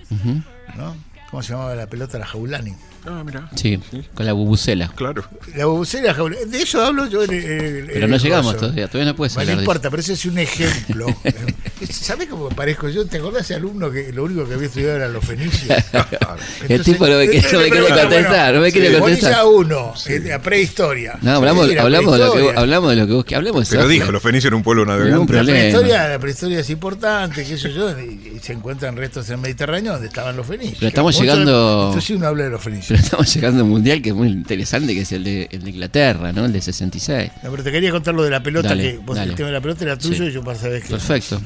¿no? 0.76 0.96
¿Cómo 1.30 1.44
se 1.44 1.54
llamaba 1.54 1.76
la 1.76 1.86
pelota? 1.88 2.18
La 2.18 2.26
Jaulani. 2.26 2.74
Ah, 3.06 3.24
mira. 3.26 3.50
Sí, 3.56 3.80
con 4.14 4.26
la 4.26 4.34
bubucela. 4.34 4.90
Claro. 4.96 5.24
La 5.56 5.66
bubucela. 5.66 6.14
De 6.14 6.62
eso 6.62 6.84
hablo 6.84 7.08
yo 7.08 7.24
en 7.24 7.32
el- 7.34 7.44
en 7.44 7.88
Pero 7.88 8.06
en 8.06 8.10
no 8.12 8.16
el 8.18 8.22
llegamos 8.22 8.54
coso. 8.54 8.60
todavía, 8.66 8.88
todavía 8.88 9.12
no 9.12 9.16
puedes 9.18 9.34
Bueno, 9.34 9.42
hablar 9.52 9.56
no 9.56 9.60
de 9.62 9.64
importa, 9.66 9.90
pero 9.90 10.02
ese 10.02 10.14
es 10.14 10.26
un 10.26 10.38
ejemplo. 10.38 11.06
¿Sabés 11.90 12.28
cómo 12.30 12.50
parezco 12.50 12.90
yo? 12.90 13.06
¿Te 13.08 13.18
acordás 13.18 13.44
ese 13.44 13.56
alumno 13.56 13.90
que 13.90 14.14
lo 14.14 14.24
único 14.26 14.48
que 14.48 14.54
había 14.54 14.68
estudiado 14.68 14.96
era 14.98 15.08
los 15.08 15.26
fenicios? 15.26 15.76
El 16.70 16.84
tipo 16.84 17.08
no 17.08 17.18
me 17.18 17.28
quiere- 17.28 17.52
no 17.52 17.60
me 17.60 17.70
quiere 17.70 17.88
contestar, 17.88 18.54
no 18.56 18.62
me 18.62 18.72
quiere 18.72 19.00
contestar. 19.00 19.44
Bonilla 19.46 19.46
1, 19.46 19.94
eh, 20.08 20.34
a 20.34 20.42
prehistoria. 20.42 21.18
No, 21.22 21.32
hablamos, 21.32 21.68
Sí, 21.68 21.76
la 21.76 21.82
hablamos, 21.82 22.14
de 22.20 22.20
lo 22.26 22.34
que, 22.34 22.58
hablamos 22.60 22.90
de 22.92 22.96
lo 22.98 23.08
que 23.08 23.14
vos 23.14 23.26
que 23.26 23.36
hablemos 23.36 23.68
de 23.70 23.76
Pero 23.78 23.88
dijo, 23.88 24.12
los 24.12 24.22
fenicios 24.22 24.46
eran 24.46 24.58
un 24.58 24.64
pueblo 24.64 24.86
navegante. 24.86 25.34
La 25.34 25.44
prehistoria, 25.44 26.08
la 26.08 26.20
prehistoria 26.20 26.60
es 26.60 26.70
importante, 26.70 27.44
qué 27.46 27.58
sé 27.58 27.74
yo, 27.74 27.90
y, 28.00 28.40
se 28.42 28.54
encuentran 28.54 28.96
restos 28.96 29.28
en 29.30 29.36
el 29.36 29.42
Mediterráneo 29.42 29.94
donde 29.94 30.08
estaban 30.08 30.36
los 30.36 30.46
fenicios. 30.48 30.78
Pero 30.80 30.88
estamos 30.90 31.20
llegando- 31.20 31.86
Entonces 31.88 32.04
sí 32.06 32.14
uno 32.14 32.28
habla 32.28 32.44
de 32.46 32.50
los 32.52 32.62
Pero 32.92 33.04
estamos 33.04 33.34
llegando 33.34 33.62
a 33.62 33.64
un 33.64 33.70
mundial 33.70 34.02
que 34.02 34.10
es 34.10 34.16
muy 34.16 34.28
interesante, 34.30 34.94
que 34.94 35.02
es 35.02 35.12
el 35.14 35.24
de, 35.24 35.48
el 35.52 35.64
de 35.64 35.70
Inglaterra, 35.70 36.32
¿no? 36.34 36.46
El 36.46 36.54
de 36.54 36.62
66. 36.62 37.32
No, 37.44 37.52
pero 37.52 37.64
te 37.64 37.72
quería 37.72 37.92
contar 37.92 38.14
lo 38.14 38.24
de 38.24 38.30
la 38.30 38.44
pelota, 38.44 38.70
Dale, 38.70 38.84
que 38.94 38.98
vos 38.98 39.16
dale. 39.16 39.30
el 39.32 39.36
tema 39.36 39.48
de 39.48 39.54
la 39.54 39.62
pelota 39.62 39.84
era 39.86 39.98
tuyo 39.98 40.16
Sí. 40.26 40.30
y 40.30 40.32
yo 40.32 40.44
para 40.44 40.58
saber 40.58 40.82
que 40.82 40.90
Perfecto. 40.90 41.42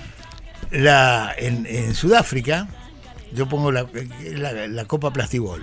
la, 0.71 1.33
en, 1.37 1.65
en 1.67 1.93
Sudáfrica, 1.93 2.67
yo 3.33 3.47
pongo 3.47 3.71
la, 3.71 3.85
la, 4.35 4.67
la 4.67 4.85
Copa 4.85 5.11
Plastibol. 5.13 5.61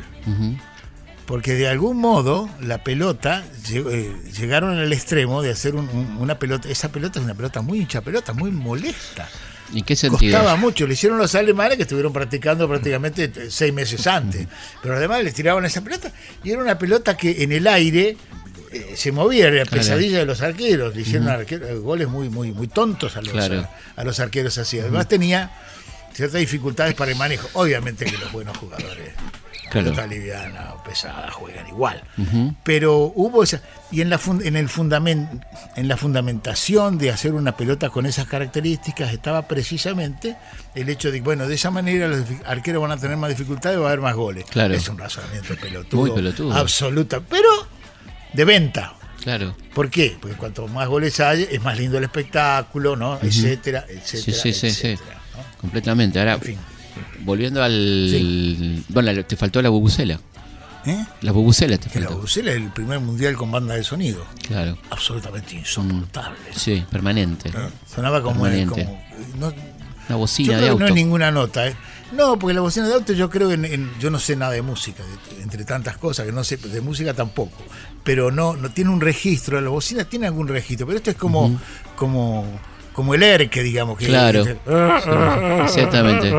Porque 1.27 1.55
de 1.55 1.69
algún 1.69 1.99
modo 1.99 2.49
la 2.61 2.83
pelota 2.85 3.45
eh, 3.73 4.13
llegaron 4.39 4.77
al 4.79 4.93
extremo 4.93 5.41
de 5.41 5.51
hacer 5.53 5.75
un- 5.77 5.89
un- 5.89 6.17
una 6.19 6.39
pelota. 6.39 6.69
Esa 6.69 6.91
pelota 6.91 7.21
es 7.21 7.25
una 7.25 7.35
pelota 7.35 7.63
muy 7.63 7.79
hincha 7.81 8.01
pelota, 8.03 8.33
muy 8.33 8.51
molesta. 8.51 9.29
¿En 9.75 9.85
qué 9.85 9.97
sentido? 9.97 10.39
Costaba 10.39 10.57
mucho. 10.57 10.87
Le 10.87 10.95
hicieron 10.95 11.19
los 11.19 11.35
alemanes 11.35 11.77
que 11.77 11.83
estuvieron 11.83 12.13
practicando 12.13 12.69
prácticamente 12.69 13.31
seis 13.51 13.73
meses 13.73 14.07
antes. 14.07 14.47
Pero 14.83 14.97
además 14.97 15.23
les 15.25 15.35
tiraban 15.35 15.65
esa 15.65 15.81
pelota 15.83 16.13
y 16.45 16.51
era 16.51 16.61
una 16.63 16.79
pelota 16.79 17.17
que 17.17 17.43
en 17.43 17.53
el 17.53 17.67
aire 17.67 18.17
eh, 18.71 18.93
se 18.97 19.13
movía, 19.13 19.49
era 19.49 19.57
la 19.57 19.65
Claro. 19.65 19.79
pesadilla 19.83 20.19
de 20.19 20.27
los 20.27 20.41
arqueros. 20.43 20.95
Le 20.97 21.03
hicieron 21.03 21.29
arquero- 21.29 21.67
eh, 21.69 21.75
goles 21.75 22.09
muy, 22.09 22.29
muy, 22.29 22.53
muy 22.53 22.69
tontos 22.69 23.17
a 23.17 23.23
los, 23.23 23.31
Claro. 23.33 23.69
a, 23.97 24.01
a 24.01 24.05
los 24.05 24.19
arqueros 24.21 24.57
así. 24.59 24.79
Además 24.81 25.09
tenía 25.09 25.51
ciertas 26.13 26.41
dificultades 26.41 26.95
para 26.95 27.11
el 27.13 27.19
manejo. 27.19 27.49
Obviamente 27.55 28.05
que 28.05 28.17
los 28.19 28.31
buenos 28.33 28.57
jugadores 28.57 29.11
Claro. 29.71 29.87
pelota 29.89 30.07
liviana 30.07 30.75
o 30.75 30.83
pesada 30.85 31.31
juegan 31.31 31.67
igual. 31.67 32.03
Pero 32.63 33.11
hubo 33.15 33.43
esa. 33.43 33.63
Y 33.91 34.03
en 34.03 34.11
la, 34.11 34.21
en, 34.45 34.57
el 34.57 34.69
fundamen- 34.69 35.43
en 35.77 35.89
la 35.89 35.97
fundamentación 35.97 36.99
de 36.99 37.11
hacer 37.11 37.33
una 37.33 37.57
pelota 37.57 37.89
con 37.89 38.05
esas 38.05 38.27
características 38.27 39.15
estaba 39.15 39.49
precisamente 39.49 40.37
el 40.75 40.91
hecho 40.91 41.11
de 41.11 41.19
que, 41.19 41.25
bueno, 41.25 41.49
de 41.49 41.55
esa 41.55 41.71
manera 41.71 42.07
los 42.07 42.21
arqueros 42.45 42.83
van 42.83 42.91
a 42.93 42.99
tener 42.99 43.17
más 43.17 43.31
dificultades 43.31 43.79
y 43.79 43.81
va 43.81 43.87
a 43.87 43.93
haber 43.93 44.03
más 44.03 44.15
goles. 44.15 44.45
Claro. 44.51 44.75
Es 44.75 44.87
un 44.91 44.99
razonamiento 44.99 45.57
pelotudo. 45.57 46.01
Muy 46.03 46.11
pelotudo. 46.11 46.53
Absoluta. 46.55 47.21
Pero 47.21 47.49
de 48.35 48.45
venta. 48.45 48.93
Claro. 49.23 49.57
¿Por 49.73 49.89
qué? 49.89 50.19
Porque 50.21 50.37
cuanto 50.37 50.69
más 50.69 50.87
goles 50.87 51.19
hay, 51.21 51.49
es 51.51 51.63
más 51.63 51.79
lindo 51.79 51.97
el 51.97 52.05
espectáculo, 52.05 52.95
¿no? 52.97 53.19
Etcétera, 53.23 53.87
etcétera. 53.89 54.37
Sí, 54.43 54.53
sí, 54.53 54.71
sí, 54.71 54.71
sí. 54.71 54.99
Completamente. 55.63 56.19
Ahora, 56.19 56.35
En 56.35 56.41
fin. 56.43 56.59
volviendo 57.25 57.63
al. 57.63 58.85
Bueno, 58.89 59.25
te 59.25 59.37
faltó 59.37 59.63
la 59.63 59.71
bubucela. 59.71 60.21
¿Eh? 60.85 61.05
La 61.21 61.31
bubucela 61.33 61.79
te 61.79 61.89
Que 61.89 62.01
la 62.01 62.07
faltó. 62.09 62.23
Bucela 62.23 62.51
es 62.51 62.57
el 62.57 62.71
primer 62.73 62.99
mundial 62.99 63.37
con 63.37 63.51
banda 63.53 63.75
de 63.75 63.85
sonido. 63.85 64.27
Claro. 64.49 64.77
Absolutamente 64.91 65.55
insoportable. 65.55 66.39
Sí, 66.57 66.85
permanente. 66.91 67.51
¿no? 67.53 67.71
Sonaba 67.87 68.21
como, 68.21 68.43
Permanente. 68.43 68.85
como- 68.85 69.01
no- 69.39 69.47
Una 69.47 69.55
yo 70.09 70.19
bocina 70.19 70.55
de 70.57 70.61
que 70.63 70.67
no 70.67 70.73
auto. 70.73 70.87
es 70.87 70.95
ninguna 70.95 71.31
nota. 71.31 71.69
¿eh? 71.69 71.77
No, 72.13 72.37
porque 72.37 72.53
la 72.55 72.61
bocina 72.63 72.89
de 72.89 72.95
auto 72.95 73.13
yo 73.13 73.31
creo 73.31 73.53
en, 73.53 73.65
en- 73.65 73.91
yo 74.01 74.11
no 74.11 74.19
sé 74.19 74.35
nada 74.35 74.51
de 74.53 74.63
música, 74.63 75.05
de- 75.05 75.43
entre 75.45 75.65
tantas 75.65 75.97
cosas 75.99 76.27
que 76.27 76.33
no 76.33 76.43
sé 76.43 76.57
de 76.57 76.81
música 76.81 77.15
tampoco. 77.15 77.57
Pero 78.03 78.33
no, 78.33 78.57
no 78.57 78.71
tiene 78.73 78.91
un 78.91 79.01
registro. 79.01 79.61
La 79.61 79.71
bocina 79.71 80.05
tiene 80.05 80.27
algún 80.27 80.49
registro, 80.49 80.85
pero 80.89 80.97
esto 80.99 81.11
es 81.13 81.17
como, 81.17 81.61
como, 81.95 82.45
como 82.93 83.15
el 83.15 83.23
ERC, 83.23 83.63
digamos 83.63 83.99
que, 83.99 84.07
Claro. 84.07 84.45
que, 84.45 84.57
Exactamente. 85.65 86.33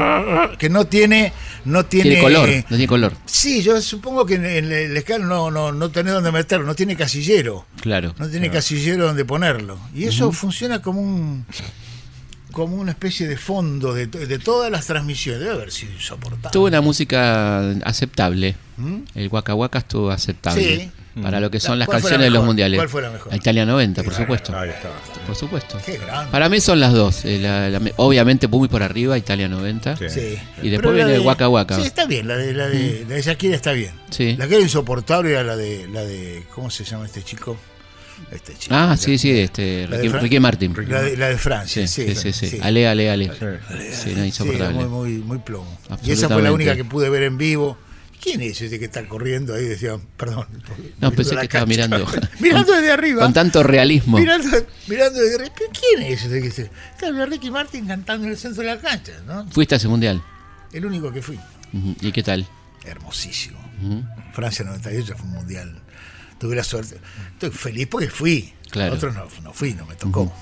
que 0.57 0.69
no 0.69 0.85
tiene, 0.85 1.33
no 1.65 1.85
tiene, 1.85 2.11
Tiene 2.11 2.21
color. 2.23 2.49
No 2.49 2.63
tiene 2.69 2.87
color. 2.87 3.13
Sí, 3.25 3.61
yo 3.63 3.81
supongo 3.81 4.25
que 4.25 4.35
en 4.35 4.45
el, 4.45 4.71
el 4.71 4.97
escala 4.97 5.25
no, 5.25 5.51
no, 5.51 5.71
no 5.71 5.89
tenés 5.91 6.13
dónde 6.13 6.31
meterlo, 6.31 6.65
no 6.65 6.75
tiene 6.75 6.95
casillero. 6.95 7.65
Claro. 7.81 8.13
No 8.17 8.29
tiene 8.29 8.49
casillero 8.49 9.05
donde 9.07 9.25
ponerlo. 9.25 9.79
Y 9.93 10.05
eso 10.05 10.31
funciona 10.31 10.81
como 10.81 11.01
un 11.01 11.45
como 12.51 12.75
una 12.75 12.91
especie 12.91 13.27
de 13.27 13.35
fondo 13.35 13.95
de, 13.95 14.05
de 14.05 14.37
todas 14.39 14.69
las 14.71 14.85
transmisiones. 14.85 15.39
Debe 15.41 15.53
haber 15.53 15.71
sido 15.71 15.91
insoportable. 15.93 16.51
Tuvo 16.51 16.67
una 16.67 16.81
música 16.81 17.71
aceptable. 17.83 18.55
¿Mm? 18.77 18.97
El 19.15 19.27
Waka 19.29 19.55
Waka 19.55 19.79
estuvo 19.79 20.11
aceptable. 20.11 20.77
Sí. 20.77 20.91
Para 21.21 21.39
lo 21.39 21.51
que 21.51 21.59
son 21.59 21.77
las 21.77 21.85
¿Cuál 21.87 22.01
fue 22.01 22.09
la 22.09 22.15
canciones 22.17 22.25
de 22.33 22.37
los 22.37 22.45
mundiales. 22.45 22.77
¿Cuál 22.79 22.89
fue 22.89 23.01
la 23.03 23.11
mejor? 23.11 23.35
Italia 23.35 23.65
90, 23.67 24.01
por 24.03 24.13
supuesto. 24.15 24.57
Ahí 24.57 24.69
está. 24.71 24.89
Por 25.27 25.35
supuesto. 25.35 25.77
Qué 25.85 25.97
grande. 25.97 26.31
Para 26.31 26.49
mí 26.49 26.59
son 26.59 26.79
las 26.79 26.91
dos. 26.93 27.23
eh, 27.25 27.37
la- 27.39 27.69
la- 27.69 27.79
obviamente 27.97 28.47
muy 28.47 28.67
por 28.67 28.81
arriba, 28.81 29.15
Italia 29.17 29.47
90. 29.47 29.95
Sí. 29.95 30.09
Sí. 30.09 30.19
Y 30.63 30.69
después 30.69 30.79
Pero 30.79 30.91
la 30.91 30.95
viene 30.97 31.13
el 31.15 31.19
de- 31.21 31.27
Waka 31.27 31.49
Waka. 31.49 31.75
Sí, 31.75 31.83
está 31.83 32.05
bien. 32.07 32.27
La 32.27 32.35
de, 32.35 32.53
la 32.53 32.67
de, 32.67 33.05
la 33.07 33.15
de 33.15 33.21
Shakira 33.21 33.55
está 33.55 33.73
bien. 33.73 33.91
Sí. 34.09 34.35
La 34.37 34.47
que 34.47 34.55
era 34.55 34.63
insoportable 34.63 35.31
era 35.31 35.43
la 35.43 35.55
de, 35.55 35.87
la 35.87 36.01
de. 36.03 36.43
¿Cómo 36.55 36.71
se 36.71 36.83
llama 36.83 37.05
este 37.05 37.21
chico? 37.21 37.57
Este 38.31 38.53
chico. 38.57 38.73
Ah, 38.75 38.87
La- 38.91 38.97
sí, 38.97 39.17
sí, 39.19 39.37
este, 39.39 39.87
la 39.87 39.97
de 39.97 40.03
Ricky, 40.03 40.17
Ricky 40.17 40.39
Martin. 40.39 40.75
La 40.87 41.01
de, 41.03 41.15
la 41.17 41.27
de 41.29 41.37
Francia. 41.37 41.85
Sí, 41.87 42.07
Sí, 42.15 42.15
sí, 42.15 42.33
sí. 42.33 42.59
Ale, 42.61 42.87
ale, 42.87 43.09
ale. 43.11 43.29
Sí, 43.91 44.13
no, 44.15 44.25
insoportable. 44.25 44.73
muy, 44.79 44.85
muy, 44.87 45.11
muy 45.23 45.37
plomo. 45.39 45.77
Y 46.03 46.11
esa 46.11 46.27
fue 46.27 46.41
la 46.41 46.51
única 46.51 46.75
que 46.75 46.85
pude 46.85 47.09
ver 47.09 47.21
en 47.23 47.37
vivo. 47.37 47.77
¿Quién 48.23 48.41
es 48.41 48.61
ese 48.61 48.79
que 48.79 48.85
está 48.85 49.05
corriendo 49.05 49.53
ahí? 49.53 49.65
Decía, 49.65 49.97
perdón. 50.15 50.47
No, 51.01 51.11
pensé 51.11 51.35
que 51.35 51.41
estaba 51.41 51.65
mirando. 51.65 51.97
mirando 52.39 52.67
con- 52.71 52.75
desde 52.81 52.91
arriba. 52.91 53.23
Con 53.23 53.33
tanto 53.33 53.63
realismo. 53.63 54.17
Mirando, 54.17 54.49
mirando 54.87 55.19
desde 55.19 55.35
arriba. 55.35 55.53
¿Pero 55.57 55.71
¿Quién 55.71 56.03
es 56.11 56.21
ese 56.23 56.29
que 56.39 56.45
dice? 56.45 56.71
Estaba 56.93 57.25
Ricky 57.25 57.51
Martin 57.51 57.85
cantando 57.85 58.25
en 58.25 58.31
el 58.31 58.37
centro 58.37 58.63
de 58.63 58.69
la 58.69 58.79
cancha, 58.79 59.11
¿no? 59.27 59.45
Fuiste 59.51 59.75
a 59.75 59.77
ese 59.77 59.89
mundial. 59.89 60.23
El 60.71 60.85
único 60.85 61.11
que 61.11 61.21
fui. 61.21 61.37
¿Y 61.99 62.11
qué 62.13 62.23
tal? 62.23 62.47
Hermosísimo. 62.85 63.59
Ujú. 63.83 64.03
Francia 64.33 64.63
98 64.63 65.15
fue 65.17 65.25
un 65.27 65.33
mundial. 65.33 65.81
Tuve 66.39 66.55
la 66.55 66.63
suerte. 66.63 66.97
Estoy 67.33 67.49
feliz 67.51 67.87
porque 67.87 68.09
fui. 68.09 68.53
Claro. 68.71 68.93
Otros 68.95 69.13
no, 69.13 69.27
no 69.43 69.53
fui, 69.53 69.73
no 69.73 69.85
me 69.85 69.95
tocó. 69.95 70.33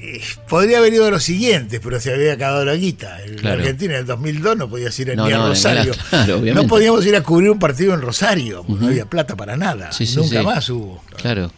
Eh, 0.00 0.20
Podría 0.48 0.78
haber 0.78 0.92
ido 0.94 1.06
a 1.06 1.10
los 1.10 1.22
siguientes, 1.22 1.80
pero 1.82 2.00
se 2.00 2.12
había 2.12 2.32
acabado 2.34 2.64
la 2.64 2.74
guita. 2.74 3.22
En 3.24 3.36
Claro. 3.36 3.60
Argentina 3.60 3.94
en 3.94 4.00
el 4.00 4.06
2002 4.06 4.56
no 4.56 4.68
podías 4.68 4.98
ir 4.98 5.10
a- 5.10 5.14
No, 5.14 5.26
ni 5.26 5.32
a 5.32 5.38
no, 5.38 5.48
Rosario. 5.48 5.92
Claro, 6.10 6.40
no 6.40 6.66
podíamos 6.66 7.04
ir 7.06 7.16
a 7.16 7.22
cubrir 7.22 7.50
un 7.50 7.58
partido 7.58 7.94
en 7.94 8.00
Rosario, 8.02 8.64
porque 8.66 8.82
no 8.82 8.88
había 8.90 9.04
plata 9.06 9.36
para 9.36 9.56
nada. 9.56 9.92
Sí, 9.92 10.06
sí, 10.06 10.16
Nunca 10.16 10.40
sí. 10.40 10.44
más 10.46 10.68
hubo. 10.70 11.02
Claro. 11.16 11.52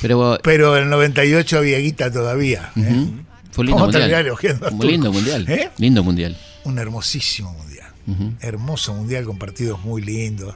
Pero 0.00 0.38
Pero 0.42 0.76
en 0.76 0.84
el 0.84 0.90
98 0.90 1.58
había 1.58 1.78
guita 1.78 2.10
todavía. 2.12 2.70
¿eh? 2.76 2.80
ujú, 2.80 3.14
fue 3.50 3.62
un 3.62 3.66
lindo 3.66 3.80
Vamos 3.80 3.94
mundial. 3.94 4.14
a 4.14 4.84
lindo 4.86 5.12
mundial. 5.12 5.46
¿Eh? 5.48 5.70
Lindo 5.78 6.04
mundial. 6.04 6.36
Un 6.64 6.78
hermosísimo 6.78 7.52
mundial. 7.52 7.88
Hermoso 8.40 8.94
mundial 8.94 9.24
con 9.24 9.38
partidos 9.38 9.80
muy 9.84 10.02
lindos. 10.02 10.54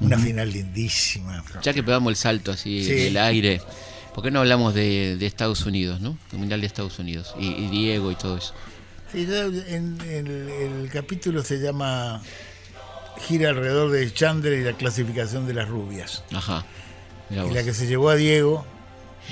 Una 0.00 0.16
final 0.18 0.50
lindísima. 0.52 1.42
Ya 1.62 1.72
que 1.74 1.82
pegamos 1.82 2.10
el 2.10 2.16
salto 2.16 2.52
así 2.52 2.84
Sí. 2.84 2.92
en 2.92 2.98
el 3.08 3.16
aire, 3.16 3.60
¿por 4.18 4.24
qué 4.24 4.30
no 4.32 4.40
hablamos 4.40 4.74
de, 4.74 5.16
de 5.16 5.26
Estados 5.26 5.64
Unidos, 5.64 6.00
no? 6.00 6.18
El 6.32 6.38
mundial 6.40 6.60
de 6.60 6.66
Estados 6.66 6.98
Unidos. 6.98 7.36
Y, 7.38 7.46
y 7.52 7.68
Diego 7.68 8.10
y 8.10 8.16
todo 8.16 8.36
eso. 8.36 8.52
Sí, 9.12 9.28
en, 9.30 9.96
en 10.08 10.26
el, 10.26 10.48
el 10.48 10.90
capítulo 10.92 11.44
se 11.44 11.60
llama 11.60 12.20
Gira 13.28 13.50
alrededor 13.50 13.92
de 13.92 14.12
Chandler 14.12 14.58
y 14.58 14.64
la 14.64 14.72
clasificación 14.72 15.46
de 15.46 15.54
las 15.54 15.68
rubias. 15.68 16.24
Ajá. 16.32 16.66
Y 17.30 17.36
la 17.54 17.62
que 17.62 17.72
se 17.72 17.86
llevó 17.86 18.10
a 18.10 18.16
Diego, 18.16 18.66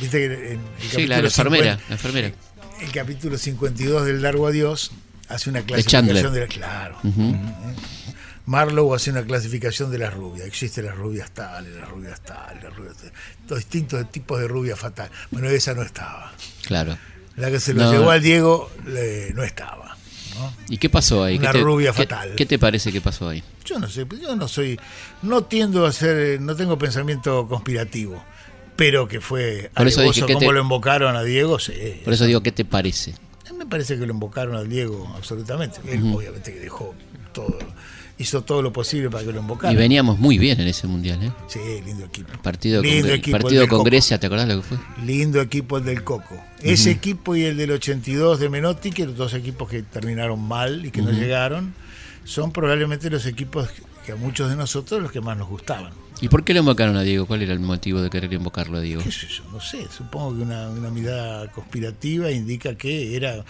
viste 0.00 0.18
que 0.18 0.52
en 0.52 0.60
el 0.60 0.88
Sí, 0.88 1.06
la, 1.08 1.18
la 1.20 1.24
enfermera. 1.26 1.72
50 1.78 1.84
La 1.88 1.94
enfermera. 1.96 2.32
el 2.80 2.92
capítulo 2.92 3.38
52 3.38 4.06
del 4.06 4.22
Largo 4.22 4.46
Adiós 4.46 4.92
hace 5.28 5.50
una 5.50 5.62
clasificación 5.62 6.32
de, 6.32 6.40
la 6.42 6.46
claro. 6.46 6.96
¿eh? 7.02 7.34
Marlowe 8.46 8.94
hace 8.94 9.10
una 9.10 9.22
clasificación 9.24 9.90
de 9.90 9.98
las 9.98 10.14
rubias. 10.14 10.46
Existen 10.46 10.86
las 10.86 10.96
rubias 10.96 11.30
tales, 11.32 11.74
las 11.74 11.88
rubias 11.88 12.20
tales, 12.20 12.62
las 12.62 12.74
rubias 12.76 12.96
tales. 12.96 13.12
Los 13.48 13.58
distintos 13.58 14.10
tipos 14.10 14.38
de 14.40 14.48
rubias 14.48 14.78
fatal. 14.78 15.10
Bueno, 15.30 15.48
esa 15.48 15.74
no 15.74 15.82
estaba. 15.82 16.32
Claro. 16.66 16.96
La 17.36 17.50
que 17.50 17.60
se 17.60 17.74
lo 17.74 17.82
No. 17.82 17.92
llevó 17.92 18.10
al 18.10 18.22
Diego 18.22 18.70
le- 18.86 19.32
no 19.34 19.42
estaba. 19.42 19.96
¿no? 20.36 20.52
¿Y 20.68 20.76
qué 20.78 20.88
pasó 20.90 21.24
ahí? 21.24 21.38
Una 21.38 21.50
¿Qué 21.52 21.58
te- 21.58 21.64
rubia 21.64 21.92
qué- 21.92 22.02
fatal. 22.02 22.34
¿Qué 22.36 22.46
te 22.46 22.58
parece 22.58 22.92
que 22.92 23.00
pasó 23.00 23.28
ahí? 23.28 23.42
Yo 23.64 23.78
no 23.78 23.88
sé, 23.88 24.06
yo 24.20 24.36
no 24.36 24.46
soy, 24.48 24.78
no 25.22 25.44
tiendo 25.44 25.86
a 25.86 25.92
ser, 25.92 26.40
no 26.40 26.54
tengo 26.54 26.76
pensamiento 26.78 27.48
conspirativo, 27.48 28.22
pero 28.76 29.08
que 29.08 29.20
fue 29.22 29.70
Por 29.74 29.88
eso 29.88 30.02
dije 30.02 30.22
te- 30.26 30.52
lo 30.52 30.60
invocaron 30.60 31.16
a 31.16 31.22
Diego, 31.22 31.58
sí. 31.58 31.72
Por 32.04 32.12
eso 32.12 32.26
digo, 32.26 32.42
¿qué 32.42 32.52
te 32.52 32.64
parece? 32.66 33.14
Me 33.58 33.64
parece 33.64 33.98
que 33.98 34.04
lo 34.06 34.12
invocaron 34.12 34.54
al 34.56 34.68
Diego 34.68 35.10
absolutamente. 35.16 35.78
Él 35.90 36.02
obviamente 36.14 36.52
que 36.52 36.60
dejó 36.60 36.94
todo, 37.32 37.58
hizo 38.18 38.42
todo 38.42 38.62
lo 38.62 38.72
posible 38.72 39.10
para 39.10 39.24
que 39.24 39.32
lo 39.32 39.40
invocaran. 39.40 39.74
Y 39.74 39.78
veníamos 39.78 40.18
muy 40.18 40.38
bien 40.38 40.60
en 40.60 40.68
ese 40.68 40.86
mundial, 40.86 41.22
¿eh? 41.22 41.32
Sí, 41.48 41.58
lindo 41.84 42.04
equipo. 42.06 42.32
Partido, 42.42 42.82
Lindo 42.82 43.08
con, 43.08 43.16
equipo 43.16 43.38
partido 43.38 43.68
con. 43.68 43.84
Grecia, 43.84 44.18
¿te 44.18 44.26
acordás 44.26 44.48
lo 44.48 44.56
que 44.56 44.62
fue? 44.62 44.78
Lindo 45.04 45.40
equipo 45.40 45.78
el 45.78 45.84
del 45.84 46.02
Coco. 46.02 46.42
Ese 46.62 46.90
equipo 46.90 47.36
y 47.36 47.44
el 47.44 47.56
del 47.56 47.72
82 47.72 48.40
de 48.40 48.48
Menotti, 48.48 48.90
que 48.90 49.06
los 49.06 49.16
dos 49.16 49.34
equipos 49.34 49.68
que 49.68 49.82
terminaron 49.82 50.40
mal 50.40 50.84
y 50.86 50.90
que 50.90 51.02
no 51.02 51.10
llegaron, 51.12 51.74
son 52.24 52.50
probablemente 52.52 53.10
los 53.10 53.26
equipos 53.26 53.68
que 54.06 54.12
a 54.12 54.16
muchos 54.16 54.48
de 54.48 54.56
nosotros 54.56 55.02
los 55.02 55.10
que 55.10 55.20
más 55.20 55.36
nos 55.36 55.48
gustaban. 55.48 55.92
¿Y 56.20 56.28
por 56.28 56.44
qué 56.44 56.54
lo 56.54 56.60
invocaron 56.60 56.96
a 56.96 57.02
Diego? 57.02 57.26
¿Cuál 57.26 57.42
era 57.42 57.52
el 57.52 57.60
motivo 57.60 58.00
de 58.00 58.08
querer 58.08 58.32
invocarlo 58.32 58.78
a 58.78 58.80
Diego? 58.80 59.02
¿Qué 59.02 59.12
sé 59.12 59.26
yo? 59.26 59.42
No 59.52 59.60
sé. 59.60 59.86
Supongo 59.90 60.36
que 60.36 60.42
una, 60.42 60.68
una 60.68 60.88
mirada 60.88 61.50
conspirativa 61.50 62.30
indica 62.30 62.76
que 62.76 63.16
era. 63.16 63.44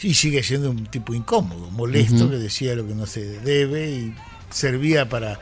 Y 0.00 0.14
sigue 0.14 0.42
siendo 0.42 0.70
un 0.70 0.86
tipo 0.86 1.14
incómodo, 1.14 1.70
molesto, 1.70 2.28
que 2.28 2.36
decía 2.36 2.74
lo 2.74 2.86
que 2.86 2.94
no 2.94 3.06
se 3.06 3.38
debe 3.40 3.90
y 3.90 4.14
servía 4.50 5.08
para 5.08 5.38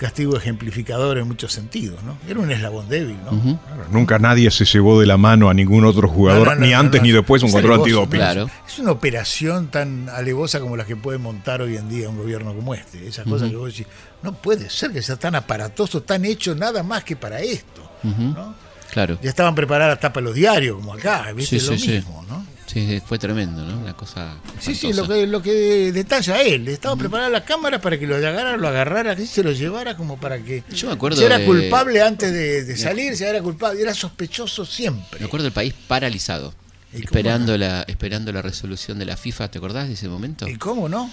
castigo 0.00 0.34
ejemplificador 0.34 1.18
en 1.18 1.28
muchos 1.28 1.52
sentidos, 1.52 2.02
¿no? 2.02 2.16
Era 2.26 2.40
un 2.40 2.50
eslabón 2.50 2.88
débil, 2.88 3.18
¿no? 3.22 3.30
Claro, 3.30 3.84
nunca 3.92 4.18
nadie 4.18 4.50
se 4.50 4.64
llevó 4.64 4.98
de 4.98 5.06
la 5.06 5.18
mano 5.18 5.50
a 5.50 5.54
ningún 5.54 5.84
otro 5.84 6.08
jugador, 6.08 6.46
No, 6.48 6.54
no, 6.54 6.60
no, 6.60 6.66
ni 6.66 6.72
no, 6.72 6.78
antes 6.80 7.00
no. 7.02 7.06
ni 7.06 7.12
después 7.12 7.42
un 7.42 7.48
Es 7.48 7.54
control 7.54 7.74
alevoso, 7.74 8.02
antidoping. 8.02 8.18
Claro. 8.18 8.50
Es 8.66 8.78
una 8.78 8.92
operación 8.92 9.68
tan 9.68 10.08
alevosa 10.08 10.58
como 10.58 10.74
la 10.76 10.86
que 10.86 10.96
puede 10.96 11.18
montar 11.18 11.60
hoy 11.60 11.76
en 11.76 11.90
día 11.90 12.08
un 12.08 12.16
gobierno 12.16 12.54
como 12.54 12.74
este. 12.74 13.06
Esas 13.06 13.26
cosas 13.26 13.50
que 13.50 13.56
vos 13.56 13.70
decís, 13.70 13.86
no 14.22 14.32
puede 14.32 14.70
ser 14.70 14.90
que 14.90 15.02
sea 15.02 15.16
tan 15.16 15.34
aparatoso, 15.34 16.02
tan 16.02 16.24
hecho 16.24 16.54
nada 16.54 16.82
más 16.82 17.04
que 17.04 17.14
para 17.16 17.40
esto. 17.40 17.82
¿no? 18.02 18.54
Claro. 18.90 19.18
Ya 19.22 19.28
estaban 19.28 19.54
preparadas 19.54 19.92
las 19.92 20.00
tapas 20.00 20.22
de 20.22 20.28
los 20.30 20.34
diarios, 20.34 20.76
como 20.76 20.94
acá, 20.94 21.30
¿viste? 21.32 21.60
Sí, 21.60 21.66
lo 21.66 21.72
sí, 21.74 21.78
sí. 21.78 21.90
mismo, 21.92 22.24
¿no? 22.28 22.39
Sí, 22.72 23.02
fue 23.04 23.18
tremendo, 23.18 23.64
¿no? 23.64 23.78
Una 23.78 23.94
cosa. 23.94 24.36
Sí, 24.60 24.76
sí, 24.76 24.92
lo 24.92 25.08
que, 25.08 25.26
lo 25.26 25.42
que 25.42 25.90
detalla 25.92 26.40
él. 26.40 26.68
Estaba 26.68 26.94
preparada 26.94 27.28
la 27.28 27.44
cámara 27.44 27.80
para 27.80 27.98
que 27.98 28.06
lo 28.06 28.14
agarrara, 28.14 28.56
lo 28.56 28.68
agarrara, 28.68 29.16
que 29.16 29.26
se 29.26 29.42
lo 29.42 29.50
llevara 29.50 29.96
como 29.96 30.18
para 30.20 30.38
que. 30.38 30.62
Yo 30.70 30.86
me 30.86 30.92
acuerdo 30.92 31.18
Si 31.18 31.24
era 31.24 31.38
de- 31.38 31.46
culpable 31.46 32.00
antes 32.00 32.32
de, 32.32 32.62
de 32.64 32.76
salir, 32.76 33.16
si 33.16 33.24
era 33.24 33.42
culpable, 33.42 33.82
era 33.82 33.92
sospechoso 33.92 34.64
siempre. 34.64 35.18
Me 35.18 35.26
acuerdo 35.26 35.44
del 35.44 35.52
país 35.52 35.74
paralizado. 35.88 36.54
¿Y 36.92 37.02
cómo 37.02 37.04
Esperando 37.04 37.56
la, 37.58 37.82
esperando 37.88 38.32
la 38.32 38.42
resolución 38.42 38.98
de 38.98 39.04
la 39.06 39.16
FIFA, 39.16 39.48
¿te 39.50 39.58
acordás 39.58 39.88
de 39.88 39.94
ese 39.94 40.08
momento? 40.08 40.48
¿Y 40.48 40.56
cómo 40.56 40.88
no? 40.88 41.10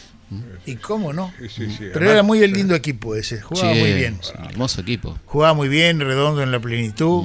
¿Y 0.66 0.76
cómo 0.76 1.14
no? 1.14 1.34
Sí, 1.40 1.48
sí, 1.50 1.66
sí. 1.70 1.76
Pero 1.80 1.98
Además, 1.98 2.12
era 2.14 2.24
muy 2.24 2.44
el 2.44 2.52
lindo 2.52 2.76
equipo 2.76 3.16
ese, 3.16 3.40
jugaba 3.40 3.74
Sí, 3.74 3.80
muy 3.80 3.94
bien. 3.94 4.20
Hermoso 4.50 4.82
equipo. 4.82 5.18
Jugaba 5.26 5.54
muy 5.54 5.70
bien, 5.70 6.00
redondo 6.02 6.44
en 6.44 6.52
la 6.52 6.60
plenitud, 6.60 7.24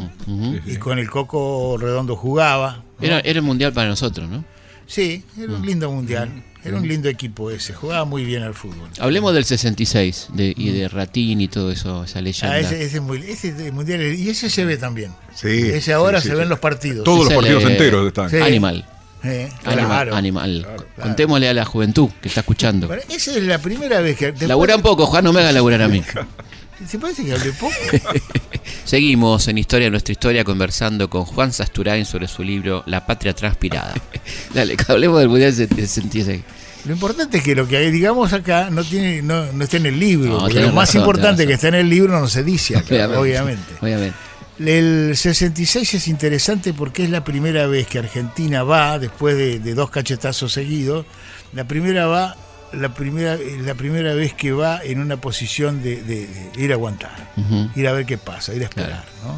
y 0.67 0.77
con 0.77 0.99
el 0.99 1.11
coco 1.11 1.77
redondo 1.79 2.15
jugaba. 2.17 2.85
Era, 3.03 3.21
era 3.21 3.39
el 3.39 3.43
mundial 3.43 3.73
para 3.73 3.89
nosotros, 3.89 4.29
¿no? 4.29 4.45
Sí, 4.87 5.25
era 5.39 5.53
un 5.53 5.65
lindo 5.65 5.91
mundial. 5.91 6.31
Era 6.65 6.77
un 6.77 6.87
lindo 6.87 7.09
equipo 7.09 7.51
ese, 7.51 7.73
jugaba 7.75 8.05
muy 8.05 8.25
bien 8.25 8.45
al 8.45 8.55
fútbol. 8.55 8.89
Hablemos 9.01 9.35
del 9.35 9.45
66 9.45 10.29
de, 10.33 10.55
y 10.57 10.71
de 10.71 10.89
Ratín 10.89 11.41
y 11.41 11.49
todo 11.49 11.73
eso, 11.73 12.05
esa 12.05 12.21
leyenda. 12.21 12.55
Ah, 12.55 12.61
ese, 12.61 12.85
ese 12.85 13.01
ese 13.27 13.67
es 13.67 13.73
mundial, 13.73 14.01
y 14.15 14.29
ese 14.29 14.49
se 14.49 14.65
ve 14.65 14.77
también. 14.77 15.13
Sí, 15.35 15.49
ese 15.49 15.93
ahora 15.93 16.21
sí, 16.21 16.29
se 16.29 16.35
sí, 16.35 16.37
ven 16.37 16.45
sí. 16.45 16.51
los 16.51 16.61
partidos. 16.61 17.05
Todos 17.05 17.25
los 17.25 17.35
partidos 17.35 17.65
enteros 17.65 18.07
están. 18.07 18.31
Sí. 18.31 18.37
Animal. 18.37 18.87
Eh, 19.25 19.49
Animal. 19.65 19.87
claro. 19.87 20.15
animal. 20.15 20.67
Contémosle 21.01 21.49
a 21.49 21.55
la 21.55 21.65
juventud 21.65 22.11
que 22.21 22.29
está 22.29 22.41
escuchando. 22.41 22.87
Bueno, 22.87 23.03
esa 23.09 23.37
es 23.37 23.43
la 23.43 23.59
primera 23.59 24.01
vez 24.01 24.17
que. 24.17 24.33
Labura 24.47 24.77
un 24.77 24.83
poco, 24.83 25.07
Juan, 25.07 25.25
no 25.25 25.33
me 25.33 25.41
haga 25.41 25.51
laburar 25.51 25.83
a 25.83 25.89
mí. 25.89 26.03
¿Se 26.87 26.99
parece 26.99 27.25
que 27.25 27.33
hablé 27.33 27.53
poco? 27.53 27.75
Seguimos 28.85 29.49
en 29.49 29.59
Historia 29.59 29.87
de 29.87 29.91
nuestra 29.91 30.13
historia 30.13 30.45
conversando 30.45 31.09
con 31.09 31.25
Juan 31.25 31.53
Sasturain 31.53 32.05
sobre 32.05 32.29
su 32.29 32.43
libro 32.43 32.83
La 32.87 33.07
patria 33.07 33.33
transpirada. 33.35 33.95
Dale, 34.55 34.77
que 34.77 34.91
hablemos 34.91 35.21
del 35.21 35.29
Mundial 35.29 35.53
66. 35.53 36.43
Lo 36.85 36.93
importante 36.93 37.39
es 37.39 37.45
que 37.45 37.55
lo 37.55 37.69
que 37.69 37.91
digamos 37.93 38.33
acá 38.33 38.69
no 38.71 38.83
tiene 38.83 39.23
no, 39.23 39.53
no 39.53 39.65
está 39.65 39.77
en 39.77 39.87
el 39.87 40.01
libro. 40.01 40.41
No, 40.41 40.49
lo 40.49 40.73
más 40.73 40.89
razón, 40.89 41.03
importante 41.03 41.47
que 41.47 41.53
está 41.53 41.69
en 41.69 41.77
el 41.77 41.89
libro 41.89 42.19
no 42.19 42.27
se 42.27 42.43
dice 42.43 42.77
acá, 42.77 42.87
Obviamente. 42.95 43.19
obviamente. 43.19 43.73
Obviamente. 43.81 44.17
El 44.59 45.17
66 45.17 45.95
es 45.95 46.09
interesante 46.09 46.75
porque 46.75 47.05
es 47.05 47.11
la 47.11 47.25
primera 47.25 47.67
vez 47.67 47.87
que 47.87 48.01
Argentina 48.01 48.65
va, 48.65 48.99
después 48.99 49.37
de, 49.37 49.61
de 49.61 49.75
dos 49.75 49.91
cachetazos 49.91 50.53
seguidos, 50.53 51.07
la 51.53 51.65
primera 51.65 52.07
va, 52.07 52.37
la 52.73 52.95
primera, 52.95 53.37
la 53.37 53.75
primera 53.75 54.15
vez 54.15 54.35
que 54.35 54.53
va 54.53 54.81
en 54.83 54.99
una 55.01 55.17
posición 55.19 55.83
de, 55.83 56.03
de- 56.03 56.27
de 56.27 56.63
ir 56.63 56.71
a 56.73 56.75
aguantar, 56.75 57.33
ir 57.75 57.87
a 57.89 57.93
ver 57.93 58.07
qué 58.07 58.19
pasa, 58.19 58.55
ir 58.55 58.63
a 58.63 58.65
esperar, 58.65 59.05
¿no? 59.25 59.37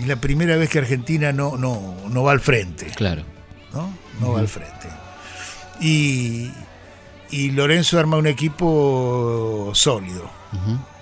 Es 0.00 0.06
la 0.06 0.16
primera 0.16 0.56
vez 0.56 0.68
que 0.70 0.78
Argentina 0.78 1.32
no, 1.32 1.56
no, 1.56 1.96
no 2.08 2.22
va 2.22 2.32
al 2.32 2.40
frente. 2.40 2.86
Claro. 2.86 3.22
¿no? 3.72 3.92
No 4.20 4.32
va 4.32 4.40
al 4.40 4.48
frente. 4.48 4.88
Y, 5.80 6.50
y 7.30 7.50
Lorenzo 7.50 7.98
arma 7.98 8.16
un 8.16 8.26
equipo 8.26 9.70
sólido, 9.74 10.30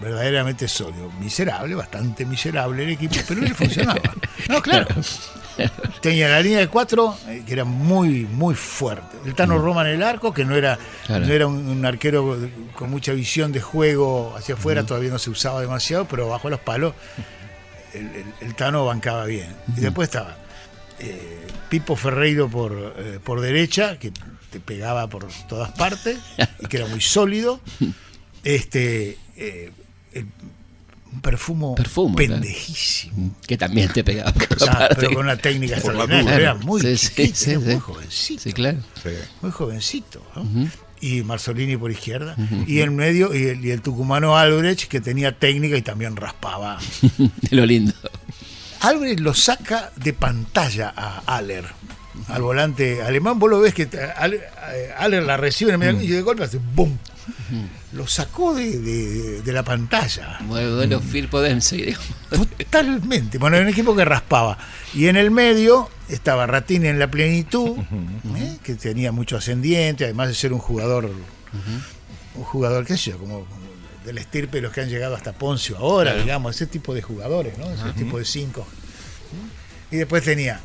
verdaderamente 0.00 0.66
sólido. 0.68 1.10
Miserable, 1.20 1.74
bastante 1.74 2.24
miserable 2.24 2.84
el 2.84 2.90
equipo, 2.90 3.14
pero 3.28 3.40
le 3.40 3.54
funcionaba. 3.54 4.00
No, 4.48 4.62
claro. 4.62 4.86
Tenía 6.02 6.28
la 6.28 6.40
línea 6.40 6.58
de 6.58 6.68
cuatro, 6.68 7.16
eh, 7.28 7.42
que 7.46 7.52
era 7.52 7.64
muy, 7.64 8.24
muy 8.26 8.54
fuerte. 8.54 9.16
El 9.24 9.34
Tano 9.34 9.58
Roma 9.58 9.82
en 9.82 9.96
el 9.96 10.02
arco, 10.02 10.32
que 10.34 10.44
no 10.44 10.54
era, 10.56 10.78
Claro. 11.06 11.26
no 11.26 11.32
era 11.32 11.46
un, 11.46 11.66
un 11.68 11.84
arquero 11.86 12.38
con 12.74 12.90
mucha 12.90 13.12
visión 13.12 13.52
de 13.52 13.60
juego 13.60 14.34
hacia 14.36 14.54
afuera, 14.54 14.84
todavía 14.84 15.10
no 15.10 15.18
se 15.18 15.30
usaba 15.30 15.60
demasiado, 15.60 16.06
pero 16.06 16.28
bajo 16.28 16.50
los 16.50 16.60
palos 16.60 16.94
el, 17.94 18.06
el- 18.06 18.34
el 18.42 18.54
Tano 18.54 18.84
bancaba 18.84 19.24
bien. 19.24 19.54
Y 19.76 19.80
después 19.80 20.08
estaba 20.08 20.36
eh, 20.98 21.46
Pipo 21.68 21.96
Ferreiro 21.96 22.48
por, 22.48 22.94
eh, 22.98 23.18
por 23.22 23.40
derecha, 23.40 23.98
que 23.98 24.12
te 24.50 24.60
pegaba 24.60 25.06
por 25.08 25.26
todas 25.48 25.70
partes, 25.72 26.18
y 26.60 26.66
que 26.66 26.76
era 26.76 26.86
muy 26.86 27.00
sólido. 27.00 27.60
Este 28.44 29.18
eh, 29.36 29.72
el- 30.12 30.26
un 31.12 31.20
perfumo, 31.20 31.74
Perfumo, 31.74 32.14
claro. 32.16 32.34
pendejísimo. 32.40 33.34
Que 33.46 33.56
también 33.56 33.92
te 33.92 34.04
pegaba 34.04 34.32
por 34.32 34.56
O 34.56 34.58
sea, 34.60 34.72
aparte. 34.72 34.96
pero 35.00 35.10
con 35.14 35.24
una 35.24 35.36
técnica 35.36 35.76
extraordinaria. 35.76 36.34
Era 36.36 36.54
muy 36.54 36.80
Sí, 36.80 36.96
sí, 36.96 37.08
chiquito, 37.08 37.36
sí, 37.36 37.50
era 37.52 37.60
sí. 37.60 37.66
muy 37.66 37.80
jovencito. 37.80 38.42
Sí, 38.42 38.52
claro. 38.52 38.78
Sí. 39.02 39.10
Muy 39.42 39.50
jovencito. 39.50 40.22
¿no? 40.34 40.68
Y 41.00 41.22
Marzolini 41.22 41.76
por 41.76 41.90
izquierda. 41.90 42.36
Y 42.66 42.80
en 42.80 42.96
medio, 42.96 43.34
y 43.34 43.44
el, 43.48 43.64
y 43.64 43.70
el 43.70 43.82
tucumano 43.82 44.36
Albrecht, 44.36 44.88
que 44.88 45.00
tenía 45.00 45.38
técnica 45.38 45.76
y 45.76 45.82
también 45.82 46.16
raspaba. 46.16 46.78
De 47.18 47.30
lo 47.56 47.66
lindo. 47.66 47.92
Albrecht 48.80 49.20
lo 49.20 49.32
saca 49.34 49.90
de 49.96 50.12
pantalla 50.12 50.92
a 50.96 51.22
Aller, 51.36 51.64
al 52.28 52.42
volante 52.42 53.02
alemán. 53.02 53.38
Vos 53.38 53.50
lo 53.50 53.60
ves 53.60 53.74
que 53.74 53.88
eh, 53.92 54.90
Aller 54.98 55.22
la 55.22 55.36
recibe 55.36 55.72
en 55.72 55.82
el 55.82 55.94
medio 55.94 56.02
y 56.08 56.12
de 56.12 56.22
golpe 56.22 56.44
hace 56.44 56.58
¡bum! 56.74 56.96
Lo 57.92 58.06
sacó 58.06 58.54
de, 58.54 58.78
de- 58.78 59.42
de 59.42 59.52
la 59.52 59.62
pantalla. 59.62 60.38
Modelo 60.76 61.00
Firpo 61.00 61.40
Dempsey, 61.40 61.82
digamos. 61.82 62.06
Totalmente. 62.58 63.38
Bueno, 63.38 63.56
era 63.56 63.64
un 63.64 63.70
equipo 63.72 63.94
que 63.96 64.04
raspaba. 64.04 64.58
Y 64.94 65.06
en 65.08 65.16
el 65.16 65.30
medio 65.30 65.88
estaba 66.08 66.46
Ratini 66.46 66.88
en 66.88 66.98
la 66.98 67.10
plenitud, 67.10 67.78
¿eh? 68.36 68.56
que 68.62 68.74
tenía 68.74 69.12
mucho 69.12 69.36
ascendiente, 69.36 70.04
además 70.04 70.28
de 70.28 70.34
ser 70.34 70.52
un 70.52 70.58
jugador, 70.58 71.10
un 72.34 72.44
jugador, 72.44 72.84
qué 72.86 72.96
sé 72.96 73.10
yo, 73.12 73.18
como, 73.18 73.46
del 74.04 74.18
estirpe 74.18 74.58
de 74.58 74.62
los 74.62 74.72
que 74.72 74.82
han 74.82 74.88
llegado 74.88 75.14
hasta 75.16 75.32
Poncio 75.32 75.76
ahora, 75.78 76.14
digamos, 76.14 76.54
ese 76.54 76.66
tipo 76.66 76.94
de 76.94 77.02
jugadores, 77.02 77.56
¿no? 77.58 77.70
Ese 77.70 77.92
tipo 77.96 78.18
de 78.18 78.24
cinco. 78.24 78.66
Y 79.90 79.96
después 79.96 80.22
tenía 80.24 80.60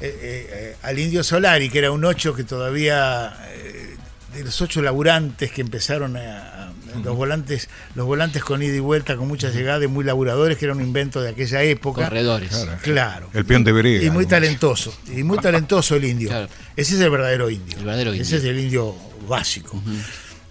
eh, 0.00 0.06
eh, 0.20 0.46
eh, 0.50 0.76
al 0.82 0.98
Indio 0.98 1.22
Solari, 1.22 1.68
que 1.70 1.78
era 1.78 1.90
un 1.90 2.04
ocho 2.04 2.34
que 2.34 2.44
todavía, 2.44 3.34
eh, 3.54 3.91
de 4.34 4.44
los 4.44 4.60
ocho 4.60 4.82
laburantes 4.82 5.50
que 5.52 5.60
empezaron 5.60 6.16
a, 6.16 6.20
a- 6.66 6.72
los 7.04 7.16
volantes, 7.16 7.68
los 7.94 8.04
volantes 8.04 8.44
con 8.44 8.62
ida 8.62 8.74
y 8.76 8.78
vuelta, 8.80 9.16
con 9.16 9.26
mucha 9.26 9.48
llegada, 9.48 9.82
y 9.82 9.88
muy 9.88 10.04
laburadores, 10.04 10.58
que 10.58 10.66
era 10.66 10.74
un 10.74 10.82
invento 10.82 11.22
de 11.22 11.30
aquella 11.30 11.62
época. 11.62 12.04
Corredores. 12.04 12.50
Claro. 12.82 13.30
El 13.32 13.46
peón 13.46 13.64
de 13.64 13.72
Verega. 13.72 14.04
Y 14.04 14.10
muy 14.10 14.26
talentoso. 14.26 14.94
Y 15.14 15.22
muy 15.22 15.38
talentoso 15.38 15.96
el 15.96 16.04
indio. 16.04 16.28
Claro. 16.28 16.48
Ese 16.76 16.94
es 16.96 17.00
el 17.00 17.08
verdadero 17.10 17.48
indio. 17.48 17.78
El 17.78 17.84
verdadero 17.86 18.12
Ese 18.12 18.22
indio. 18.22 18.36
es 18.38 18.44
el 18.44 18.58
indio 18.60 18.94
básico. 19.26 19.82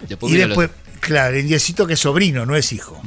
Después 0.08 0.34
y 0.34 0.38
después, 0.38 0.70
claro, 1.00 1.36
el 1.36 1.42
indiecito 1.42 1.86
que 1.86 1.94
es 1.94 2.00
sobrino, 2.00 2.44
no 2.48 2.56
es 2.56 2.74
hijo. 2.74 3.00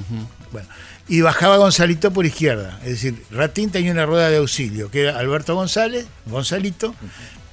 Bueno, 0.52 0.68
y 1.08 1.20
bajaba 1.20 1.56
Gonzalito 1.56 2.12
por 2.12 2.24
izquierda. 2.26 2.78
Es 2.84 2.90
decir, 2.90 3.20
Ratín 3.32 3.70
tenía 3.70 3.90
una 3.90 4.06
rueda 4.06 4.30
de 4.30 4.36
auxilio, 4.36 4.92
que 4.92 5.00
era 5.00 5.18
Alberto 5.18 5.56
González, 5.56 6.06
Gonzalito, 6.26 6.94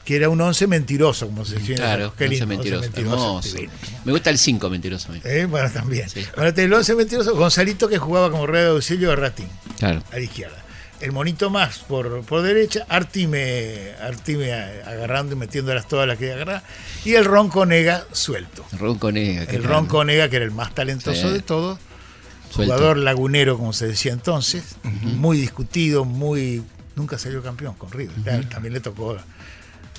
que 0.05 0.15
era 0.15 0.29
un 0.29 0.41
once 0.41 0.65
mentiroso, 0.67 1.27
como 1.27 1.45
se 1.45 1.53
los- 1.53 1.61
dice. 1.61 1.75
Claro, 1.75 2.07
once 2.09 2.27
lindo, 2.27 2.47
mentiroso. 2.47 2.85
once 2.87 2.99
Hermoso. 3.01 3.53
divino. 3.55 3.73
Me 4.05 4.11
gusta 4.11 4.29
el 4.29 4.37
5 4.37 4.69
mentiroso 4.69 5.09
a 5.09 5.11
mí. 5.13 5.21
Eh, 5.23 5.45
bueno, 5.49 5.69
también. 5.71 6.09
Sí. 6.09 6.25
Bueno, 6.35 6.53
tenía 6.53 6.67
el 6.67 6.73
once 6.73 6.95
mentiroso, 6.95 7.35
Gonzalito 7.35 7.87
que 7.87 7.97
jugaba 7.97 8.31
como 8.31 8.47
rueda 8.47 8.65
de 8.65 8.69
auxilio 8.71 9.09
de 9.09 9.15
Ratín 9.15 9.47
Claro. 9.77 10.03
a 10.11 10.15
la 10.15 10.21
izquierda. 10.21 10.57
El 10.99 11.11
monito 11.13 11.49
más 11.49 11.79
por, 11.79 12.21
por 12.25 12.43
derecha, 12.43 12.85
Artime, 12.87 13.91
Artime 14.01 14.53
agarrando 14.53 15.33
y 15.33 15.37
metiéndolas 15.37 15.87
todas 15.87 16.07
las 16.07 16.17
que 16.19 16.31
agarraba, 16.31 16.61
y 17.03 17.13
el 17.15 17.25
Ronco 17.25 17.65
Nega 17.65 18.05
suelto. 18.11 18.63
Ronco 18.77 19.11
Nega. 19.11 19.43
El. 19.43 19.63
Ronco 19.63 20.03
Nega, 20.05 20.29
que 20.29 20.35
era 20.35 20.45
el 20.45 20.51
más 20.51 20.75
talentoso 20.75 21.27
Sí. 21.27 21.33
de 21.33 21.39
todos, 21.41 21.79
jugador 22.53 22.97
lagunero, 22.97 23.57
como 23.57 23.73
se 23.73 23.87
decía 23.87 24.11
entonces, 24.13 24.75
muy 24.83 25.37
discutido, 25.37 26.05
muy 26.05 26.63
nunca 26.95 27.17
salió 27.17 27.41
campeón 27.41 27.73
con 27.75 27.89
River. 27.91 28.15
Claro, 28.23 28.47
También 28.49 28.73
le 28.75 28.79
tocó 28.79 29.17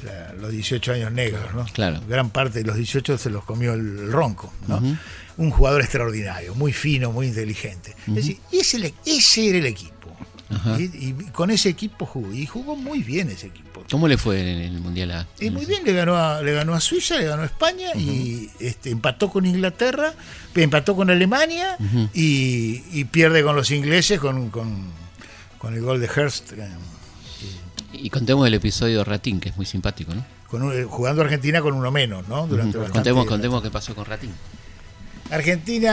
la- 0.04 0.32
los 0.34 0.50
18 0.52 0.92
años 0.92 1.12
negros, 1.12 1.54
¿no? 1.54 1.64
Claro. 1.72 2.00
Gran 2.08 2.30
parte 2.30 2.60
de 2.60 2.64
los 2.64 2.76
18 2.76 3.18
se 3.18 3.30
los 3.30 3.44
comió 3.44 3.72
el, 3.74 4.10
ronco, 4.12 4.52
¿no? 4.68 4.80
Un 5.36 5.50
jugador 5.50 5.80
extraordinario, 5.80 6.54
muy 6.54 6.72
fino, 6.72 7.10
muy 7.12 7.26
inteligente. 7.28 7.94
Es 8.08 8.14
decir, 8.14 8.38
ese, 8.52 8.92
ese 9.06 9.48
era 9.48 9.58
el 9.58 9.66
equipo. 9.66 9.92
Y, 10.78 10.82
y 10.82 11.12
con 11.32 11.50
ese 11.50 11.70
equipo 11.70 12.04
jugó. 12.04 12.30
Y 12.32 12.44
jugó 12.44 12.76
muy 12.76 13.02
bien 13.02 13.30
ese 13.30 13.46
equipo. 13.46 13.82
¿Cómo 13.90 14.06
le 14.06 14.18
fue 14.18 14.38
en 14.40 14.60
el 14.60 14.80
Mundial 14.80 15.10
A? 15.12 15.26
Y 15.40 15.48
muy 15.50 15.64
bien, 15.64 15.82
le 15.84 15.92
ganó 15.94 16.14
a, 16.16 16.42
le 16.42 16.52
ganó 16.52 16.74
a 16.74 16.80
Suiza, 16.80 17.16
le 17.16 17.24
ganó 17.24 17.42
a 17.42 17.46
España 17.46 17.88
y 17.96 18.50
este, 18.60 18.90
empató 18.90 19.30
con 19.30 19.46
Inglaterra, 19.46 20.12
empató 20.54 20.94
con 20.94 21.08
Alemania 21.08 21.76
y, 22.12 22.82
y 22.92 23.04
pierde 23.06 23.42
con 23.42 23.56
los 23.56 23.70
ingleses 23.70 24.20
con, 24.20 24.50
con, 24.50 24.88
con 25.58 25.72
el 25.74 25.80
gol 25.80 26.00
de 26.00 26.08
Hurst, 26.14 26.52
eh, 26.52 26.68
Y 27.92 28.10
contemos 28.10 28.46
el 28.46 28.54
episodio 28.54 28.98
de 28.98 29.04
Ratín, 29.04 29.38
que 29.40 29.50
es 29.50 29.56
muy 29.56 29.66
simpático, 29.66 30.14
¿no? 30.14 30.24
con 30.48 30.62
un- 30.62 30.86
jugando 30.86 31.22
Argentina 31.22 31.62
con 31.62 31.72
uno 31.74 31.90
menos, 31.90 32.28
¿no? 32.28 32.46
Durante 32.46 32.76
Contemos, 32.90 33.24
contemos 33.26 33.62
qué 33.62 33.70
pasó 33.70 33.94
con 33.94 34.04
Ratín. 34.04 34.32
Argentina 35.30 35.90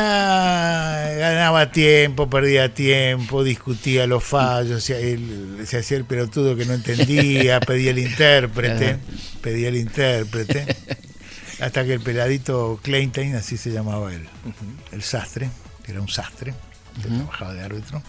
ganaba 1.17 1.71
tiempo, 1.71 2.29
perdía 2.29 2.73
tiempo, 2.73 3.43
discutía 3.43 4.05
los 4.05 4.23
fallos, 4.23 4.83
se, 4.83 5.13
él- 5.13 5.59
se 5.65 5.77
hacía 5.77 5.97
el 5.97 6.03
pelotudo 6.05 6.55
que 6.57 6.65
no 6.65 6.73
entendía, 6.73 7.59
pedía 7.67 7.91
el 7.91 7.99
intérprete, 7.99 8.97
pedía 9.41 9.69
el 9.69 9.77
intérprete, 9.77 10.75
hasta 11.61 11.85
que 11.85 11.93
el 11.93 12.01
peladito 12.01 12.79
Kleintine, 12.83 13.37
así 13.37 13.55
se 13.55 13.71
llamaba 13.71 14.13
él, 14.13 14.27
el 14.91 15.01
sastre, 15.03 15.49
que 15.83 15.91
era 15.93 16.01
un 16.01 16.09
sastre, 16.09 16.53
que 17.01 17.07
trabajaba 17.07 17.53
de 17.53 17.61
árbitro, 17.63 18.03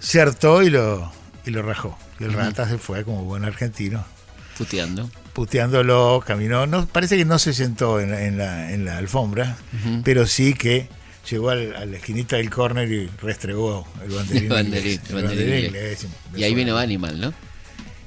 se 0.00 0.20
hartó 0.20 0.62
y 0.62 0.70
lo, 0.70 1.12
y 1.44 1.50
lo 1.50 1.62
rajó. 1.62 1.96
Y 2.20 2.24
el 2.24 2.32
rata 2.32 2.68
se 2.68 2.78
fue 2.78 3.04
como 3.04 3.24
buen 3.24 3.44
argentino 3.44 4.04
Puteando. 4.56 5.10
puteándolo, 5.34 6.22
caminó. 6.26 6.66
No, 6.66 6.86
parece 6.86 7.16
que 7.16 7.24
no 7.24 7.38
se 7.38 7.52
sentó 7.52 8.00
en 8.00 8.10
la, 8.10 8.24
en 8.24 8.38
la, 8.38 8.72
en 8.72 8.84
la 8.84 8.96
alfombra, 8.98 9.56
pero 10.02 10.26
sí 10.26 10.54
que 10.54 10.88
llegó 11.30 11.50
al- 11.50 11.74
a 11.76 11.84
la 11.84 11.96
esquinita 11.98 12.36
del 12.36 12.48
córner 12.50 12.90
y 12.90 13.08
restregó 13.20 13.86
el 14.02 14.10
banderín. 14.12 14.42
El 14.44 14.48
banderín, 14.48 15.00
el 15.10 15.16
el 15.16 15.24
banderín 15.24 15.76
Y 16.36 16.42
ahí 16.44 16.54
vino 16.54 16.76
Animal, 16.78 17.20
¿no? 17.20 17.34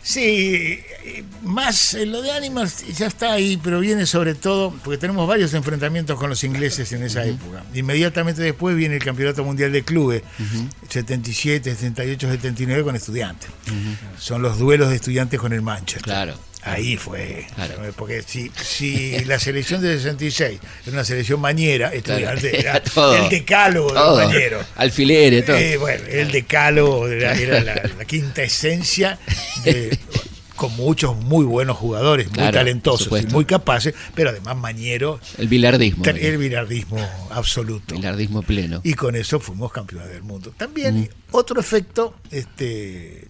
Sí, 0.09 0.79
eh, 1.03 1.23
más 1.43 1.93
eh, 1.93 2.07
lo 2.07 2.23
de 2.23 2.31
Animals 2.31 2.83
ya 2.97 3.05
está 3.05 3.31
ahí, 3.33 3.59
pero 3.63 3.79
viene 3.79 4.07
sobre 4.07 4.33
todo 4.33 4.73
porque 4.83 4.97
tenemos 4.97 5.27
varios 5.27 5.53
enfrentamientos 5.53 6.17
con 6.17 6.31
los 6.31 6.43
ingleses 6.43 6.91
en 6.93 7.03
esa 7.03 7.23
época. 7.25 7.63
Inmediatamente 7.75 8.41
después 8.41 8.75
viene 8.75 8.95
el 8.95 9.03
Campeonato 9.03 9.43
Mundial 9.43 9.71
de 9.71 9.83
Clubes, 9.83 10.23
77, 10.89 11.75
78, 11.75 12.27
79 12.27 12.83
con 12.83 12.95
estudiantes. 12.95 13.51
Son 14.17 14.41
los 14.41 14.57
duelos 14.57 14.89
de 14.89 14.95
estudiantes 14.95 15.39
con 15.39 15.53
el 15.53 15.61
Manchester. 15.61 16.01
Claro. 16.01 16.33
Ahí 16.61 16.97
fue. 16.97 17.47
Claro. 17.55 17.75
Porque 17.95 18.21
si, 18.21 18.51
si 18.61 19.23
la 19.25 19.39
selección 19.39 19.81
de 19.81 19.95
66 19.97 20.59
era 20.83 20.91
una 20.93 21.05
selección 21.05 21.39
mañera, 21.39 21.93
estudiante 21.93 22.51
Claro. 22.51 22.59
era 22.79 22.83
Todo. 22.83 23.15
el 23.15 23.29
decálogo 23.29 23.89
de 23.93 23.99
los 23.99 24.17
mañeros. 24.25 24.65
Alfileres, 24.75 25.45
todo. 25.45 25.55
Eh, 25.57 25.77
bueno, 25.77 26.03
el 26.09 26.31
decálogo 26.31 27.07
era, 27.07 27.33
era 27.33 27.61
la, 27.61 27.75
la 27.97 28.05
quinta 28.05 28.43
esencia 28.43 29.17
de- 29.63 29.97
con 30.57 30.75
muchos 30.75 31.15
muy 31.15 31.45
buenos 31.45 31.77
jugadores, 31.77 32.27
muy 32.27 32.33
Claro, 32.35 32.51
talentosos 32.57 33.21
y 33.21 33.25
muy 33.27 33.45
capaces, 33.45 33.93
pero 34.13 34.31
además 34.31 34.57
mañero, 34.57 35.21
El 35.37 35.47
bilardismo. 35.47 36.03
el 36.03 36.37
bilardismo 36.37 36.99
absoluto. 37.29 37.95
Bilardismo 37.95 38.41
pleno. 38.41 38.81
Y 38.83 38.93
con 38.95 39.15
eso 39.15 39.39
fuimos 39.39 39.71
campeones 39.71 40.09
del 40.09 40.21
mundo. 40.23 40.53
También 40.57 41.09
otro 41.31 41.61
efecto, 41.61 42.13
este, 42.29 43.29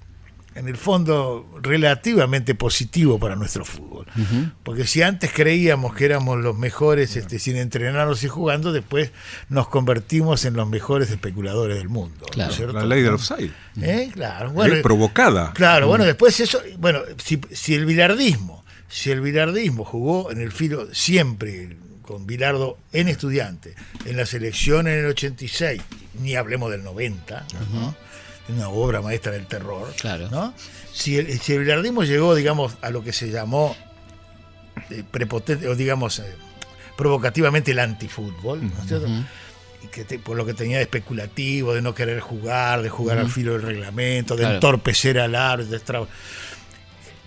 en 0.59 0.67
el 0.67 0.77
fondo, 0.77 1.49
relativamente 1.61 2.53
positivo 2.53 3.17
para 3.17 3.35
nuestro 3.35 3.63
fútbol. 3.65 4.05
Porque 4.63 4.85
si 4.85 5.01
antes 5.01 5.31
creíamos 5.33 5.95
que 5.95 6.05
éramos 6.05 6.39
los 6.39 6.57
mejores 6.57 7.15
este, 7.15 7.39
sin 7.39 7.55
entrenarnos 7.55 8.23
y 8.23 8.27
jugando, 8.27 8.71
después 8.71 9.11
nos 9.47 9.69
convertimos 9.69 10.43
en 10.45 10.55
los 10.55 10.67
mejores 10.67 11.09
especuladores 11.09 11.77
del 11.77 11.89
mundo. 11.89 12.17
¿no 12.19 12.25
es 12.27 12.31
Claro. 12.33 12.53
cierto? 12.53 12.73
La 12.73 12.85
ley 12.85 13.01
del 13.01 13.13
offside. 13.13 13.51
¿Eh? 13.81 14.09
Claro, 14.13 14.47
Ley 14.47 14.55
bueno, 14.55 14.75
provocada. 14.83 15.53
Claro, 15.53 15.87
bueno, 15.87 16.03
después 16.05 16.39
eso, 16.39 16.61
bueno, 16.77 16.99
si, 17.23 17.39
si 17.51 17.73
el 17.75 17.85
bilardismo, 17.85 18.65
si 18.89 19.11
el 19.11 19.21
bilardismo 19.21 19.85
jugó 19.85 20.31
en 20.31 20.41
el 20.41 20.51
filo 20.51 20.93
siempre 20.93 21.77
con 22.01 22.25
Bilardo 22.25 22.77
en 22.91 23.07
estudiante, 23.07 23.75
en 24.05 24.17
la 24.17 24.25
selección 24.25 24.87
en 24.87 24.97
el 24.97 25.05
86, 25.05 25.79
ni 26.21 26.35
hablemos 26.35 26.71
del 26.71 26.83
90, 26.83 27.45
¿no? 27.73 27.95
Una 28.49 28.69
obra 28.69 29.01
maestra 29.01 29.31
del 29.31 29.45
terror, 29.47 29.93
Claro. 29.99 30.29
¿no? 30.29 30.53
Si 30.93 31.17
el, 31.17 31.39
si 31.39 31.53
el 31.53 31.59
bilardismo 31.59 32.03
llegó, 32.03 32.35
digamos, 32.35 32.73
a 32.81 32.89
lo 32.89 33.03
que 33.03 33.13
se 33.13 33.29
llamó 33.29 33.75
eh, 34.89 35.03
prepotente, 35.09 35.67
o 35.67 35.75
digamos, 35.75 36.19
eh, 36.19 36.35
provocativamente 36.97 37.71
el 37.71 37.79
antifútbol, 37.79 38.61
¿no 38.63 38.81
es 38.81 38.87
cierto? 38.87 39.07
y 39.81 39.87
que 39.87 40.03
te- 40.03 40.19
por 40.19 40.35
lo 40.35 40.45
que 40.45 40.53
tenía 40.53 40.75
de 40.77 40.83
especulativo, 40.83 41.73
de 41.73 41.81
no 41.81 41.95
querer 41.95 42.19
jugar, 42.19 42.81
de 42.81 42.89
jugar 42.89 43.17
al 43.17 43.29
filo 43.31 43.53
del 43.53 43.61
reglamento, 43.61 44.35
de 44.35 44.41
Claro. 44.41 44.55
entorpecer 44.55 45.17
al 45.19 45.35
árbitro. 45.35 45.71
de 45.71 45.77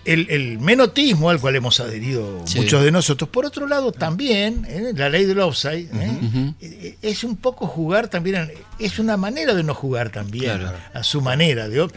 El, 0.05 0.27
el 0.29 0.59
menotismo 0.59 1.29
al 1.29 1.39
cual 1.39 1.55
hemos 1.55 1.79
adherido 1.79 2.41
Sí. 2.45 2.59
muchos 2.59 2.83
de 2.83 2.91
nosotros, 2.91 3.29
por 3.29 3.45
otro 3.45 3.67
lado 3.67 3.91
también, 3.93 4.65
¿eh? 4.67 4.91
la 4.95 5.07
ley 5.07 5.23
del 5.25 5.39
offside, 5.39 5.87
¿eh? 5.93 6.53
Eh, 6.59 6.97
es 7.01 7.23
un 7.23 7.37
poco 7.37 7.67
jugar 7.67 8.09
también, 8.09 8.51
es 8.79 8.99
una 8.99 9.15
manera 9.15 9.53
de 9.53 9.63
no 9.63 9.73
jugar 9.73 10.09
también, 10.09 10.59
Claro. 10.59 10.77
a 10.93 11.03
su 11.03 11.21
manera, 11.21 11.69
de, 11.69 11.87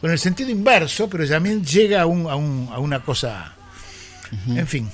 con 0.00 0.10
el 0.10 0.18
sentido 0.18 0.50
inverso, 0.50 1.08
pero 1.08 1.28
también 1.28 1.64
llega 1.64 2.02
a, 2.02 2.06
un- 2.06 2.28
a 2.28 2.34
un- 2.34 2.68
a 2.72 2.80
una 2.80 3.00
cosa, 3.04 3.52
en 4.48 4.66
fin, 4.66 4.88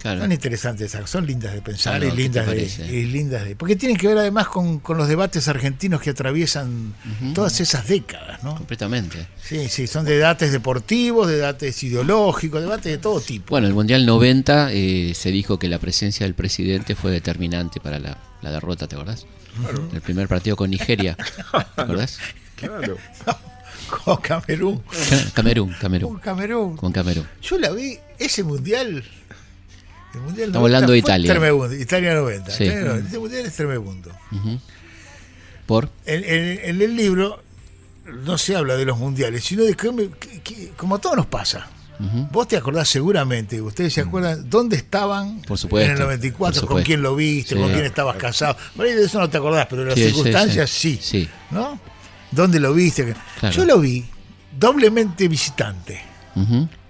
Claro. 0.00 0.22
son 0.22 0.32
interesantes 0.32 0.94
esas, 0.94 1.10
son 1.10 1.26
lindas 1.26 1.52
de 1.52 1.60
pensar 1.60 2.00
Claro, 2.00 2.06
y 2.06 2.08
¿qué 2.08 2.16
te 2.16 2.22
lindas 2.22 2.46
de, 2.78 2.86
y 2.96 3.04
lindas 3.04 3.44
de. 3.44 3.54
Porque 3.54 3.76
tienen 3.76 3.98
que 3.98 4.08
ver 4.08 4.16
además 4.16 4.48
con, 4.48 4.78
con 4.78 4.96
los 4.96 5.08
debates 5.08 5.46
argentinos 5.46 6.00
que 6.00 6.10
atraviesan 6.10 6.94
todas 7.34 7.60
esas 7.60 7.86
décadas, 7.86 8.42
¿no? 8.42 8.56
Completamente. 8.56 9.26
Sí, 9.42 9.68
sí, 9.68 9.86
son 9.86 10.06
debates 10.06 10.52
deportivos, 10.52 11.28
debates 11.28 11.82
ideológicos, 11.82 12.62
debates 12.62 12.92
de 12.92 12.98
todo 12.98 13.20
tipo. 13.20 13.50
Bueno, 13.50 13.66
el 13.66 13.74
Mundial 13.74 14.06
90 14.06 14.72
eh, 14.72 15.12
se 15.14 15.30
dijo 15.30 15.58
que 15.58 15.68
la 15.68 15.78
presencia 15.78 16.24
del 16.24 16.34
presidente 16.34 16.94
fue 16.94 17.10
determinante 17.10 17.78
para 17.78 17.98
la, 17.98 18.16
la 18.40 18.50
derrota, 18.50 18.88
¿te 18.88 18.96
acordás? 18.96 19.26
El 19.92 20.00
primer 20.00 20.28
partido 20.28 20.56
con 20.56 20.70
Nigeria, 20.70 21.16
¿te 21.74 21.82
acordás? 21.82 22.18
Claro. 22.56 22.96
Con 24.04 24.18
Camerún. 24.18 24.82
Camerún, 25.34 25.70
Con 25.70 25.78
Camerún. 25.80 26.18
Camerún. 26.18 26.76
Con 26.76 26.92
Camerún. 26.92 27.26
Yo 27.42 27.58
la 27.58 27.70
vi, 27.70 27.98
ese 28.18 28.44
mundial. 28.44 29.02
El 30.14 30.20
mundial 30.20 30.48
Estamos 30.48 30.66
hablando 30.66 30.92
de 30.92 30.98
Italia. 30.98 31.30
tremebundo, 31.32 31.74
Italia 31.74 32.14
90. 32.14 32.50
Sí. 32.50 32.64
Italia 32.64 32.84
90. 32.84 33.08
Ese 33.08 33.18
mundial 33.18 33.46
es 33.46 33.54
tremebundo. 33.54 34.10
¿Por? 35.66 35.88
En, 36.06 36.24
en- 36.24 36.60
en 36.64 36.82
el 36.82 36.96
libro 36.96 37.42
no 38.24 38.36
se 38.38 38.56
habla 38.56 38.76
de 38.76 38.84
los 38.84 38.98
mundiales, 38.98 39.44
sino 39.44 39.62
de 39.62 39.74
que, 39.74 40.10
que- 40.18 40.40
que- 40.40 40.68
como 40.76 40.96
a 40.96 40.98
todos 41.00 41.16
nos 41.16 41.26
pasa. 41.26 41.68
Vos 42.32 42.48
te 42.48 42.56
acordás 42.56 42.88
seguramente, 42.88 43.60
ustedes 43.60 43.92
se 43.92 44.00
acuerdan 44.00 44.48
dónde 44.48 44.74
estaban. 44.76 45.42
Por 45.42 45.58
supuesto, 45.58 45.84
en 45.90 45.98
el 45.98 46.02
94, 46.02 46.62
por 46.62 46.70
con 46.70 46.82
quién 46.82 47.02
lo 47.02 47.14
viste, 47.14 47.54
Sí. 47.54 47.60
con 47.60 47.70
quién 47.70 47.84
estabas 47.84 48.16
casado. 48.16 48.56
Por 48.74 48.86
ahí 48.86 48.94
de 48.94 49.04
eso 49.04 49.20
no 49.20 49.28
te 49.28 49.36
acordás, 49.36 49.66
pero 49.68 49.82
de 49.82 49.88
las 49.90 49.98
Sí, 49.98 50.04
circunstancias 50.06 50.70
sí. 50.70 50.98
sí. 51.02 51.28
¿No? 51.50 51.78
¿Dónde 52.30 52.58
lo 52.58 52.72
viste? 52.72 53.14
Claro. 53.38 53.54
Yo 53.54 53.66
lo 53.66 53.78
vi 53.80 54.06
doblemente 54.58 55.28
visitante. 55.28 56.00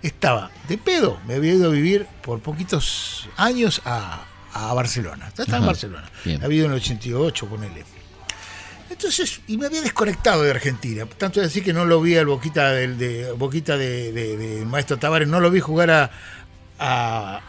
Estaba 0.02 0.50
de 0.68 0.78
pedo, 0.78 1.20
me 1.26 1.34
había 1.34 1.52
ido 1.54 1.68
a 1.68 1.72
vivir 1.72 2.06
por 2.22 2.40
poquitos 2.40 3.28
años 3.36 3.82
a, 3.84 4.24
a 4.54 4.72
Barcelona. 4.72 5.30
Ya 5.36 5.42
estaba 5.44 5.58
en 5.58 5.62
Ajá, 5.64 5.66
Barcelona. 5.66 6.10
bien. 6.24 6.42
Había 6.42 6.58
ido 6.58 6.66
en 6.66 6.72
el 6.72 6.78
88 6.78 7.46
con 7.48 7.64
él. 7.64 7.72
Entonces, 8.88 9.40
y 9.46 9.56
me 9.56 9.66
había 9.66 9.82
desconectado 9.82 10.42
de 10.42 10.50
Argentina. 10.50 11.06
Tanto 11.16 11.40
es 11.40 11.46
decir 11.48 11.62
que 11.62 11.72
no 11.72 11.84
lo 11.84 12.00
vi 12.00 12.16
al 12.16 12.26
Boquita 12.26 12.70
del 12.72 12.98
de, 12.98 13.30
Boquita 13.32 13.76
de, 13.76 14.64
maestro 14.66 14.98
Tavares, 14.98 15.28
no 15.28 15.38
lo 15.38 15.50
vi 15.50 15.60
jugar 15.60 15.90
a, 15.90 16.10
a, 16.78 17.40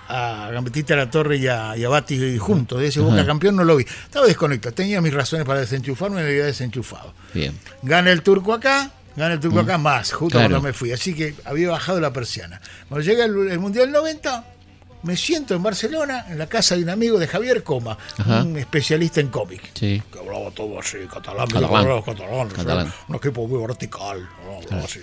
a 0.48 0.52
Gambetita 0.52 0.96
La 0.96 1.10
Torre 1.10 1.38
y 1.38 1.48
a, 1.48 1.76
y 1.76 1.84
a 1.84 1.90
Bati 1.90 2.38
juntos. 2.38 2.80
De 2.80 2.88
ese 2.88 3.00
Boca 3.00 3.16
Ajá. 3.16 3.26
campeón 3.26 3.56
no 3.56 3.64
lo 3.64 3.76
vi. 3.76 3.84
Estaba 3.86 4.28
desconectado. 4.28 4.76
Tenía 4.76 5.02
mis 5.02 5.14
razones 5.14 5.46
para 5.46 5.62
desenchufarme, 5.62 6.22
me 6.22 6.28
había 6.30 6.46
desenchufado. 6.46 7.14
Bien. 7.34 7.58
Gana 7.82 8.12
el 8.12 8.22
turco 8.22 8.54
acá, 8.54 8.92
gana 9.16 9.34
el 9.36 9.40
turco 9.40 9.60
acá 9.60 9.78
más, 9.78 10.12
justo 10.12 10.38
Claro. 10.38 10.50
cuando 10.52 10.68
me 10.68 10.74
fui. 10.74 10.92
Así 10.92 11.14
que 11.14 11.36
había 11.46 11.70
bajado 11.70 12.00
la 12.00 12.12
persiana. 12.14 12.62
Cuando 12.90 13.06
llega 13.06 13.26
el, 13.26 13.50
el 13.52 13.60
Mundial 13.60 13.92
90, 13.92 14.46
me 15.04 15.18
siento 15.18 15.56
en 15.56 15.64
Barcelona, 15.64 16.26
en 16.30 16.38
la 16.38 16.48
casa 16.48 16.76
de 16.76 16.84
un 16.84 16.90
amigo 16.90 17.18
de 17.20 17.28
Javier 17.28 17.64
Coma, 17.64 17.98
Ajá. 18.18 18.44
un 18.44 18.58
especialista 18.58 19.20
en 19.20 19.30
cómic. 19.30 19.72
Sí. 19.74 20.02
Que 20.12 20.20
hablaba 20.20 20.52
todo 20.52 20.80
así, 20.80 20.98
catalán, 21.12 21.48
Catalán. 21.48 21.70
que 21.70 21.76
hablaba 21.78 22.04
catalán, 22.50 22.94
un 23.08 23.16
equipo 23.16 23.48
muy 23.48 23.60
vertical. 23.60 24.30
hablaba 24.64 24.84
así. 24.86 25.00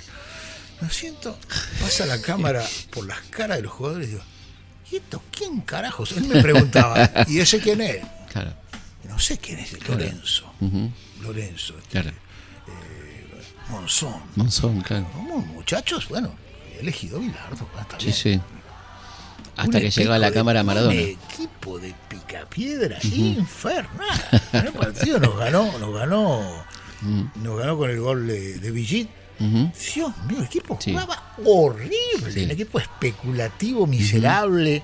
Me 0.80 0.88
siento, 0.90 1.36
pasa 1.80 2.06
la 2.06 2.20
cámara 2.22 2.64
por 2.90 3.04
las 3.06 3.18
caras 3.30 3.56
de 3.56 3.64
los 3.64 3.72
jugadores 3.72 4.06
y 4.06 4.10
digo, 4.12 4.22
¿y 4.92 4.96
esto 4.96 5.20
quién 5.36 5.60
carajos? 5.62 6.12
Él 6.12 6.24
me 6.28 6.40
preguntaba, 6.40 7.10
¿y 7.26 7.40
ese 7.40 7.58
quién 7.58 7.80
es? 7.80 8.06
Claro. 8.32 8.52
No 9.08 9.18
sé 9.18 9.38
quién 9.38 9.58
es, 9.58 9.72
Lorenzo. 9.88 10.52
Lorenzo, 11.20 11.74
Claro. 11.90 12.12
Monzón. 13.70 14.14
Monzón, 14.36 14.80
claro. 14.80 15.06
¿Cómo, 15.12 15.38
muchachos? 15.38 16.08
Bueno, 16.08 16.30
había 16.66 16.80
elegido 16.80 17.20
Bilardo. 17.20 17.68
ah, 17.76 17.82
está 17.82 17.98
Sí, 17.98 18.06
bien. 18.06 18.16
sí. 18.16 18.40
Hasta 19.56 19.76
Un 19.78 19.82
que 19.82 19.90
llegó 19.90 20.12
a 20.12 20.18
la 20.18 20.28
de- 20.28 20.34
cámara 20.34 20.62
Maradona. 20.62 20.92
Un 20.94 20.98
equipo 21.00 21.78
de 21.80 21.92
picapiedra 22.08 22.98
infernal. 23.02 24.40
El 24.52 24.72
partido 24.72 25.18
nos 25.18 25.36
ganó, 25.36 25.76
nos 25.78 25.94
ganó, 25.94 26.64
nos 27.42 27.58
ganó 27.58 27.76
con 27.76 27.90
el 27.90 28.00
gol 28.00 28.26
de, 28.26 28.58
de 28.58 28.70
Villit. 28.70 29.08
Dios 29.38 30.16
mío, 30.26 30.38
el 30.38 30.44
equipo 30.44 30.78
Sí. 30.80 30.92
jugaba 30.92 31.34
horrible, 31.44 32.32
Sí. 32.32 32.44
un 32.44 32.50
equipo 32.52 32.78
especulativo, 32.78 33.86
miserable. 33.86 34.82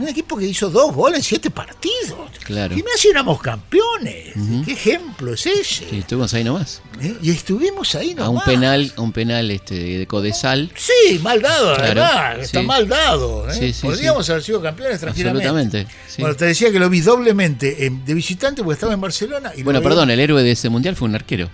Un 0.00 0.08
equipo 0.08 0.36
que 0.38 0.46
hizo 0.46 0.70
dos 0.70 0.94
goles 0.94 1.18
en 1.18 1.22
siete 1.24 1.50
partidos. 1.50 2.30
Claro. 2.44 2.74
Y 2.74 2.82
si 2.96 3.08
éramos 3.08 3.40
campeones. 3.42 4.34
¿Qué 4.64 4.72
ejemplo 4.72 5.34
es 5.34 5.44
ese? 5.44 5.88
Sí, 5.90 5.98
estuvimos 5.98 6.32
ahí 6.32 6.42
nomás. 6.42 6.80
¿Eh? 7.02 7.16
Y 7.22 7.30
estuvimos 7.30 7.94
ahí 7.94 8.14
nomás. 8.14 8.26
A 8.26 8.30
un 8.30 8.40
penal, 8.42 8.92
a 8.96 9.00
un 9.02 9.12
penal 9.12 9.50
este 9.50 9.74
de 9.98 10.06
Codesal. 10.06 10.72
Sí, 10.74 11.18
mal 11.18 11.42
dado, 11.42 11.74
Claro, 11.76 12.02
además. 12.02 12.44
Está 12.46 12.62
mal 12.62 12.88
dado. 12.88 13.48
¿eh? 13.50 13.54
Sí, 13.54 13.72
sí, 13.74 13.82
Podríamos 13.86 14.28
haber 14.30 14.42
sido 14.42 14.62
campeones 14.62 15.00
tranquilamente. 15.00 15.46
Absolutamente. 15.48 15.94
Bueno, 16.18 16.34
te 16.34 16.44
decía 16.46 16.72
que 16.72 16.78
lo 16.78 16.88
vi 16.88 17.00
doblemente 17.02 17.84
en- 17.84 18.02
de 18.04 18.14
visitante 18.14 18.62
porque 18.62 18.74
estaba 18.76 18.94
en 18.94 19.00
Barcelona. 19.02 19.52
Y 19.54 19.58
lo 19.58 19.64
Bueno, 19.64 19.80
vi- 19.80 19.84
perdón, 19.84 20.10
el 20.10 20.18
héroe 20.20 20.42
de 20.42 20.52
ese 20.52 20.70
mundial 20.70 20.96
fue 20.96 21.08
un 21.08 21.14
arquero. 21.14 21.50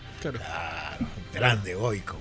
Grande, 1.35 1.75
Goico. 1.75 2.17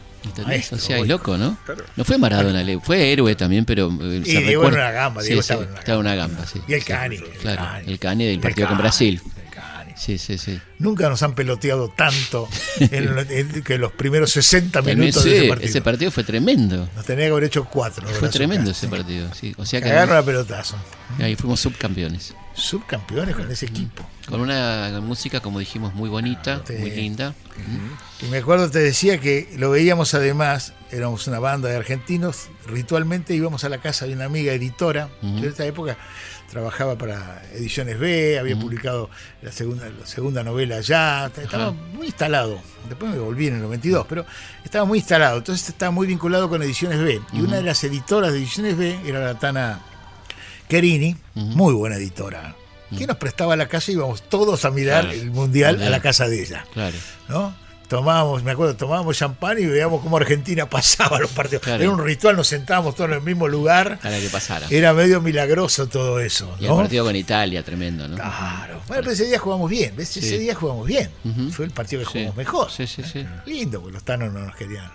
Maestro, 0.46 0.78
o 0.78 0.80
sea, 0.82 0.98
es 1.00 1.08
loco, 1.08 1.38
¿no? 1.38 1.58
Claro. 1.66 1.84
No 1.96 2.04
fue 2.04 2.18
Maradona, 2.18 2.64
le- 2.64 2.80
fue 2.80 3.12
héroe 3.12 3.36
también, 3.36 3.66
pero 3.66 3.90
eh, 4.02 4.22
Y 4.26 4.38
Diego 4.44 4.68
una 4.68 4.92
gamba, 4.92 5.22
Sí, 5.22 5.28
Diego 5.28 5.42
sí, 5.42 5.46
estaba 5.54 5.64
en 5.64 5.70
una 5.70 5.80
estaba 5.80 5.96
en 6.00 6.06
una 6.06 6.16
gamba, 6.16 6.46
sí. 6.46 6.62
Y 6.68 6.74
el 6.74 6.84
Cani. 6.84 7.18
Claro, 7.42 7.88
el 7.88 8.00
Cani 8.00 8.26
del 8.26 8.36
El 8.36 8.40
partido 8.42 8.68
con 8.68 8.78
Brasil. 8.78 9.22
Sí, 9.98 10.18
sí, 10.18 10.38
sí. 10.38 10.60
Nunca 10.78 11.08
nos 11.08 11.24
han 11.24 11.36
peloteado 11.36 11.88
tanto 11.88 12.50
en, 12.82 13.64
que 13.64 13.78
los 13.78 13.94
primeros 13.94 14.30
60 14.32 14.80
También, 14.80 15.00
minutos 15.00 15.24
de 15.24 15.38
ese 15.38 15.48
partido. 15.48 15.70
ese 15.70 15.82
partido 15.82 16.12
fue 16.12 16.24
tremendo. 16.26 16.90
Nos 16.98 17.06
tenía 17.06 17.26
que 17.28 17.32
haber 17.32 17.46
hecho 17.46 17.64
cuatro. 17.64 18.06
Fue 18.10 18.28
tremendo 18.28 18.72
ese 18.72 18.90
partido, 18.90 19.34
sí. 19.34 19.54
O 19.58 19.66
sea 19.66 19.80
que 19.82 19.88
Cagaron 19.88 20.18
a 20.18 20.22
pelotazo. 20.24 20.76
ahí 21.20 21.36
fuimos 21.38 21.62
subcampeones. 21.62 22.34
Subcampeones 22.56 23.36
con 23.36 23.52
ese 23.52 23.66
equipo. 23.66 24.06
Con 24.28 24.42
una 24.42 25.00
música, 25.02 25.40
como 25.42 25.60
dijimos, 25.60 25.94
muy 25.94 26.10
bonita, 26.10 26.62
Sí. 26.66 26.74
muy 26.74 26.92
linda. 26.92 27.34
Y 28.22 28.26
me 28.28 28.38
acuerdo, 28.38 28.72
te 28.72 28.80
decía 28.80 29.20
que 29.20 29.54
lo 29.58 29.70
veíamos 29.70 30.14
además, 30.14 30.74
éramos 30.92 31.28
una 31.28 31.40
banda 31.40 31.70
de 31.70 31.76
argentinos, 31.76 32.48
ritualmente 32.66 33.36
íbamos 33.36 33.64
a 33.66 33.70
la 33.70 33.80
casa 33.80 34.08
de 34.08 34.14
una 34.14 34.26
amiga 34.26 34.54
editora, 34.54 35.10
que 35.22 35.28
en 35.28 35.44
esta 35.46 35.66
época 35.66 35.98
trabajaba 36.50 36.98
para 36.98 37.44
Ediciones 37.54 38.00
B, 38.00 38.40
había 38.40 38.58
publicado 38.58 39.10
la 39.42 39.52
segunda, 39.52 39.90
la 39.90 40.06
segunda 40.06 40.44
novela 40.44 40.80
ya, 40.80 41.26
estaba 41.26 41.72
muy 41.72 42.08
instalado. 42.08 42.60
Después 42.88 43.12
me 43.12 43.20
volví 43.20 43.48
en 43.48 43.56
el 43.56 43.62
92, 43.64 44.06
pero 44.08 44.26
estaba 44.64 44.86
muy 44.86 45.00
instalado, 45.00 45.38
entonces 45.38 45.68
estaba 45.68 45.92
muy 45.92 46.08
vinculado 46.08 46.48
con 46.50 46.62
Ediciones 46.62 47.00
B. 47.00 47.20
Y 47.34 47.42
una 47.42 47.58
de 47.58 47.64
las 47.64 47.84
editoras 47.84 48.32
de 48.32 48.38
Ediciones 48.40 48.78
B 48.78 48.98
era 49.06 49.20
la 49.20 49.38
Tana 49.38 49.82
Querini, 50.68 51.16
muy 51.36 51.74
buena 51.74 51.96
editora, 51.98 52.56
que 52.98 53.06
nos 53.08 53.18
prestaba 53.18 53.56
la 53.56 53.68
casa 53.68 53.92
y 53.92 53.96
íbamos 53.96 54.22
todos 54.30 54.66
a 54.66 54.72
mirar 54.72 55.04
Claro. 55.06 55.20
el 55.20 55.32
mundial 55.32 55.82
a 55.84 55.90
la 55.90 56.02
casa 56.02 56.28
de 56.28 56.42
ella. 56.42 56.66
Claro. 56.74 56.96
¿no? 57.28 57.66
Tomábamos, 57.88 58.42
me 58.42 58.50
acuerdo, 58.50 58.76
tomábamos 58.76 59.16
champán 59.16 59.60
y 59.60 59.66
veíamos 59.68 60.02
cómo 60.02 60.18
Argentina 60.18 60.68
pasaba 60.70 61.20
los 61.20 61.30
partidos. 61.30 61.62
Claro. 61.64 61.84
Era 61.84 61.92
un 61.92 62.04
ritual, 62.04 62.36
nos 62.36 62.48
sentábamos 62.48 62.96
todos 62.96 63.12
en 63.12 63.18
el 63.18 63.22
mismo 63.22 63.48
lugar. 63.48 64.00
Para 64.02 64.20
que 64.20 64.28
pasara. 64.30 64.66
Era 64.72 64.92
medio 64.94 65.22
milagroso 65.22 65.88
todo 65.88 66.20
eso, 66.20 66.56
Y 66.60 66.66
el 66.66 66.74
partido 66.74 67.06
con 67.06 67.16
Italia, 67.16 67.62
tremendo, 67.64 68.08
¿no? 68.08 68.16
Claro. 68.16 68.82
Bueno, 68.88 69.04
pero 69.04 69.12
ese 69.12 69.26
día 69.26 69.38
jugamos 69.38 69.70
bien, 69.70 69.96
¿ves? 69.96 70.18
Ese 70.18 70.40
día 70.40 70.56
jugamos 70.56 70.88
bien. 70.88 71.12
Fue 71.52 71.66
el 71.66 71.72
partido 71.72 72.02
que 72.02 72.06
Sí. 72.08 72.12
jugamos 72.14 72.38
mejor. 72.38 72.72
Sí, 72.72 72.88
sí, 72.88 73.04
sí. 73.04 73.24
Lindo, 73.46 73.80
porque 73.82 73.94
los 73.94 74.04
tanos 74.04 74.34
no 74.34 74.40
nos 74.40 74.56
querían. 74.56 74.90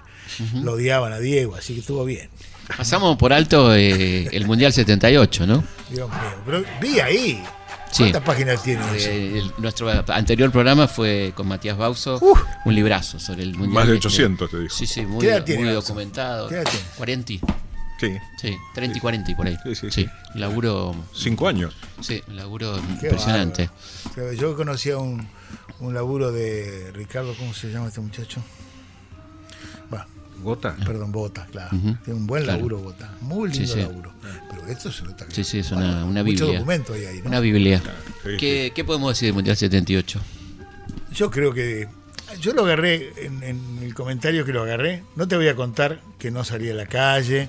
Lo 0.54 0.72
odiaban 0.72 1.12
a 1.12 1.18
Diego, 1.20 1.54
así 1.56 1.74
que 1.74 1.80
estuvo 1.80 2.04
bien. 2.04 2.28
Pasamos 2.76 3.16
por 3.16 3.32
alto 3.32 3.74
eh, 3.74 4.28
el 4.32 4.46
Mundial 4.46 4.72
78, 4.72 5.46
¿no? 5.46 5.64
Dios 5.90 6.08
mío. 6.08 6.18
Pero 6.46 6.64
vi 6.80 7.00
ahí. 7.00 7.42
Sí. 7.90 8.04
¿Cuántas 8.04 8.22
páginas 8.22 8.62
tiene 8.62 8.82
eso? 8.96 9.08
Eh, 9.10 9.38
el- 9.38 9.52
nuestro 9.58 9.90
anterior 10.12 10.50
programa 10.52 10.86
fue 10.86 11.32
con 11.34 11.48
Matías 11.48 11.76
Bauso, 11.76 12.18
Uf. 12.22 12.40
un 12.64 12.74
librazo 12.74 13.18
sobre 13.18 13.42
el 13.42 13.50
Mundial. 13.54 13.72
Más 13.74 13.88
de 13.88 13.94
este. 13.96 14.06
800, 14.06 14.50
te 14.50 14.56
digo. 14.58 14.70
Sí, 14.70 14.86
sí, 14.86 15.02
muy, 15.04 15.20
¿Qué 15.20 15.32
edad 15.32 15.44
tiene 15.44 15.64
muy 15.64 15.72
Bauso? 15.72 15.88
documentado. 15.88 16.48
¿Qué 16.48 16.54
edad 16.54 16.64
tiene? 16.70 16.86
40, 16.96 17.32
Sí, 18.00 18.16
sí, 18.40 18.56
30 18.74 18.96
y 18.96 19.00
40 19.00 19.30
y 19.30 19.34
por 19.34 19.46
ahí. 19.46 19.56
Sí, 19.62 19.74
sí, 19.74 19.90
sí. 19.90 20.08
laburo, 20.34 20.94
cinco 21.14 21.48
años. 21.48 21.74
sí, 22.00 22.22
laburo 22.28 22.76
Qué 22.98 23.08
impresionante. 23.08 23.68
bárbaro. 24.16 24.32
Yo 24.34 24.56
conocía 24.56 24.96
un, 24.96 25.28
un 25.80 25.92
laburo 25.92 26.32
de 26.32 26.92
Ricardo, 26.94 27.34
¿cómo 27.36 27.52
se 27.52 27.70
llama 27.70 27.88
este 27.88 28.00
muchacho? 28.00 28.40
¿Gota? 30.42 30.76
perdón, 30.84 31.12
Bota, 31.12 31.46
claro. 31.46 31.70
Tiene 32.04 32.18
un 32.20 32.26
buen 32.26 32.42
Claro. 32.44 32.58
laburo 32.58 32.78
Bota. 32.78 33.12
Muy 33.20 33.50
lindo 33.50 33.66
Sí, 33.66 33.72
sí. 33.74 33.80
laburo. 33.80 34.12
Pero 34.50 34.66
esto 34.68 34.90
se 34.92 35.04
nota 35.04 35.26
que 35.26 35.34
Sí, 35.34 35.44
sí, 35.44 35.58
es 35.60 35.70
bueno, 35.70 35.86
una, 35.88 36.04
una 36.04 36.22
Mucho 36.24 36.44
biblia. 36.44 36.58
documento 36.60 36.92
hay 36.94 37.04
ahí, 37.06 37.20
¿no? 37.22 37.28
Una 37.28 37.40
biblia. 37.40 37.82
sí, 38.24 38.30
¿Qué, 38.38 38.72
qué 38.74 38.84
podemos 38.84 39.10
decir 39.12 39.26
del 39.26 39.34
Mundial 39.34 39.56
78? 39.56 40.20
Yo 41.14 41.30
creo 41.30 41.52
que. 41.52 41.88
Yo 42.40 42.52
lo 42.52 42.64
agarré 42.64 43.12
en, 43.24 43.42
en 43.42 43.78
el 43.82 43.94
comentario 43.94 44.44
que 44.44 44.52
lo 44.52 44.62
agarré. 44.62 45.02
No 45.16 45.26
te 45.26 45.36
voy 45.36 45.48
a 45.48 45.56
contar 45.56 46.00
que 46.18 46.30
no 46.30 46.44
salí 46.44 46.70
a 46.70 46.74
la 46.74 46.86
calle, 46.86 47.48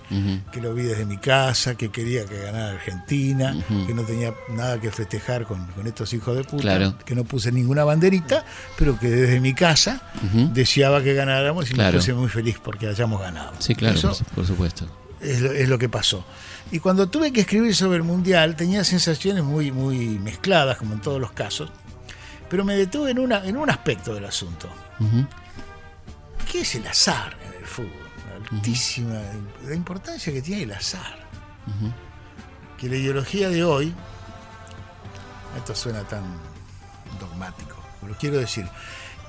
que 0.52 0.62
lo 0.62 0.74
vi 0.74 0.84
desde 0.84 1.06
mi 1.06 1.18
casa, 1.18 1.76
que 1.76 1.90
quería 1.90 2.26
que 2.26 2.38
ganara 2.38 2.72
Argentina, 2.72 3.56
que 3.88 3.94
no 3.94 4.04
tenía 4.04 4.34
nada 4.50 4.80
que 4.80 4.92
festejar 4.92 5.46
con, 5.46 5.66
con 5.68 5.86
estos 5.88 6.14
hijos 6.14 6.36
de 6.38 6.44
puta, 6.44 6.62
Claro. 6.64 6.96
que 7.06 7.16
no 7.16 7.24
puse 7.26 7.52
ninguna 7.52 7.84
banderita, 7.84 8.46
pero 8.78 8.98
que 8.98 9.10
desde 9.10 9.40
mi 9.40 9.54
casa 9.54 10.02
Ujú. 10.26 10.50
deseaba 10.54 11.04
que 11.04 11.14
ganáramos 11.14 11.70
y 11.70 11.74
Claro. 11.74 11.92
me 11.94 11.98
puse 12.00 12.14
muy 12.14 12.30
feliz 12.30 12.58
porque 12.64 12.88
hayamos 12.88 13.22
ganado. 13.22 13.52
Sí, 13.60 13.76
claro, 13.76 13.96
Eso 13.98 14.18
por 14.34 14.46
supuesto. 14.48 14.88
es 15.22 15.42
lo, 15.42 15.52
es 15.52 15.68
lo 15.70 15.78
que 15.78 15.90
pasó. 15.90 16.26
Y 16.72 16.80
cuando 16.80 17.10
tuve 17.10 17.34
que 17.34 17.42
escribir 17.42 17.76
sobre 17.76 17.98
el 17.98 18.04
Mundial 18.04 18.56
tenía 18.56 18.86
sensaciones 18.86 19.44
muy, 19.44 19.72
muy 19.74 20.18
mezcladas, 20.20 20.78
como 20.78 20.94
en 20.94 21.02
todos 21.02 21.20
los 21.20 21.34
casos, 21.34 21.70
pero 22.52 22.66
me 22.66 22.76
detuve 22.76 23.12
en, 23.12 23.20
una, 23.20 23.46
en 23.46 23.56
un 23.56 23.70
aspecto 23.70 24.14
del 24.14 24.26
asunto. 24.26 24.68
¿Qué 26.52 26.60
es 26.60 26.76
el 26.76 26.86
azar 26.86 27.34
en 27.48 27.62
el 27.62 27.66
fútbol? 27.66 28.10
La 28.28 28.58
altísima 28.58 29.22
la 29.66 29.74
importancia 29.74 30.34
que 30.34 30.42
tiene 30.42 30.64
el 30.64 30.74
azar. 30.74 31.18
Que 32.78 32.90
la 32.90 32.98
ideología 32.98 33.48
de 33.48 33.64
hoy, 33.64 33.94
esto 35.56 35.74
suena 35.74 36.04
tan 36.04 36.26
dogmático, 37.22 37.78
pero 38.02 38.16
quiero 38.20 38.38
decir 38.38 38.68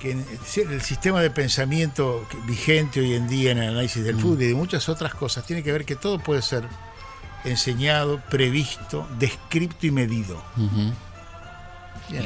que 0.00 0.10
el 0.10 0.82
sistema 0.82 1.20
de 1.20 1.30
pensamiento 1.30 2.26
vigente 2.44 2.98
hoy 2.98 3.14
en 3.14 3.28
día 3.28 3.52
en 3.52 3.58
el 3.58 3.68
análisis 3.68 4.02
del 4.02 4.18
fútbol 4.18 4.42
y 4.42 4.48
de 4.48 4.54
muchas 4.54 4.88
otras 4.88 5.14
cosas 5.14 5.46
tiene 5.46 5.62
que 5.62 5.70
ver 5.70 5.84
que 5.84 5.94
todo 5.94 6.18
puede 6.18 6.42
ser 6.42 6.64
enseñado, 7.44 8.20
previsto, 8.28 9.06
descrito 9.20 9.86
y 9.86 9.92
medido. 9.92 10.42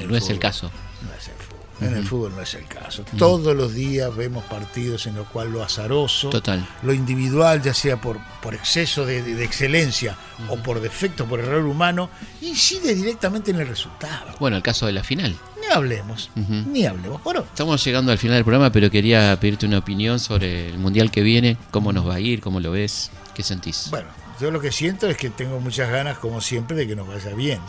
No 0.09 0.17
es 0.17 0.31
el 0.31 0.39
caso. 0.39 0.71
No 1.03 1.13
es 1.15 1.29
el 1.29 1.35
fútbol. 1.35 1.57
En 1.79 1.95
el 1.95 2.07
fútbol 2.07 2.33
no 2.35 2.41
es 2.41 2.55
el 2.55 2.67
caso. 2.67 3.05
Todos 3.19 3.55
los 3.55 3.75
días 3.75 4.15
vemos 4.17 4.43
partidos 4.45 5.07
en 5.07 5.15
los 5.15 5.27
cuales 5.27 5.53
lo 5.53 5.63
azaroso, 5.63 6.31
Total. 6.31 6.67
lo 6.83 6.95
individual, 6.95 7.61
ya 7.63 7.75
sea 7.75 8.01
por, 8.01 8.19
por 8.41 8.55
exceso 8.55 9.05
de, 9.05 9.23
de 9.23 9.45
excelencia 9.45 10.17
o 10.49 10.57
por 10.57 10.81
defecto, 10.81 11.27
por 11.27 11.41
error 11.41 11.67
humano, 11.67 12.09
incide 12.41 12.95
directamente 12.95 13.51
en 13.51 13.61
el 13.61 13.69
resultado. 13.69 14.35
Bueno, 14.41 14.57
el 14.57 14.63
caso 14.63 14.87
de 14.87 14.93
la 14.93 15.05
final. 15.05 15.37
Ni 15.61 15.67
hablemos, 15.71 16.31
ni 16.35 16.87
hablemos. 16.87 17.23
Bueno, 17.23 17.41
Estamos 17.41 17.85
llegando 17.85 18.11
al 18.11 18.17
final 18.19 18.37
del 18.37 18.45
programa, 18.45 18.73
pero 18.73 18.91
quería 18.91 19.39
pedirte 19.39 19.67
una 19.67 19.77
opinión 19.79 20.19
sobre 20.19 20.69
el 20.71 20.79
mundial 20.79 21.11
que 21.11 21.21
viene, 21.23 21.59
cómo 21.73 21.93
nos 21.93 22.09
va 22.09 22.15
a 22.15 22.21
ir, 22.21 22.41
cómo 22.41 22.59
lo 22.61 22.71
ves, 22.71 23.11
qué 23.35 23.43
sentís. 23.43 23.89
bueno, 23.91 24.09
yo 24.41 24.51
lo 24.51 24.61
que 24.61 24.73
siento 24.73 25.09
es 25.09 25.19
que 25.19 25.29
tengo 25.29 25.61
muchas 25.61 25.91
ganas, 25.91 26.17
como 26.19 26.41
siempre, 26.41 26.75
de 26.75 26.87
que 26.87 26.97
nos 26.97 27.07
vaya 27.07 27.35
bien, 27.35 27.61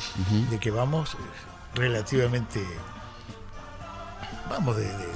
de 0.50 0.60
que 0.60 0.72
vamos 0.72 1.14
eh, 1.16 1.18
relativamente, 1.76 2.62
vamos 4.50 4.76
de, 4.78 4.84
de- 4.84 4.90
de- 4.98 5.08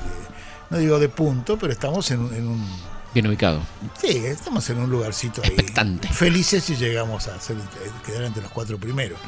no 0.70 0.78
digo 0.78 1.00
de 1.00 1.10
punto, 1.10 1.58
pero 1.58 1.74
estamos 1.74 2.10
en, 2.12 2.22
un- 2.22 2.34
en 2.34 2.48
un 2.48 2.92
Bien 3.14 3.28
ubicado. 3.28 3.60
Sí, 4.00 4.08
estamos 4.26 4.70
en 4.70 4.78
un 4.80 4.90
lugarcito 4.90 5.42
ahí. 5.44 5.50
Expectante. 5.50 6.08
Felices 6.08 6.64
si 6.64 6.78
llegamos 6.78 7.28
a 7.28 7.38
ser- 7.42 7.58
quedar 8.06 8.24
entre 8.24 8.42
los 8.42 8.52
cuatro 8.54 8.78
primeros. 8.78 9.20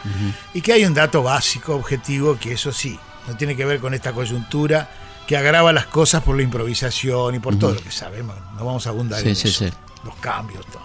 Y 0.53 0.61
que 0.61 0.71
hay 0.71 0.85
un 0.85 0.93
dato 0.93 1.21
básico, 1.21 1.75
objetivo, 1.75 2.37
que 2.39 2.53
eso 2.53 2.71
sí, 2.71 2.97
no 3.27 3.35
tiene 3.35 3.57
que 3.57 3.65
ver 3.65 3.79
con 3.81 3.93
esta 3.93 4.13
coyuntura 4.13 4.89
que 5.27 5.35
agrava 5.35 5.73
las 5.73 5.87
cosas 5.87 6.23
por 6.23 6.37
la 6.37 6.43
improvisación 6.43 7.35
y 7.35 7.39
por 7.39 7.59
todo 7.59 7.73
lo 7.75 7.81
que 7.83 7.91
sabemos. 7.91 8.35
No 8.57 8.63
vamos 8.65 8.87
a 8.87 8.91
abundar 8.91 9.21
Sí, 9.21 9.29
en 9.29 9.35
sí, 9.35 9.47
eso. 9.49 9.65
sí. 9.65 9.71
Los 10.05 10.15
cambios, 10.17 10.65
todo. 10.67 10.83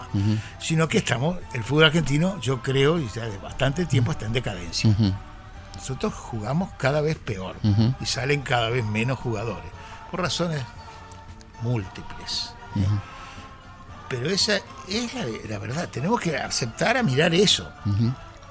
Sino 0.61 0.87
que 0.89 0.97
estamos, 0.97 1.37
el 1.53 1.63
fútbol 1.63 1.85
argentino, 1.85 2.37
yo 2.41 2.61
creo, 2.61 2.99
y 2.99 3.07
ya 3.15 3.25
de 3.25 3.37
bastante 3.37 3.85
tiempo 3.85 4.11
está 4.11 4.25
en 4.25 4.33
decadencia. 4.33 4.93
Nosotros 5.79 6.13
jugamos 6.13 6.69
cada 6.77 7.01
vez 7.01 7.17
peor 7.17 7.55
y 7.99 8.05
salen 8.05 8.41
cada 8.41 8.69
vez 8.69 8.85
menos 8.85 9.17
jugadores, 9.19 9.71
por 10.11 10.21
razones 10.21 10.61
múltiples. 11.61 12.53
Pero 14.07 14.29
esa 14.29 14.57
es 14.87 15.13
la, 15.13 15.23
la 15.47 15.59
verdad, 15.59 15.87
tenemos 15.89 16.19
que 16.19 16.35
aceptar 16.37 16.97
a 16.97 17.03
mirar 17.03 17.33
eso. 17.33 17.69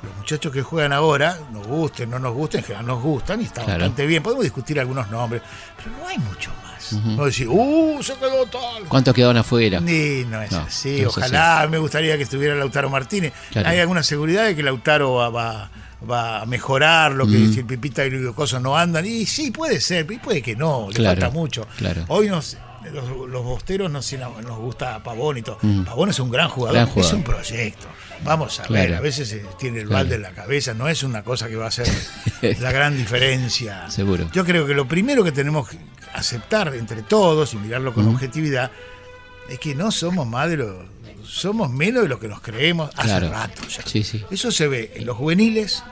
Los 0.01 0.17
muchachos 0.17 0.53
que 0.53 0.63
juegan 0.63 0.93
ahora, 0.93 1.37
nos 1.53 1.67
gusten, 1.67 2.09
no 2.11 2.21
nos 2.21 2.33
gusten, 2.33 2.61
en 2.61 2.65
general 2.67 2.87
nos 2.87 3.03
gustan 3.03 3.43
y 3.43 3.47
Claro. 3.47 3.69
bastante 3.71 4.07
bien. 4.07 4.23
Podemos 4.23 4.45
discutir 4.45 4.79
algunos 4.79 5.11
nombres, 5.11 5.43
pero 5.77 5.91
no 5.99 6.07
hay 6.07 6.19
mucho 6.19 6.53
más. 6.63 6.93
No 6.93 7.25
decir, 7.25 7.49
uh, 7.49 8.01
se 8.03 8.15
quedó 8.15 8.47
tal. 8.47 8.85
¿Cuántos 8.89 9.13
quedaron 9.13 9.37
afuera? 9.39 9.81
Ni, 9.81 10.25
no 10.25 10.41
es 10.41 10.53
No, 10.53 10.59
así. 10.61 11.03
no 11.03 11.09
es 11.09 11.17
Ojalá 11.19 11.67
me 11.69 11.79
gustaría 11.79 12.17
que 12.17 12.23
estuviera 12.23 12.55
Lautaro 12.55 12.89
Martínez. 12.89 13.33
Claro. 13.51 13.69
Hay 13.69 13.81
alguna 13.81 14.05
seguridad 14.05 14.45
de 14.45 14.55
que 14.55 14.63
Lautaro 14.63 15.15
va, 15.15 15.29
va, 15.31 15.71
va 16.09 16.43
a 16.43 16.47
mejorar 16.47 17.13
lo 17.13 17.27
que 17.27 17.39
Mm. 17.39 17.53
si 17.53 17.61
el 17.61 17.67
Pipita 17.67 18.05
y 18.05 18.11
los 18.11 18.35
cosas 18.35 18.61
no 18.63 18.77
andan. 18.77 19.05
Y 19.07 19.27
sí, 19.27 19.51
puede 19.51 19.81
ser, 19.81 20.11
y 20.11 20.19
puede 20.19 20.43
que 20.43 20.55
no, 20.57 20.89
le 20.95 21.05
falta 21.05 21.31
mucho. 21.31 21.67
claro. 21.77 22.05
Hoy 22.09 22.29
nos, 22.29 22.57
los, 22.93 23.29
los 23.29 23.43
bosteros 23.45 23.91
nos, 23.91 24.11
nos 24.13 24.59
gusta 24.59 25.03
Pavón 25.03 25.39
y 25.39 25.43
todo. 25.43 25.59
Pavón 25.85 26.11
es 26.11 26.19
un 26.21 26.31
gran 26.31 26.49
jugador, 26.49 26.75
Mm. 26.75 26.79
Gran 26.83 26.87
jugador. 26.89 27.11
es 27.11 27.17
un 27.17 27.23
proyecto. 27.25 27.87
Vamos 28.25 28.59
a 28.61 28.65
Claro. 28.65 28.83
ver, 28.89 28.95
a 28.97 29.01
veces 29.01 29.37
tiene 29.59 29.81
el 29.81 29.87
balde 29.89 30.17
en 30.17 30.23
la 30.23 30.31
cabeza, 30.33 30.75
no 30.75 30.89
es 30.89 31.03
una 31.05 31.23
cosa 31.23 31.49
que 31.49 31.57
va 31.57 31.67
a 31.67 31.71
ser 31.71 31.87
la 32.61 32.73
gran 32.73 32.97
diferencia. 32.97 33.89
Seguro. 33.91 34.29
Yo 34.33 34.45
creo 34.45 34.67
que 34.67 34.75
lo 34.75 34.87
primero 34.89 35.23
que 35.25 35.33
tenemos 35.33 35.69
que 35.69 35.79
aceptar 36.15 36.75
entre 36.75 37.03
todos 37.03 37.55
y 37.55 37.59
mirarlo 37.59 37.93
con 37.95 38.09
objetividad 38.09 38.71
es 39.49 39.59
que 39.59 39.75
no 39.75 39.91
somos 39.93 40.27
más 40.27 40.49
de 40.51 40.57
lo 40.59 40.85
somos 41.29 41.71
menos 41.71 42.03
de 42.05 42.09
lo 42.09 42.19
que 42.19 42.29
nos 42.29 42.41
creemos 42.41 42.91
hace 42.97 43.09
Claro. 43.09 43.31
rato 43.31 43.63
ya. 43.69 43.83
Sí, 43.87 44.03
sí. 44.03 44.25
Eso 44.31 44.51
se 44.51 44.67
ve 44.69 44.93
en 44.97 45.07
los 45.07 45.17
juveniles 45.17 45.83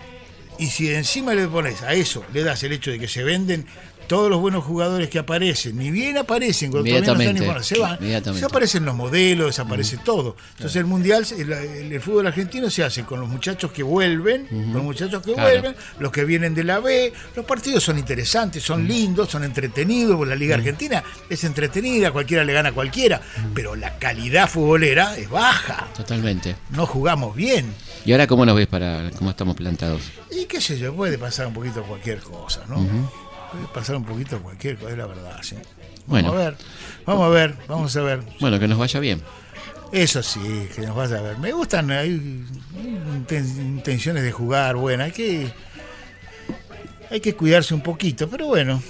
y 0.59 0.67
si 0.69 0.93
encima 0.93 1.35
le 1.35 1.47
pones 1.47 1.83
a 1.83 1.93
eso, 1.93 2.25
le 2.33 2.43
das 2.43 2.63
el 2.63 2.73
hecho 2.73 2.91
de 2.91 2.99
que 2.99 3.09
se 3.09 3.23
venden 3.23 3.67
todos 4.07 4.31
los 4.31 4.41
buenos 4.41 4.65
jugadores 4.65 5.09
que 5.09 5.19
aparecen, 5.19 5.77
ni 5.77 5.91
bien 5.91 6.17
aparecen, 6.19 6.71
cuando 6.71 6.89
todavía 6.89 7.13
no 7.15 7.21
están 7.21 7.45
bueno, 7.47 7.63
se 7.63 7.79
van, 7.79 7.99
desaparecen 8.01 8.85
los 8.85 8.95
modelos, 8.95 9.49
desaparece 9.49 9.99
todo. 9.99 10.37
Entonces 10.53 10.77
el 10.77 10.87
mundial, 10.87 11.27
el, 11.37 11.53
el- 11.53 11.93
el 11.93 12.01
fútbol 12.01 12.27
argentino 12.27 12.71
se 12.71 12.85
hace 12.85 13.05
con 13.05 13.21
los 13.21 13.29
muchachos 13.29 13.73
que 13.73 13.83
vuelven, 13.83 14.47
con 14.47 14.73
los 14.73 14.83
muchachos 14.83 15.23
que 15.23 15.33
Claro. 15.35 15.49
vuelven, 15.51 15.77
los 15.99 16.13
que 16.13 16.25
vienen 16.25 16.55
de 16.55 16.65
la 16.65 16.79
B, 16.81 17.13
los 17.35 17.45
partidos 17.45 17.83
son 17.85 17.99
interesantes, 17.99 18.63
son 18.63 18.87
lindos, 18.87 19.29
son 19.31 19.45
entretenidos, 19.45 20.27
la 20.27 20.35
Liga 20.37 20.55
Argentina 20.57 21.03
es 21.29 21.45
entretenida, 21.45 22.11
cualquiera 22.13 22.45
le 22.45 22.53
gana 22.53 22.71
a 22.71 22.73
cualquiera, 22.73 23.21
pero 23.55 23.75
la 23.77 23.99
calidad 23.99 24.49
futbolera 24.49 25.17
es 25.17 25.29
baja, 25.31 25.89
Totalmente. 25.97 26.57
no 26.71 26.87
jugamos 26.87 27.35
bien. 27.37 27.73
¿Y 28.05 28.13
ahora 28.13 28.27
cómo 28.29 28.47
nos 28.47 28.55
ves 28.57 28.69
para 28.69 29.11
cómo 29.19 29.31
estamos 29.31 29.57
plantados? 29.57 30.01
Y 30.31 30.45
qué 30.45 30.61
sé 30.61 30.79
yo, 30.79 30.95
puede 30.95 31.19
pasar 31.19 31.49
un 31.49 31.55
poquito 31.55 31.83
cualquier 31.83 32.19
cosa, 32.21 32.61
¿no? 32.69 32.77
Puede 33.57 33.69
pasar 33.75 33.97
un 33.97 34.05
poquito 34.05 34.41
cualquier 34.43 34.77
cosa, 34.77 34.93
es 34.93 34.99
la 34.99 35.07
verdad, 35.07 35.39
sí. 35.43 35.57
Vamos 35.57 36.05
Bueno. 36.07 36.33
a 36.33 36.37
ver, 36.37 36.57
vamos 37.05 37.25
a 37.27 37.29
ver, 37.31 37.55
vamos 37.69 37.97
a 37.97 38.01
ver. 38.03 38.23
Bueno, 38.41 38.59
que 38.59 38.69
nos 38.69 38.79
vaya 38.79 39.01
bien. 39.01 39.23
Eso 39.93 40.23
sí, 40.23 40.69
que 40.75 40.83
nos 40.83 40.95
vaya 40.97 41.19
a 41.19 41.23
ver. 41.23 41.39
Me 41.39 41.53
gustan, 41.53 41.91
hay, 41.91 42.11
hay 42.11 42.99
inten- 43.27 43.57
intenciones 43.59 44.23
de 44.23 44.33
jugar, 44.33 44.77
bueno, 44.77 45.05
hay 45.05 45.13
que 45.13 45.49
hay 47.11 47.21
que 47.21 47.35
cuidarse 47.35 47.73
un 47.73 47.83
poquito, 47.83 48.29
pero 48.29 48.47
bueno, 48.47 48.83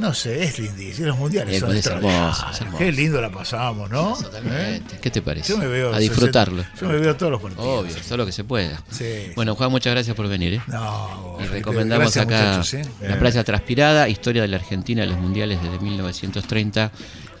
no 0.00 0.14
sé, 0.14 0.42
es 0.42 0.58
lindísimo. 0.58 1.08
Los 1.08 1.18
mundiales 1.18 1.56
Eh, 1.56 1.60
son 1.60 1.68
pues 1.68 1.78
es 1.80 1.86
hermoso. 1.86 2.46
Qué 2.78 2.90
lindo 2.92 3.20
la 3.20 3.30
pasamos, 3.30 3.88
¿no? 3.90 4.14
Totalmente. 4.20 4.98
¿Qué 5.00 5.10
te 5.10 5.22
parece? 5.22 5.52
Yo 5.52 5.58
me 5.58 5.66
veo 5.66 5.94
a 5.94 5.98
disfrutarlo. 5.98 6.64
Yo 6.80 6.88
me 6.88 6.98
veo 6.98 7.14
todos 7.16 7.30
los 7.32 7.40
partidos. 7.40 7.64
Obvio, 7.66 7.94
todo 8.08 8.16
lo 8.16 8.26
que 8.26 8.32
se 8.32 8.44
pueda. 8.44 8.82
Sí. 8.90 9.32
Bueno, 9.36 9.54
Juan, 9.54 9.70
muchas 9.70 9.92
gracias 9.92 10.16
por 10.16 10.26
venir. 10.28 10.54
¿eh? 10.54 10.62
No, 10.66 11.36
Y 11.40 11.44
recomendamos 11.46 12.14
gracias, 12.14 12.74
acá 12.74 12.88
¿eh? 13.04 13.08
La 13.08 13.18
playa 13.18 13.44
transpirada, 13.44 14.08
historia 14.08 14.42
de 14.42 14.48
la 14.48 14.56
Argentina 14.56 15.02
de 15.02 15.08
los 15.08 15.18
mundiales 15.18 15.62
desde 15.62 15.78
1930, 15.78 16.90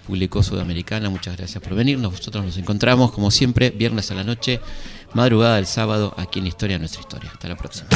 publicó 0.06 0.42
Sudamericana. 0.42 1.08
Muchas 1.10 1.36
gracias 1.36 1.62
por 1.62 1.74
venir. 1.74 1.98
Nosotros 1.98 2.44
nos 2.44 2.56
encontramos, 2.56 3.12
como 3.12 3.30
siempre, 3.30 3.70
viernes 3.70 4.10
a 4.10 4.14
la 4.14 4.24
noche, 4.24 4.60
madrugada 5.14 5.56
del 5.56 5.66
sábado, 5.66 6.14
aquí 6.16 6.38
en 6.40 6.46
Historia 6.46 6.74
de 6.76 6.80
Nuestra 6.80 7.00
Historia. 7.00 7.30
Hasta 7.32 7.48
la 7.48 7.56
próxima. 7.56 7.88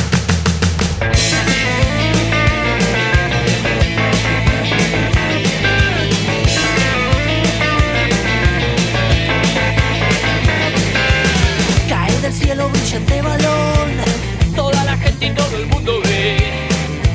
Brillante 12.95 13.23
balón, 13.23 13.91
toda 14.55 14.85
la 14.85 14.97
gente 14.97 15.27
y 15.27 15.31
todo 15.31 15.57
el 15.57 15.67
mundo 15.67 16.01
ve 16.05 16.37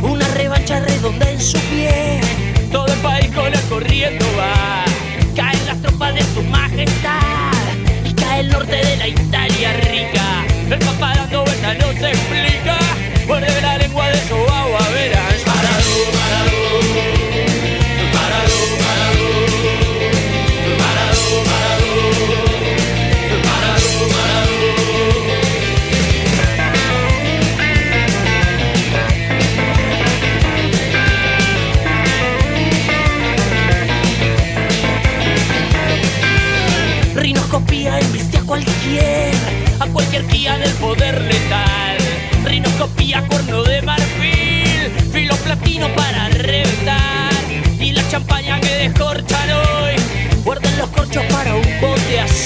una 0.02 0.28
revancha 0.30 0.80
redonda 0.80 1.30
en 1.30 1.40
su 1.40 1.58
pie. 1.70 2.20
Todo 2.72 2.86
el 2.88 3.00
país 3.00 3.30
con 3.34 3.48
él 3.48 3.60
corriendo 3.70 4.26
va. 4.38 4.84
Caen 5.36 5.66
las 5.66 5.82
tropas 5.82 6.16
de 6.16 6.24
su 6.34 6.44
majestad 6.44 7.64
y 8.04 8.14
cae 8.14 8.42
el 8.42 8.50
norte 8.50 8.76
de 8.76 8.98
la 8.98 9.08
Italia 9.08 9.74
rica. 9.74 10.46
El 10.70 10.80
papá 10.80 11.14
dando 11.16 11.44
vueltas 11.44 11.78
no 11.80 12.00
se 12.00 12.10
explica. 12.10 12.49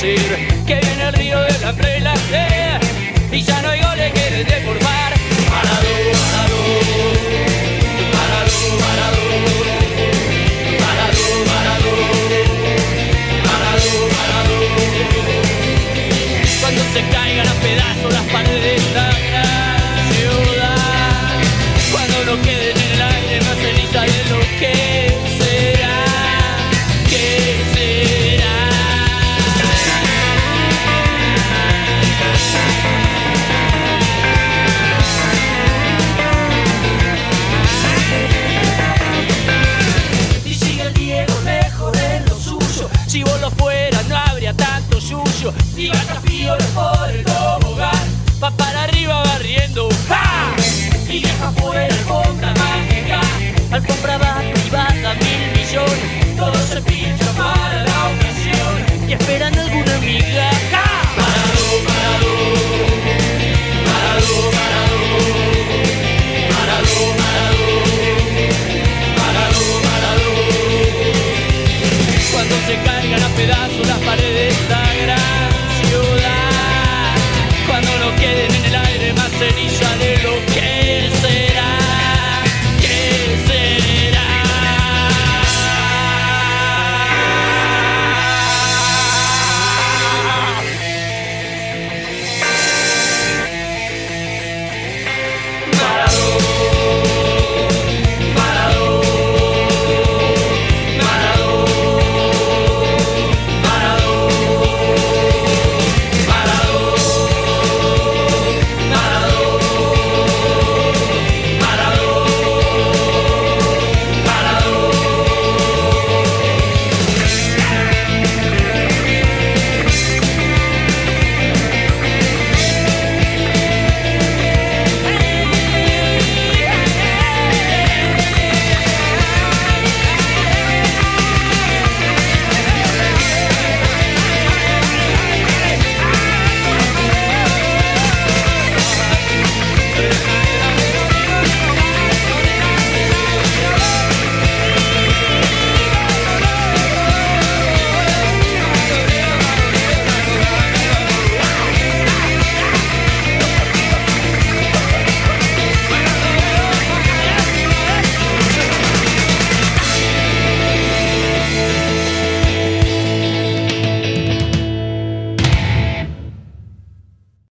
ser. 0.04 0.53